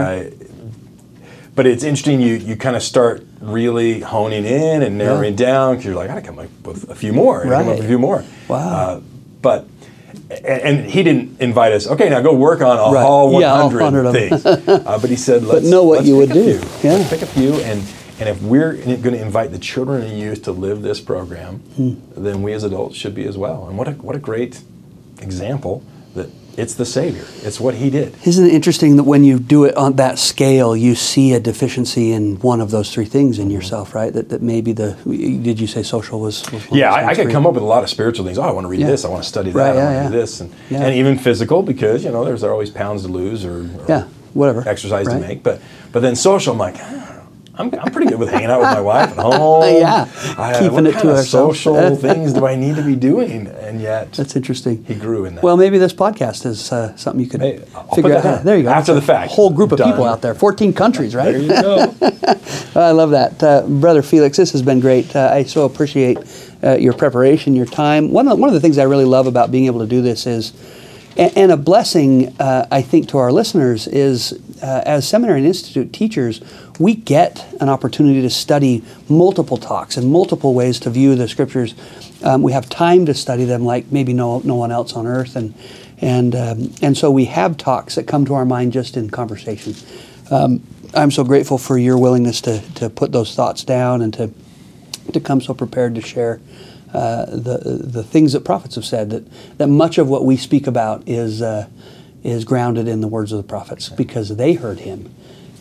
But 1.58 1.66
it's 1.66 1.84
interesting. 1.84 2.22
You 2.22 2.36
you 2.36 2.56
kind 2.56 2.78
of 2.78 2.82
start 2.84 3.26
really 3.42 4.00
honing 4.00 4.46
in 4.46 4.82
and 4.84 4.98
narrowing 4.98 5.36
down 5.36 5.74
because 5.74 5.86
you're 5.86 5.96
like, 5.96 6.10
I 6.10 6.14
gotta 6.16 6.26
come 6.28 6.40
up 6.40 6.48
with 6.66 6.90
a 6.90 6.96
few 6.96 7.12
more. 7.12 7.44
Gotta 7.44 7.56
come 7.66 7.68
up 7.70 7.76
with 7.78 7.86
a 7.86 7.88
few 7.90 8.00
more. 8.00 8.24
Wow. 8.48 8.70
Uh, 8.70 9.02
but. 9.42 9.68
And, 10.30 10.46
and 10.80 10.90
he 10.90 11.04
didn't 11.04 11.40
invite 11.40 11.72
us. 11.74 11.88
Okay, 11.88 12.10
now 12.10 12.20
go 12.22 12.34
work 12.34 12.60
on 12.62 12.78
all 12.78 12.94
Right. 12.94 13.04
all 13.06 13.40
Yeah, 13.40 13.54
all 13.54 13.70
100 13.70 13.82
100 13.82 14.06
of 14.08 14.14
them. 14.14 14.30
things. 14.30 14.46
uh, 14.86 14.98
but 15.00 15.10
he 15.10 15.16
said, 15.16 15.44
let's 15.44 15.66
know 15.66 15.84
what 15.84 16.04
you 16.06 16.18
would 16.18 16.32
do. 16.32 16.58
few. 16.60 16.90
Yeah. 16.90 16.98
Let's 16.98 17.10
pick 17.10 17.22
a 17.22 17.26
few, 17.28 17.54
and 17.70 17.82
and 18.20 18.28
if 18.28 18.42
we're 18.42 18.74
going 18.74 19.02
to 19.18 19.22
invite 19.22 19.52
the 19.52 19.60
children 19.60 20.02
and 20.02 20.20
youth 20.20 20.44
to 20.44 20.52
live 20.52 20.82
this 20.82 21.00
program, 21.00 21.60
Hmm. 21.78 21.94
then 22.18 22.42
we 22.42 22.52
as 22.54 22.64
adults 22.66 22.98
should 22.98 23.16
be 23.16 23.26
as 23.26 23.38
well. 23.38 23.68
And 23.70 23.78
what 23.78 23.88
a 23.88 23.92
what 23.92 24.16
a 24.16 24.20
great 24.20 24.62
example 25.22 25.82
that 26.16 26.30
it's 26.58 26.74
the 26.74 26.86
Savior. 26.86 27.24
It's 27.44 27.60
what 27.60 27.76
He 27.76 27.90
did. 27.90 28.16
Isn't 28.26 28.46
it 28.48 28.54
interesting 28.54 28.96
that 28.98 29.04
when 29.04 29.24
you 29.24 29.38
do 29.40 29.64
it 29.66 29.76
on 29.78 29.96
that 29.98 30.18
scale, 30.18 30.76
you 30.76 30.96
see 30.96 31.34
a 31.34 31.40
deficiency 31.40 32.12
in 32.12 32.38
one 32.40 32.60
of 32.60 32.72
those 32.72 32.92
three 32.92 33.06
things 33.06 33.38
in 33.40 33.50
yourself, 33.52 33.94
right? 33.96 34.12
That, 34.12 34.30
that 34.30 34.42
maybe 34.42 34.74
the 34.74 34.98
did 35.06 35.60
you 35.60 35.68
say 35.68 35.84
social 35.84 36.20
was? 36.20 36.44
was 36.52 36.66
Yeah, 36.72 36.92
I, 36.92 37.10
I 37.10 37.16
could 37.16 37.30
come 37.32 37.46
up 37.46 37.54
with 37.54 37.64
a 37.64 37.68
lot 37.68 37.84
of 37.84 37.90
spiritual 37.90 38.26
things. 38.26 38.38
Oh, 38.38 38.44
I 38.44 38.52
want 38.52 38.66
to 38.66 38.70
read 38.70 38.82
Yeah. 38.82 38.88
this. 38.88 39.06
I 39.06 39.10
want 39.10 39.24
to 39.24 39.30
study 39.30 39.52
that. 39.52 39.58
Right, 39.58 39.76
I 39.76 39.76
want 39.76 39.90
to 39.90 39.94
yeah. 39.94 40.10
do 40.10 40.18
this, 40.18 40.42
and, 40.42 40.52
Yeah. 40.70 40.82
and 40.84 40.96
even 40.96 41.18
physical 41.20 41.62
because 41.64 42.04
you 42.04 42.12
know 42.12 42.26
there's 42.26 42.44
always 42.44 42.70
pounds 42.72 43.04
to 43.04 43.08
lose 43.10 43.46
or, 43.46 43.60
or 43.62 43.86
Yeah, 43.88 44.04
whatever. 44.34 44.68
exercise 44.68 45.06
Right. 45.06 45.22
to 45.22 45.28
make. 45.28 45.44
But 45.44 45.62
but 45.92 46.02
then 46.02 46.16
social, 46.16 46.54
I'm 46.54 46.60
like. 46.60 46.76
"Ah, 46.80 47.07
I'm, 47.58 47.74
I'm 47.74 47.92
pretty 47.92 48.10
good 48.10 48.20
with 48.20 48.30
hanging 48.30 48.50
out 48.50 48.60
with 48.60 48.70
my 48.70 48.82
wife 48.82 49.10
at 49.12 49.18
home. 49.18 49.64
Yeah, 49.78 50.08
I, 50.38 50.54
keeping 50.54 50.72
what 50.74 50.86
it 50.88 50.94
kind 50.94 51.04
to 51.04 51.10
of 51.12 51.18
ourselves. 51.18 51.60
social 51.60 51.96
things 52.08 52.34
do 52.34 52.46
I 52.46 52.56
need 52.56 52.76
to 52.76 52.84
be 52.84 52.96
doing? 52.96 53.48
And 53.48 53.82
yet, 53.82 54.14
That's 54.14 54.36
interesting. 54.36 54.84
he 54.86 54.96
grew 54.96 55.26
in 55.26 55.36
that. 55.36 55.44
Well, 55.44 55.58
maybe 55.58 55.78
this 55.78 55.94
podcast 55.94 56.46
is 56.46 56.72
uh, 56.72 56.96
something 56.96 57.24
you 57.24 57.30
could 57.30 57.42
figure 57.96 58.16
out. 58.16 58.24
down. 58.24 58.46
There 58.46 58.58
you 58.58 58.64
go. 58.64 58.70
After 58.70 58.94
That's 58.94 59.06
the 59.06 59.14
fact. 59.14 59.32
whole 59.32 59.50
group 59.50 59.72
of 59.72 59.80
people 59.80 60.06
out 60.06 60.22
there, 60.22 60.34
14 60.36 60.74
countries, 60.74 61.16
right? 61.16 61.32
there 61.32 61.42
you 61.42 61.50
go. 61.50 61.96
I 62.76 62.92
love 62.92 63.12
that, 63.12 63.42
uh, 63.44 63.64
brother 63.68 64.02
Felix. 64.02 64.38
This 64.38 64.52
has 64.52 64.62
been 64.62 64.80
great. 64.80 65.16
Uh, 65.16 65.30
I 65.34 65.44
so 65.44 65.66
appreciate 65.66 66.18
uh, 66.64 66.76
your 66.78 66.94
preparation, 66.94 67.56
your 67.56 67.66
time. 67.66 68.12
One 68.12 68.28
of 68.28 68.40
one 68.40 68.50
of 68.50 68.54
the 68.54 68.62
things 68.62 68.78
I 68.78 68.84
really 68.84 69.06
love 69.06 69.28
about 69.28 69.52
being 69.52 69.66
able 69.66 69.80
to 69.80 69.88
do 69.88 70.02
this 70.02 70.26
is, 70.28 70.54
and, 71.18 71.52
a 71.52 71.58
blessing 71.58 72.36
uh, 72.40 72.68
I 72.72 72.82
think 72.82 73.10
to 73.10 73.18
our 73.18 73.32
listeners 73.32 73.88
is, 73.88 74.34
uh, 74.62 74.84
as 74.86 75.08
seminary 75.08 75.40
and 75.40 75.48
institute 75.48 75.92
teachers, 75.92 76.42
we 76.80 76.96
get 76.96 77.46
an 77.60 77.70
opportunity 77.70 78.22
to 78.22 78.30
study 78.30 78.84
multiple 79.10 79.58
talks 79.58 79.98
and 79.98 80.12
multiple 80.12 80.54
ways 80.54 80.80
to 80.82 80.90
view 80.90 81.16
the 81.16 81.28
scriptures. 81.28 81.74
Um, 82.24 82.44
we 82.44 82.52
have 82.52 82.70
time 82.70 83.06
to 83.08 83.14
study 83.14 83.46
them 83.46 83.66
like 83.66 83.92
maybe 83.92 84.14
no 84.14 84.40
no 84.40 84.56
one 84.56 84.72
else 84.72 84.94
on 84.94 85.08
earth, 85.08 85.36
and 85.36 85.54
and 86.00 86.36
um, 86.36 86.74
and 86.82 86.98
so 86.98 87.10
we 87.10 87.26
have 87.26 87.58
talks 87.58 87.96
that 87.96 88.06
come 88.06 88.26
to 88.26 88.34
our 88.36 88.46
mind 88.46 88.74
just 88.74 88.98
in 88.98 89.10
conversation. 89.10 89.76
Um, 90.30 90.62
I'm 90.94 91.12
so 91.12 91.24
grateful 91.24 91.58
for 91.58 91.78
your 91.78 91.98
willingness 91.98 92.42
to, 92.42 92.62
to 92.76 92.90
put 92.90 93.12
those 93.12 93.36
thoughts 93.36 93.64
down 93.64 94.02
and 94.02 94.14
to 94.16 94.32
to 95.14 95.20
come 95.20 95.42
so 95.42 95.54
prepared 95.54 95.96
to 95.96 96.02
share 96.02 96.40
uh, 96.94 97.26
the 97.26 97.80
the 97.84 98.04
things 98.04 98.34
that 98.34 98.42
prophets 98.42 98.76
have 98.76 98.86
said. 98.86 99.10
That 99.10 99.58
that 99.58 99.68
much 99.68 99.98
of 99.98 100.08
what 100.08 100.26
we 100.26 100.38
speak 100.38 100.68
about 100.68 101.08
is 101.08 101.42
uh, 101.42 101.68
is 102.24 102.46
grounded 102.46 102.88
in 102.88 103.02
the 103.02 103.08
words 103.08 103.32
of 103.32 103.38
the 103.38 103.48
prophets 103.48 103.90
because 103.90 104.36
they 104.36 104.54
heard 104.54 104.80
him, 104.80 105.14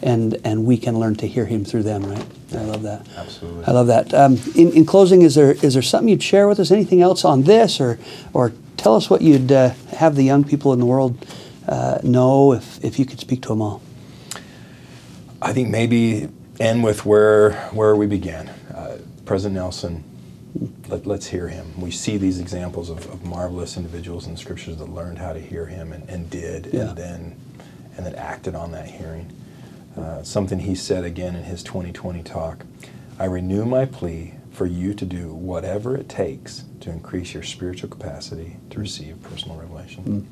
and 0.03 0.39
and 0.45 0.65
we 0.65 0.77
can 0.77 0.99
learn 0.99 1.17
to 1.17 1.27
hear 1.27 1.47
him 1.47 1.65
through 1.65 1.83
them. 1.83 2.05
Right? 2.05 2.27
I 2.53 2.63
love 2.63 2.83
that. 2.83 3.07
Absolutely. 3.17 3.65
I 3.65 3.73
love 3.73 3.87
that. 3.89 4.15
Um, 4.15 4.39
in, 4.55 4.73
in 4.73 4.87
closing, 4.87 5.23
is 5.23 5.35
there 5.35 5.53
is 5.53 5.75
there 5.75 5.83
something 5.83 6.09
you'd 6.09 6.23
share 6.23 6.47
with 6.49 6.61
us? 6.61 6.71
Anything 6.71 7.03
else 7.03 7.25
on 7.25 7.43
this, 7.43 7.81
or 7.81 7.99
or 8.33 8.53
tell 8.77 8.95
us 8.95 9.11
what 9.11 9.23
you'd 9.23 9.51
uh, 9.51 9.71
have 9.97 10.17
the 10.17 10.23
young 10.23 10.45
people 10.45 10.73
in 10.73 10.79
the 10.79 10.87
world 10.87 11.27
uh, 11.69 11.99
know 12.03 12.53
if 12.53 12.83
if 12.85 12.99
you 12.99 13.05
could 13.05 13.21
speak 13.21 13.43
to 13.43 13.49
them 13.49 13.63
all. 13.63 13.83
I 15.43 15.53
think 15.53 15.69
maybe 15.69 16.29
end 16.61 16.85
with 16.85 17.05
where 17.05 17.53
where 17.73 17.97
we 17.97 18.07
began. 18.07 18.49
Uh, 18.73 18.99
President 19.25 19.57
Nelson. 19.57 20.05
Let, 20.89 21.07
let's 21.07 21.27
hear 21.27 21.49
him. 21.49 21.81
We 21.81 21.91
see 21.91 22.17
these 22.17 22.39
examples 22.41 22.91
of, 22.91 22.99
of 23.11 23.25
marvelous 23.25 23.77
individuals 23.77 24.27
in 24.27 24.33
the 24.33 24.39
scriptures 24.39 24.77
that 24.79 24.89
learned 24.89 25.19
how 25.19 25.33
to 25.33 25.41
hear 25.41 25.67
him 25.67 25.93
and, 25.93 26.09
and 26.09 26.31
did, 26.31 26.71
Yeah. 26.73 26.89
and 26.91 26.97
then 26.97 27.37
and 27.97 28.05
then 28.05 28.15
acted 28.15 28.55
on 28.55 28.73
that 28.73 28.87
hearing. 28.87 29.33
Uh, 29.97 30.23
something 30.23 30.59
he 30.59 30.75
said 30.75 31.03
again 31.05 31.35
in 31.35 31.45
his 31.45 31.63
2020 31.63 32.23
talk. 32.23 32.65
I 33.19 33.25
renew 33.25 33.65
my 33.65 33.87
plea 33.87 34.35
for 34.53 34.67
you 34.67 34.93
to 34.95 35.07
do 35.07 35.33
whatever 35.33 35.97
it 35.97 36.09
takes 36.09 36.65
to 36.81 36.91
increase 36.91 37.33
your 37.33 37.43
spiritual 37.43 37.89
capacity 37.89 38.57
to 38.71 38.79
receive 38.79 39.23
personal 39.23 39.57
revelation. 39.59 40.29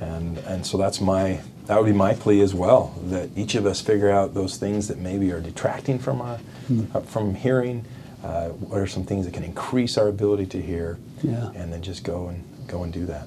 And, 0.00 0.38
and 0.38 0.64
so 0.64 0.78
that's 0.78 1.00
my 1.00 1.40
that 1.66 1.76
would 1.78 1.86
be 1.86 1.92
my 1.96 2.14
plea 2.14 2.40
as 2.40 2.54
well 2.54 2.94
that 3.06 3.30
each 3.36 3.54
of 3.54 3.66
us 3.66 3.80
figure 3.80 4.10
out 4.10 4.34
those 4.34 4.56
things 4.56 4.88
that 4.88 4.98
maybe 4.98 5.30
are 5.32 5.40
detracting 5.40 5.98
from 5.98 6.20
our 6.20 6.38
uh, 6.94 7.00
from 7.00 7.34
hearing 7.34 7.84
uh, 8.24 8.48
what 8.48 8.78
are 8.80 8.86
some 8.86 9.04
things 9.04 9.24
that 9.26 9.34
can 9.34 9.44
increase 9.44 9.96
our 9.98 10.08
ability 10.08 10.46
to 10.46 10.60
hear 10.60 10.98
Yeah. 11.22 11.50
and 11.54 11.72
then 11.72 11.82
just 11.82 12.04
go 12.04 12.28
and 12.28 12.44
go 12.66 12.82
and 12.84 12.92
do 12.92 13.06
that 13.06 13.26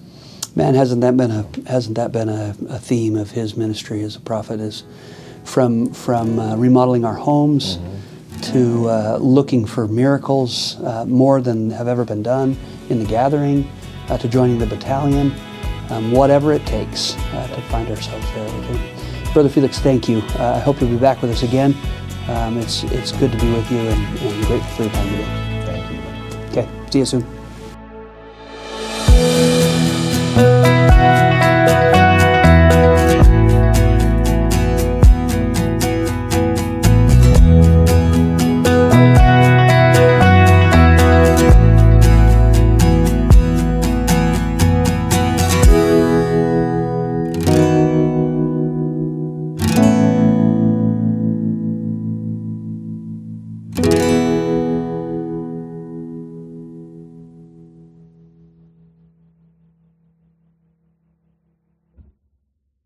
Man, 0.56 0.76
hasn't 0.76 1.02
that 1.02 1.18
been 1.18 1.32
a 1.32 1.48
hasn't 1.68 1.96
that 1.96 2.12
been 2.12 2.30
a, 2.30 2.56
a 2.70 2.78
theme 2.78 3.16
of 3.16 3.32
his 3.32 3.58
ministry 3.58 4.04
as 4.04 4.16
a 4.16 4.20
prophet? 4.20 4.60
Is 4.60 4.84
from 5.46 5.92
from 5.94 6.38
uh, 6.38 6.56
remodeling 6.56 7.04
our 7.06 7.16
homes 7.16 7.80
to 8.44 8.88
uh, 8.88 9.18
looking 9.20 9.66
for 9.66 9.88
miracles 9.88 10.80
uh, 10.82 11.06
more 11.06 11.42
than 11.42 11.72
have 11.72 11.88
ever 11.88 12.06
been 12.06 12.22
done 12.22 12.56
in 12.90 13.00
the 13.00 13.06
gathering, 13.06 13.68
uh, 14.10 14.18
to 14.20 14.28
joining 14.28 14.60
the 14.60 14.68
battalion, 14.68 15.34
um, 15.90 16.12
whatever 16.12 16.54
it 16.54 16.64
takes 16.68 17.16
uh, 17.34 17.48
to 17.56 17.62
find 17.64 17.90
ourselves 17.90 18.26
there 18.36 18.44
with 18.56 18.66
him. 18.66 19.34
Brother 19.34 19.50
Felix, 19.50 19.80
thank 19.80 20.08
you. 20.08 20.20
Uh, 20.38 20.54
I 20.56 20.60
hope 20.60 20.80
you'll 20.82 20.90
be 20.92 20.98
back 20.98 21.22
with 21.24 21.32
us 21.32 21.42
again. 21.42 21.74
Um, 22.30 22.58
it's, 22.58 22.84
it's 22.86 23.12
good 23.12 23.32
to 23.34 23.38
be 23.38 23.52
with 23.52 23.70
you 23.72 23.80
and, 23.80 24.20
and 24.20 24.46
grateful 24.46 24.76
for 24.76 24.84
your 24.84 24.92
time 24.94 25.10
today. 25.10 25.64
Thank 25.66 25.92
you. 25.92 26.62
Okay, 26.62 26.68
see 26.90 27.00
you 27.00 27.06
soon. 27.06 27.26